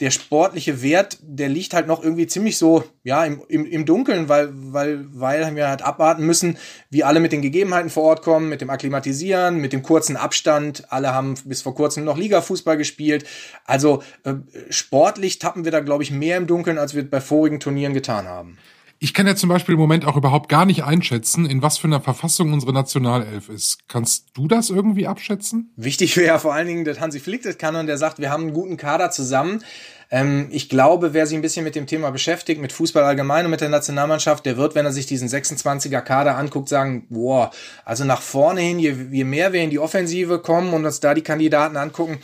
der 0.00 0.10
sportliche 0.10 0.82
Wert, 0.82 1.18
der 1.22 1.48
liegt 1.48 1.72
halt 1.72 1.86
noch 1.86 2.02
irgendwie 2.02 2.26
ziemlich 2.26 2.58
so, 2.58 2.84
ja, 3.04 3.24
im, 3.24 3.42
im, 3.48 3.64
im 3.64 3.86
Dunkeln, 3.86 4.28
weil, 4.28 4.48
weil, 4.52 5.06
weil 5.12 5.54
wir 5.54 5.68
halt 5.68 5.82
abwarten 5.82 6.26
müssen, 6.26 6.58
wie 6.90 7.04
alle 7.04 7.20
mit 7.20 7.32
den 7.32 7.42
Gegebenheiten 7.42 7.90
vor 7.90 8.02
Ort 8.02 8.22
kommen, 8.22 8.48
mit 8.48 8.60
dem 8.60 8.70
Akklimatisieren, 8.70 9.58
mit 9.58 9.72
dem 9.72 9.82
kurzen 9.82 10.16
Abstand. 10.16 10.90
Alle 10.92 11.14
haben 11.14 11.34
bis 11.44 11.62
vor 11.62 11.74
kurzem 11.74 12.04
noch 12.04 12.18
Liga-Fußball 12.18 12.76
gespielt. 12.76 13.24
Also 13.64 14.02
äh, 14.24 14.34
sportlich 14.68 15.38
tappen 15.38 15.64
wir 15.64 15.72
da, 15.72 15.80
glaube 15.80 16.02
ich, 16.02 16.10
mehr 16.10 16.38
im 16.38 16.48
Dunkeln, 16.48 16.78
als 16.78 16.94
wir 16.94 17.08
bei 17.08 17.20
vorigen 17.20 17.60
Turnieren 17.60 17.94
getan 17.94 18.26
haben. 18.26 18.58
Ich 19.04 19.12
kann 19.12 19.26
ja 19.26 19.36
zum 19.36 19.50
Beispiel 19.50 19.74
im 19.74 19.80
Moment 19.80 20.06
auch 20.06 20.16
überhaupt 20.16 20.48
gar 20.48 20.64
nicht 20.64 20.82
einschätzen, 20.84 21.44
in 21.44 21.60
was 21.60 21.76
für 21.76 21.88
einer 21.88 22.00
Verfassung 22.00 22.54
unsere 22.54 22.72
Nationalelf 22.72 23.50
ist. 23.50 23.86
Kannst 23.86 24.28
du 24.32 24.48
das 24.48 24.70
irgendwie 24.70 25.06
abschätzen? 25.06 25.74
Wichtig 25.76 26.16
wäre 26.16 26.28
ja 26.28 26.38
vor 26.38 26.54
allen 26.54 26.66
Dingen, 26.66 26.86
dass 26.86 27.00
Hansi 27.00 27.20
Flick 27.20 27.42
das 27.42 27.58
kann 27.58 27.76
und 27.76 27.86
der 27.86 27.98
sagt, 27.98 28.18
wir 28.18 28.30
haben 28.30 28.44
einen 28.44 28.54
guten 28.54 28.78
Kader 28.78 29.10
zusammen. 29.10 29.62
Ähm, 30.10 30.48
ich 30.52 30.70
glaube, 30.70 31.12
wer 31.12 31.26
sich 31.26 31.36
ein 31.36 31.42
bisschen 31.42 31.64
mit 31.64 31.74
dem 31.74 31.86
Thema 31.86 32.12
beschäftigt, 32.12 32.62
mit 32.62 32.72
Fußball 32.72 33.04
allgemein 33.04 33.44
und 33.44 33.50
mit 33.50 33.60
der 33.60 33.68
Nationalmannschaft, 33.68 34.46
der 34.46 34.56
wird, 34.56 34.74
wenn 34.74 34.86
er 34.86 34.92
sich 34.92 35.04
diesen 35.04 35.28
26er 35.28 36.00
Kader 36.00 36.38
anguckt, 36.38 36.70
sagen, 36.70 37.06
boah, 37.10 37.50
also 37.84 38.04
nach 38.04 38.22
vorne 38.22 38.62
hin, 38.62 38.78
je, 38.78 38.96
je 39.10 39.24
mehr 39.24 39.52
wir 39.52 39.60
in 39.60 39.68
die 39.68 39.78
Offensive 39.78 40.38
kommen 40.38 40.72
und 40.72 40.86
uns 40.86 41.00
da 41.00 41.12
die 41.12 41.20
Kandidaten 41.20 41.76
angucken, 41.76 42.20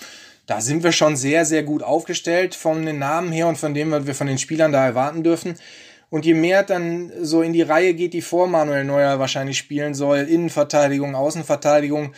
da 0.47 0.62
sind 0.62 0.83
wir 0.83 0.93
schon 0.93 1.14
sehr, 1.16 1.45
sehr 1.45 1.62
gut 1.62 1.83
aufgestellt 1.83 2.55
von 2.55 2.87
den 2.87 2.99
Namen 2.99 3.33
her 3.33 3.49
und 3.49 3.59
von 3.59 3.75
dem, 3.75 3.90
was 3.90 4.07
wir 4.07 4.14
von 4.14 4.27
den 4.27 4.38
Spielern 4.38 4.73
da 4.73 4.83
erwarten 4.83 5.23
dürfen. 5.23 5.57
Und 6.11 6.27
je 6.27 6.35
mehr 6.35 6.64
dann 6.64 7.12
so 7.23 7.40
in 7.40 7.53
die 7.53 7.62
Reihe 7.62 7.94
geht, 7.94 8.12
die 8.12 8.23
vor 8.23 8.49
Manuel 8.49 8.85
Neuer 8.85 9.18
wahrscheinlich 9.18 9.59
spielen 9.59 9.94
soll, 9.94 10.18
Innenverteidigung, 10.18 11.14
Außenverteidigung, 11.14 12.12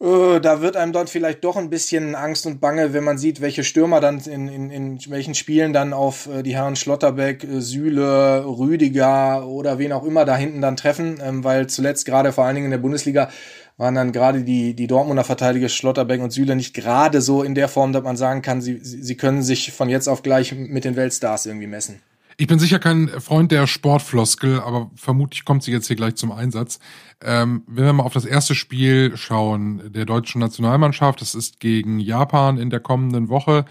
äh, 0.00 0.40
da 0.40 0.60
wird 0.60 0.76
einem 0.76 0.92
dort 0.92 1.10
vielleicht 1.10 1.42
doch 1.42 1.56
ein 1.56 1.70
bisschen 1.70 2.14
Angst 2.14 2.46
und 2.46 2.60
Bange, 2.60 2.92
wenn 2.92 3.02
man 3.02 3.18
sieht, 3.18 3.40
welche 3.40 3.64
Stürmer 3.64 4.00
dann 4.00 4.20
in, 4.20 4.46
in, 4.48 4.70
in 4.70 4.98
welchen 5.08 5.34
Spielen 5.34 5.72
dann 5.72 5.92
auf 5.92 6.28
äh, 6.28 6.42
die 6.44 6.54
Herren 6.54 6.76
Schlotterbeck, 6.76 7.42
äh, 7.42 7.60
Süle, 7.60 8.44
Rüdiger 8.46 9.46
oder 9.46 9.78
wen 9.78 9.92
auch 9.92 10.04
immer 10.04 10.24
da 10.24 10.36
hinten 10.36 10.60
dann 10.60 10.76
treffen, 10.76 11.20
ähm, 11.20 11.42
weil 11.42 11.66
zuletzt 11.66 12.06
gerade 12.06 12.32
vor 12.32 12.44
allen 12.44 12.54
Dingen 12.54 12.66
in 12.66 12.70
der 12.70 12.78
Bundesliga 12.78 13.28
waren 13.76 13.94
dann 13.94 14.12
gerade 14.12 14.42
die, 14.42 14.74
die 14.74 14.86
Dortmunder 14.86 15.24
Verteidiger 15.24 15.68
Schlotterbeck 15.68 16.20
und 16.20 16.30
Süle 16.30 16.54
nicht 16.54 16.74
gerade 16.74 17.20
so 17.20 17.42
in 17.42 17.54
der 17.54 17.68
Form, 17.68 17.92
dass 17.92 18.02
man 18.02 18.16
sagen 18.16 18.42
kann, 18.42 18.60
sie, 18.60 18.78
sie 18.82 19.16
können 19.16 19.42
sich 19.42 19.72
von 19.72 19.88
jetzt 19.88 20.08
auf 20.08 20.22
gleich 20.22 20.52
mit 20.54 20.84
den 20.84 20.96
Weltstars 20.96 21.46
irgendwie 21.46 21.68
messen. 21.68 22.00
Ich 22.40 22.46
bin 22.46 22.60
sicher 22.60 22.78
kein 22.78 23.08
Freund 23.08 23.50
der 23.50 23.66
Sportfloskel, 23.66 24.60
aber 24.60 24.92
vermutlich 24.94 25.44
kommt 25.44 25.64
sie 25.64 25.72
jetzt 25.72 25.88
hier 25.88 25.96
gleich 25.96 26.14
zum 26.14 26.30
Einsatz. 26.30 26.78
Ähm, 27.20 27.64
wenn 27.66 27.84
wir 27.84 27.92
mal 27.92 28.04
auf 28.04 28.12
das 28.12 28.24
erste 28.24 28.54
Spiel 28.54 29.16
schauen 29.16 29.92
der 29.92 30.04
deutschen 30.04 30.40
Nationalmannschaft, 30.40 31.20
das 31.20 31.34
ist 31.34 31.58
gegen 31.58 31.98
Japan 31.98 32.56
in 32.56 32.70
der 32.70 32.78
kommenden 32.78 33.28
Woche. 33.28 33.64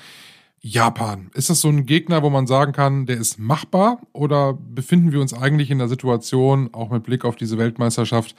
Japan, 0.59 1.31
ist 1.33 1.49
das 1.49 1.61
so 1.61 1.69
ein 1.69 1.85
Gegner, 1.85 2.23
wo 2.23 2.29
man 2.29 2.45
sagen 2.45 2.73
kann, 2.73 3.05
der 3.05 3.15
ist 3.15 3.39
machbar? 3.39 4.01
Oder 4.11 4.53
befinden 4.53 5.13
wir 5.13 5.21
uns 5.21 5.33
eigentlich 5.33 5.71
in 5.71 5.77
der 5.77 5.87
Situation, 5.87 6.73
auch 6.73 6.89
mit 6.89 7.03
Blick 7.03 7.23
auf 7.23 7.37
diese 7.37 7.57
Weltmeisterschaft, 7.57 8.35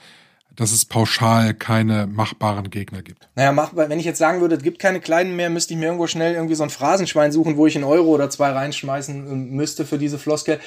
dass 0.59 0.73
es 0.73 0.83
pauschal 0.83 1.53
keine 1.53 2.05
machbaren 2.05 2.69
Gegner 2.69 3.01
gibt. 3.01 3.29
Naja, 3.35 3.53
machbar, 3.53 3.87
wenn 3.87 3.97
ich 3.97 4.05
jetzt 4.05 4.17
sagen 4.17 4.41
würde, 4.41 4.55
es 4.55 4.61
gibt 4.61 4.77
keine 4.77 4.99
kleinen 4.99 5.37
mehr, 5.37 5.49
müsste 5.49 5.73
ich 5.73 5.79
mir 5.79 5.85
irgendwo 5.85 6.05
schnell 6.07 6.33
irgendwie 6.33 6.55
so 6.55 6.63
ein 6.63 6.69
Phrasenschwein 6.69 7.31
suchen, 7.31 7.55
wo 7.55 7.65
ich 7.65 7.75
einen 7.75 7.85
Euro 7.85 8.09
oder 8.09 8.29
zwei 8.29 8.49
reinschmeißen 8.51 9.25
äh, 9.25 9.35
müsste 9.35 9.85
für 9.85 9.97
diese 9.97 10.19
Floskel. 10.19 10.59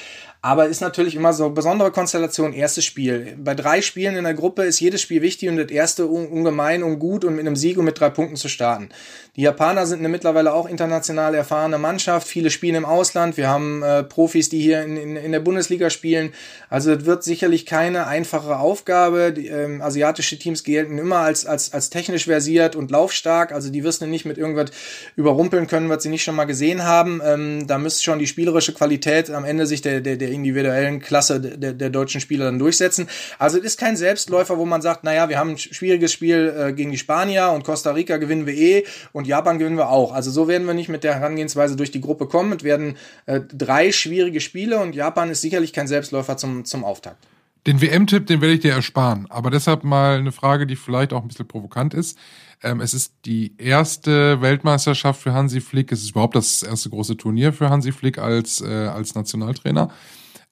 Aber 0.45 0.67
ist 0.67 0.81
natürlich 0.81 1.15
immer 1.15 1.31
so 1.31 1.51
besondere 1.51 1.89
Konstellation, 1.89 2.51
erstes 2.51 2.83
Spiel. 2.83 3.37
Bei 3.37 3.55
drei 3.55 3.81
Spielen 3.81 4.17
in 4.17 4.25
der 4.25 4.33
Gruppe 4.33 4.63
ist 4.63 4.81
jedes 4.81 5.01
Spiel 5.01 5.21
wichtig 5.21 5.47
und 5.47 5.55
das 5.55 5.71
erste 5.71 6.05
ungemein 6.05 6.83
und 6.83 6.99
gut 6.99 7.23
und 7.23 7.37
mit 7.37 7.47
einem 7.47 7.55
Sieg 7.55 7.77
und 7.77 7.85
mit 7.85 7.97
drei 7.97 8.09
Punkten 8.09 8.35
zu 8.35 8.49
starten. 8.49 8.89
Die 9.37 9.41
Japaner 9.43 9.85
sind 9.85 9.99
eine 9.99 10.09
mittlerweile 10.09 10.53
auch 10.53 10.67
international 10.67 11.33
erfahrene 11.33 11.77
Mannschaft. 11.77 12.27
Viele 12.27 12.49
spielen 12.49 12.75
im 12.75 12.83
Ausland. 12.83 13.37
Wir 13.37 13.47
haben 13.47 13.83
äh, 13.83 14.03
Profis, 14.03 14.49
die 14.49 14.59
hier 14.59 14.83
in, 14.83 14.97
in, 14.97 15.15
in 15.15 15.31
der 15.31 15.39
Bundesliga 15.39 15.89
spielen. 15.89 16.33
Also 16.69 16.91
es 16.91 17.05
wird 17.05 17.23
sicherlich 17.23 17.65
keine 17.65 18.07
einfache 18.07 18.59
Aufgabe. 18.59 19.31
Die, 19.31 19.47
ähm, 19.47 19.81
asiatische 19.81 20.37
Teams 20.37 20.65
gelten 20.65 20.97
immer 20.97 21.19
als, 21.19 21.45
als, 21.45 21.71
als 21.71 21.89
technisch 21.89 22.25
versiert 22.25 22.75
und 22.75 22.91
laufstark. 22.91 23.53
Also 23.53 23.69
die 23.69 23.85
wirst 23.85 24.01
du 24.01 24.07
nicht 24.07 24.25
mit 24.25 24.37
irgendwas 24.37 24.71
überrumpeln 25.15 25.67
können, 25.67 25.87
was 25.87 26.03
sie 26.03 26.09
nicht 26.09 26.23
schon 26.23 26.35
mal 26.35 26.43
gesehen 26.43 26.83
haben. 26.83 27.21
Ähm, 27.23 27.65
da 27.65 27.77
müsste 27.77 28.03
schon 28.03 28.19
die 28.19 28.27
spielerische 28.27 28.73
Qualität 28.73 29.29
am 29.29 29.45
Ende 29.45 29.65
sich 29.65 29.81
der, 29.81 30.01
der, 30.01 30.17
der 30.17 30.32
individuellen 30.33 30.99
Klasse 30.99 31.39
der, 31.39 31.73
der 31.73 31.89
deutschen 31.89 32.21
Spieler 32.21 32.45
dann 32.45 32.59
durchsetzen. 32.59 33.07
Also 33.39 33.57
es 33.57 33.63
ist 33.63 33.79
kein 33.79 33.95
Selbstläufer, 33.95 34.57
wo 34.57 34.65
man 34.65 34.81
sagt, 34.81 35.03
naja, 35.03 35.29
wir 35.29 35.39
haben 35.39 35.51
ein 35.51 35.57
schwieriges 35.57 36.11
Spiel 36.11 36.53
äh, 36.57 36.73
gegen 36.73 36.91
die 36.91 36.97
Spanier 36.97 37.51
und 37.51 37.63
Costa 37.63 37.91
Rica 37.91 38.17
gewinnen 38.17 38.45
wir 38.45 38.55
eh 38.55 38.85
und 39.11 39.27
Japan 39.27 39.59
gewinnen 39.59 39.77
wir 39.77 39.89
auch. 39.89 40.13
Also 40.13 40.31
so 40.31 40.47
werden 40.47 40.67
wir 40.67 40.73
nicht 40.73 40.89
mit 40.89 41.03
der 41.03 41.15
Herangehensweise 41.15 41.75
durch 41.75 41.91
die 41.91 42.01
Gruppe 42.01 42.27
kommen. 42.27 42.53
Es 42.53 42.63
werden 42.63 42.97
äh, 43.25 43.41
drei 43.51 43.91
schwierige 43.91 44.41
Spiele 44.41 44.79
und 44.79 44.95
Japan 44.95 45.29
ist 45.29 45.41
sicherlich 45.41 45.73
kein 45.73 45.87
Selbstläufer 45.87 46.37
zum, 46.37 46.65
zum 46.65 46.83
Auftakt. 46.83 47.27
Den 47.65 47.81
WM-Tipp, 47.81 48.27
den 48.27 48.41
werde 48.41 48.55
ich 48.55 48.59
dir 48.59 48.73
ersparen. 48.73 49.25
Aber 49.29 49.49
deshalb 49.49 49.85
mal 49.85 50.17
eine 50.17 50.33
Frage, 50.33 50.67
die 50.67 50.75
vielleicht 50.75 51.13
auch 51.13 51.21
ein 51.21 51.29
bisschen 51.29 51.47
provokant 51.47 51.93
ist. 51.93 52.17
Ähm, 52.61 52.81
es 52.81 52.93
ist 52.93 53.13
die 53.25 53.53
erste 53.57 54.41
Weltmeisterschaft 54.41 55.21
für 55.21 55.33
Hansi 55.33 55.61
Flick. 55.61 55.91
Es 55.91 56.01
ist 56.01 56.11
überhaupt 56.11 56.35
das 56.35 56.63
erste 56.63 56.89
große 56.89 57.15
Turnier 57.15 57.53
für 57.53 57.69
Hansi 57.69 57.93
Flick 57.93 58.17
als, 58.17 58.59
äh, 58.59 58.67
als 58.67 59.15
Nationaltrainer. 59.15 59.89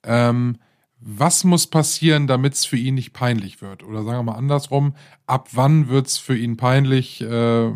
Ähm, 0.04 0.58
was 1.04 1.42
muss 1.42 1.66
passieren, 1.66 2.28
damit 2.28 2.54
es 2.54 2.64
für 2.64 2.76
ihn 2.76 2.94
nicht 2.94 3.12
peinlich 3.12 3.60
wird? 3.60 3.82
Oder 3.82 4.04
sagen 4.04 4.18
wir 4.18 4.22
mal 4.22 4.38
andersrum, 4.38 4.94
ab 5.26 5.48
wann 5.50 5.88
wird 5.88 6.06
es 6.06 6.18
für 6.18 6.36
ihn 6.36 6.56
peinlich? 6.56 7.20
Äh, 7.20 7.72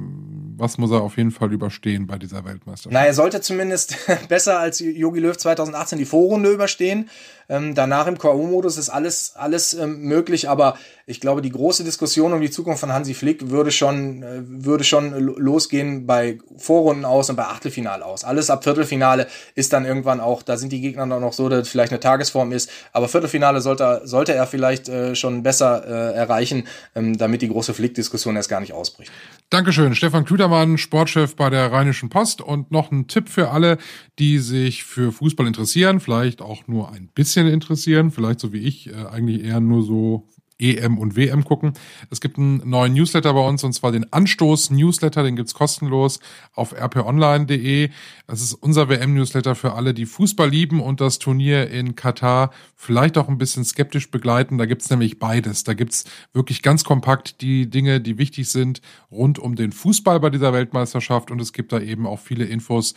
was 0.56 0.78
muss 0.78 0.92
er 0.92 1.00
auf 1.00 1.16
jeden 1.16 1.32
Fall 1.32 1.52
überstehen 1.52 2.06
bei 2.06 2.18
dieser 2.18 2.44
Weltmeisterschaft? 2.44 2.92
Na, 2.92 3.04
er 3.04 3.14
sollte 3.14 3.40
zumindest 3.40 3.96
besser 4.28 4.60
als 4.60 4.78
Jogi 4.78 5.18
Löw 5.18 5.36
2018 5.36 5.98
die 5.98 6.04
Vorrunde 6.04 6.52
überstehen. 6.52 7.10
Ähm, 7.48 7.74
danach 7.74 8.06
im 8.06 8.18
K.O.-Modus 8.18 8.78
ist 8.78 8.88
alles, 8.88 9.34
alles 9.36 9.74
ähm, 9.74 10.00
möglich, 10.02 10.48
aber 10.48 10.76
ich 11.06 11.20
glaube, 11.20 11.42
die 11.42 11.50
große 11.50 11.84
Diskussion 11.84 12.32
um 12.32 12.40
die 12.40 12.50
Zukunft 12.50 12.80
von 12.80 12.92
Hansi 12.92 13.14
Flick 13.14 13.50
würde 13.50 13.70
schon, 13.70 14.22
äh, 14.22 14.42
würde 14.44 14.82
schon 14.82 15.12
losgehen 15.12 16.06
bei 16.06 16.38
Vorrunden 16.56 17.04
aus 17.04 17.30
und 17.30 17.36
bei 17.36 17.44
Achtelfinale 17.44 18.04
aus. 18.04 18.24
Alles 18.24 18.50
ab 18.50 18.64
Viertelfinale 18.64 19.28
ist 19.54 19.72
dann 19.72 19.84
irgendwann 19.84 20.20
auch, 20.20 20.42
da 20.42 20.56
sind 20.56 20.72
die 20.72 20.80
Gegner 20.80 21.06
dann 21.06 21.20
noch 21.20 21.32
so, 21.32 21.48
dass 21.48 21.68
vielleicht 21.68 21.92
eine 21.92 22.00
Tagesform 22.00 22.52
ist, 22.52 22.70
aber 22.92 23.08
Viertelfinale 23.08 23.60
sollte, 23.60 24.02
sollte 24.04 24.34
er 24.34 24.46
vielleicht 24.46 24.88
äh, 24.88 25.14
schon 25.14 25.42
besser 25.42 25.84
äh, 25.86 26.16
erreichen, 26.16 26.66
ähm, 26.94 27.16
damit 27.16 27.42
die 27.42 27.48
große 27.48 27.74
Flick-Diskussion 27.74 28.36
erst 28.36 28.48
gar 28.48 28.60
nicht 28.60 28.72
ausbricht. 28.72 29.12
Dankeschön, 29.48 29.94
Stefan 29.94 30.24
Klüdermann, 30.24 30.76
Sportchef 30.76 31.36
bei 31.36 31.50
der 31.50 31.70
Rheinischen 31.70 32.08
Post. 32.08 32.40
Und 32.40 32.72
noch 32.72 32.90
ein 32.90 33.06
Tipp 33.06 33.28
für 33.28 33.50
alle, 33.50 33.78
die 34.18 34.40
sich 34.40 34.82
für 34.82 35.12
Fußball 35.12 35.46
interessieren, 35.46 36.00
vielleicht 36.00 36.42
auch 36.42 36.66
nur 36.66 36.90
ein 36.90 37.08
bisschen 37.14 37.46
interessieren, 37.46 38.10
vielleicht 38.10 38.40
so 38.40 38.52
wie 38.52 38.58
ich, 38.58 38.88
äh, 38.88 39.06
eigentlich 39.08 39.44
eher 39.44 39.60
nur 39.60 39.84
so 39.84 40.26
EM 40.58 40.98
und 40.98 41.16
WM 41.16 41.44
gucken. 41.44 41.74
Es 42.10 42.20
gibt 42.20 42.38
einen 42.38 42.68
neuen 42.68 42.94
Newsletter 42.94 43.32
bei 43.34 43.46
uns 43.46 43.62
und 43.64 43.72
zwar 43.72 43.92
den 43.92 44.10
Anstoß-Newsletter, 44.12 45.22
den 45.22 45.36
gibt's 45.36 45.54
kostenlos 45.54 46.20
auf 46.54 46.72
rponline.de. 46.72 47.90
Das 48.26 48.42
ist 48.42 48.54
unser 48.54 48.88
WM-Newsletter 48.88 49.54
für 49.54 49.74
alle, 49.74 49.92
die 49.94 50.06
Fußball 50.06 50.48
lieben 50.48 50.80
und 50.80 51.00
das 51.00 51.18
Turnier 51.18 51.70
in 51.70 51.94
Katar 51.94 52.50
vielleicht 52.74 53.18
auch 53.18 53.28
ein 53.28 53.38
bisschen 53.38 53.64
skeptisch 53.64 54.10
begleiten. 54.10 54.58
Da 54.58 54.66
gibt's 54.66 54.90
nämlich 54.90 55.18
beides. 55.18 55.64
Da 55.64 55.74
gibt's 55.74 56.04
wirklich 56.32 56.62
ganz 56.62 56.84
kompakt 56.84 57.40
die 57.40 57.68
Dinge, 57.68 58.00
die 58.00 58.18
wichtig 58.18 58.48
sind 58.48 58.80
rund 59.10 59.38
um 59.38 59.56
den 59.56 59.72
Fußball 59.72 60.20
bei 60.20 60.30
dieser 60.30 60.52
Weltmeisterschaft 60.52 61.30
und 61.30 61.40
es 61.40 61.52
gibt 61.52 61.72
da 61.72 61.80
eben 61.80 62.06
auch 62.06 62.20
viele 62.20 62.44
Infos 62.44 62.94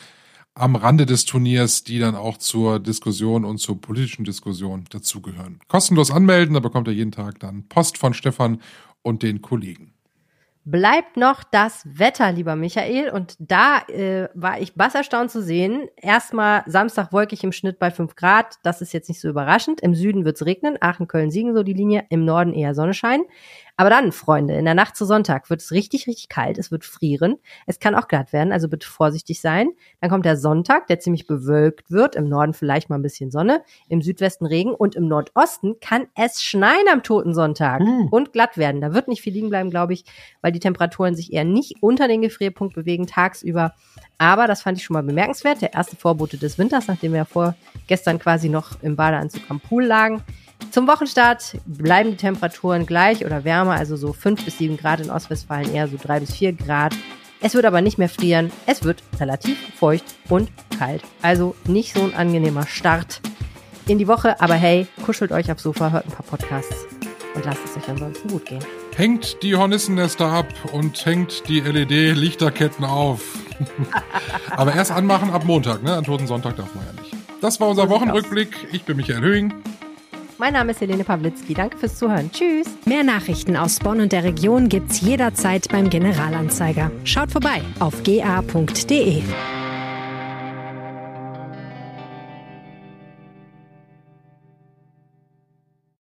am 0.56 0.76
Rande 0.76 1.06
des 1.06 1.26
Turniers, 1.26 1.84
die 1.84 2.00
dann 2.00 2.16
auch 2.16 2.38
zur 2.38 2.80
Diskussion 2.80 3.46
und 3.46 3.60
zur 3.60 3.80
politischen 3.80 4.26
Diskussion 4.26 4.86
dazugehören. 4.90 5.60
Kostenlos 5.68 6.12
anmelden, 6.12 6.54
da 6.54 6.60
bekommt 6.60 6.88
ihr 6.88 6.94
jeden 6.94 7.12
Tag 7.12 7.40
dann 7.40 7.68
Post 7.68 7.98
von 7.98 8.14
Stefan 8.14 8.62
und 9.02 9.24
den 9.24 9.42
Kollegen. 9.42 9.94
Bleibt 10.66 11.18
noch 11.18 11.44
das 11.44 11.84
Wetter, 11.86 12.32
lieber 12.32 12.56
Michael. 12.56 13.10
Und 13.10 13.36
da 13.40 13.80
äh, 13.88 14.28
war 14.36 14.62
ich 14.62 14.76
bass 14.76 14.94
erstaunt 14.94 15.32
zu 15.32 15.42
sehen. 15.42 15.88
Erstmal 15.96 16.64
Samstag 16.68 17.12
wolkig 17.12 17.44
im 17.44 17.52
Schnitt 17.52 17.80
bei 17.80 17.90
5 17.90 18.16
Grad. 18.16 18.58
Das 18.62 18.82
ist 18.82 18.94
jetzt 18.94 19.10
nicht 19.10 19.20
so 19.20 19.30
überraschend. 19.30 19.82
Im 19.82 19.96
Süden 19.96 20.26
wird's 20.26 20.46
regnen. 20.46 20.78
Aachen, 20.80 21.08
Köln, 21.08 21.32
Siegen 21.32 21.56
so 21.56 21.64
die 21.64 21.74
Linie. 21.74 22.06
Im 22.10 22.24
Norden 22.24 22.54
eher 22.54 22.76
Sonnenschein. 22.76 23.22
Aber 23.80 23.90
dann, 23.90 24.12
Freunde, 24.12 24.56
in 24.56 24.66
der 24.66 24.74
Nacht 24.74 24.98
zu 24.98 25.06
Sonntag 25.06 25.50
wird 25.50 25.62
es 25.62 25.72
richtig, 25.72 26.06
richtig 26.06 26.28
kalt. 26.28 26.58
Es 26.58 26.70
wird 26.70 26.84
frieren. 26.84 27.38
Es 27.66 27.80
kann 27.80 27.96
auch 27.96 28.10
glatt 28.10 28.34
werden, 28.34 28.52
also 28.52 28.68
bitte 28.68 28.86
vorsichtig 28.86 29.40
sein. 29.40 29.70
Dann 30.02 30.10
kommt 30.10 30.26
der 30.26 30.36
Sonntag, 30.36 30.88
der 30.88 31.00
ziemlich 31.00 31.28
bewölkt 31.28 31.90
wird. 31.90 32.18
Im 32.18 32.28
Norden 32.28 32.52
vielleicht 32.52 32.90
mal 32.90 32.98
ein 32.98 33.02
bisschen 33.02 33.32
Sonne, 33.32 33.64
im 33.88 34.02
Südwesten 34.02 34.46
Regen 34.46 34.72
und 34.72 34.96
im 34.96 35.08
Nordosten 35.08 35.80
kann 35.80 36.08
es 36.14 36.44
schneien 36.44 36.90
am 36.92 37.04
toten 37.04 37.34
Sonntag 37.34 37.80
Uh. 37.80 38.10
und 38.12 38.34
glatt 38.34 38.58
werden. 38.58 38.82
Da 38.82 38.94
wird 38.94 39.08
nicht 39.08 39.22
viel 39.22 39.32
liegen 39.32 39.48
bleiben, 39.48 39.70
glaube 39.70 39.94
ich, 39.94 40.04
weil 40.42 40.52
die 40.52 40.60
Temperaturen 40.60 41.16
sich 41.16 41.32
eher 41.32 41.46
nicht 41.46 41.78
unter 41.80 42.10
den 42.10 42.22
Gefrierpunkt 42.22 42.76
bewegen 42.76 43.08
tagsüber. 43.08 43.76
Aber 44.18 44.48
das 44.48 44.62
fand 44.62 44.78
ich 44.78 44.84
schon 44.84 44.96
mal 44.96 45.04
bemerkenswert. 45.04 45.62
Der 45.62 45.74
erste 45.74 45.96
Vorbote 45.96 46.38
des 46.38 46.58
Winters, 46.58 46.88
nachdem 46.88 47.14
wir 47.14 47.24
vorgestern 47.24 48.20
quasi 48.20 48.50
noch 48.50 48.84
im 48.84 48.98
Badeanzug 48.98 49.44
am 49.48 49.62
Pool 49.62 49.86
lagen. 49.86 50.22
Zum 50.72 50.88
Wochenstart 50.88 51.58
bleiben 51.66 52.12
die 52.12 52.18
Temperaturen 52.18 52.86
gleich 52.86 53.26
oder 53.26 53.44
wärmer, 53.44 53.74
also 53.74 53.96
so 53.96 54.14
5 54.14 54.46
bis 54.46 54.58
7 54.60 54.78
Grad 54.78 55.00
in 55.00 55.10
Ostwestfalen, 55.10 55.74
eher 55.74 55.88
so 55.88 55.98
3 56.02 56.20
bis 56.20 56.34
4 56.36 56.54
Grad. 56.54 56.94
Es 57.42 57.54
wird 57.56 57.66
aber 57.66 57.82
nicht 57.82 57.98
mehr 57.98 58.10
frieren, 58.10 58.52
es 58.66 58.84
wird 58.84 59.02
relativ 59.20 59.58
feucht 59.78 60.06
und 60.28 60.52
kalt. 60.78 61.04
Also 61.22 61.56
nicht 61.66 61.94
so 61.94 62.04
ein 62.04 62.14
angenehmer 62.14 62.68
Start 62.68 63.22
in 63.88 63.98
die 63.98 64.08
Woche, 64.08 64.40
aber 64.42 64.56
hey, 64.56 64.88
kuschelt 65.06 65.32
euch 65.32 65.52
aufs 65.52 65.64
Sofa, 65.64 65.92
hört 65.92 66.06
ein 66.06 66.12
paar 66.12 66.26
Podcasts 66.26 66.86
und 67.34 67.46
lasst 67.46 67.62
es 67.66 67.78
euch 67.78 67.90
ansonsten 67.90 68.30
gut 68.30 68.46
gehen. 68.46 68.64
Hängt 68.96 69.42
die 69.42 69.56
Hornissennester 69.56 70.28
ab 70.28 70.48
und 70.74 71.06
hängt 71.06 71.48
die 71.48 71.62
LED-Lichterketten 71.62 72.84
auf. 72.84 73.22
Aber 74.52 74.74
erst 74.74 74.92
anmachen 74.92 75.32
ab 75.32 75.46
Montag, 75.46 75.84
ne? 75.84 75.94
An 75.96 76.04
Toten 76.04 76.28
Sonntag 76.28 76.58
darf 76.58 76.76
man 76.76 76.86
ja 76.86 77.02
nicht. 77.02 77.16
Das 77.42 77.60
war 77.62 77.70
unser 77.70 77.90
Wochenrückblick. 77.90 78.68
Ich 78.74 78.84
bin 78.84 78.98
Michael 78.98 79.22
Höhing. 79.22 79.54
Mein 80.40 80.54
Name 80.54 80.72
ist 80.72 80.80
Helene 80.80 81.04
Pawlitzki. 81.04 81.54
Danke 81.54 81.78
fürs 81.78 81.98
Zuhören. 81.98 82.32
Tschüss. 82.32 82.68
Mehr 82.86 83.04
Nachrichten 83.04 83.58
aus 83.58 83.78
Bonn 83.80 84.00
und 84.00 84.14
der 84.14 84.24
Region 84.24 84.70
gibt's 84.70 85.02
jederzeit 85.02 85.68
beim 85.70 85.90
Generalanzeiger. 85.90 86.92
Schaut 87.04 87.30
vorbei 87.30 87.62
auf 87.80 88.04
ga.de. 88.04 89.22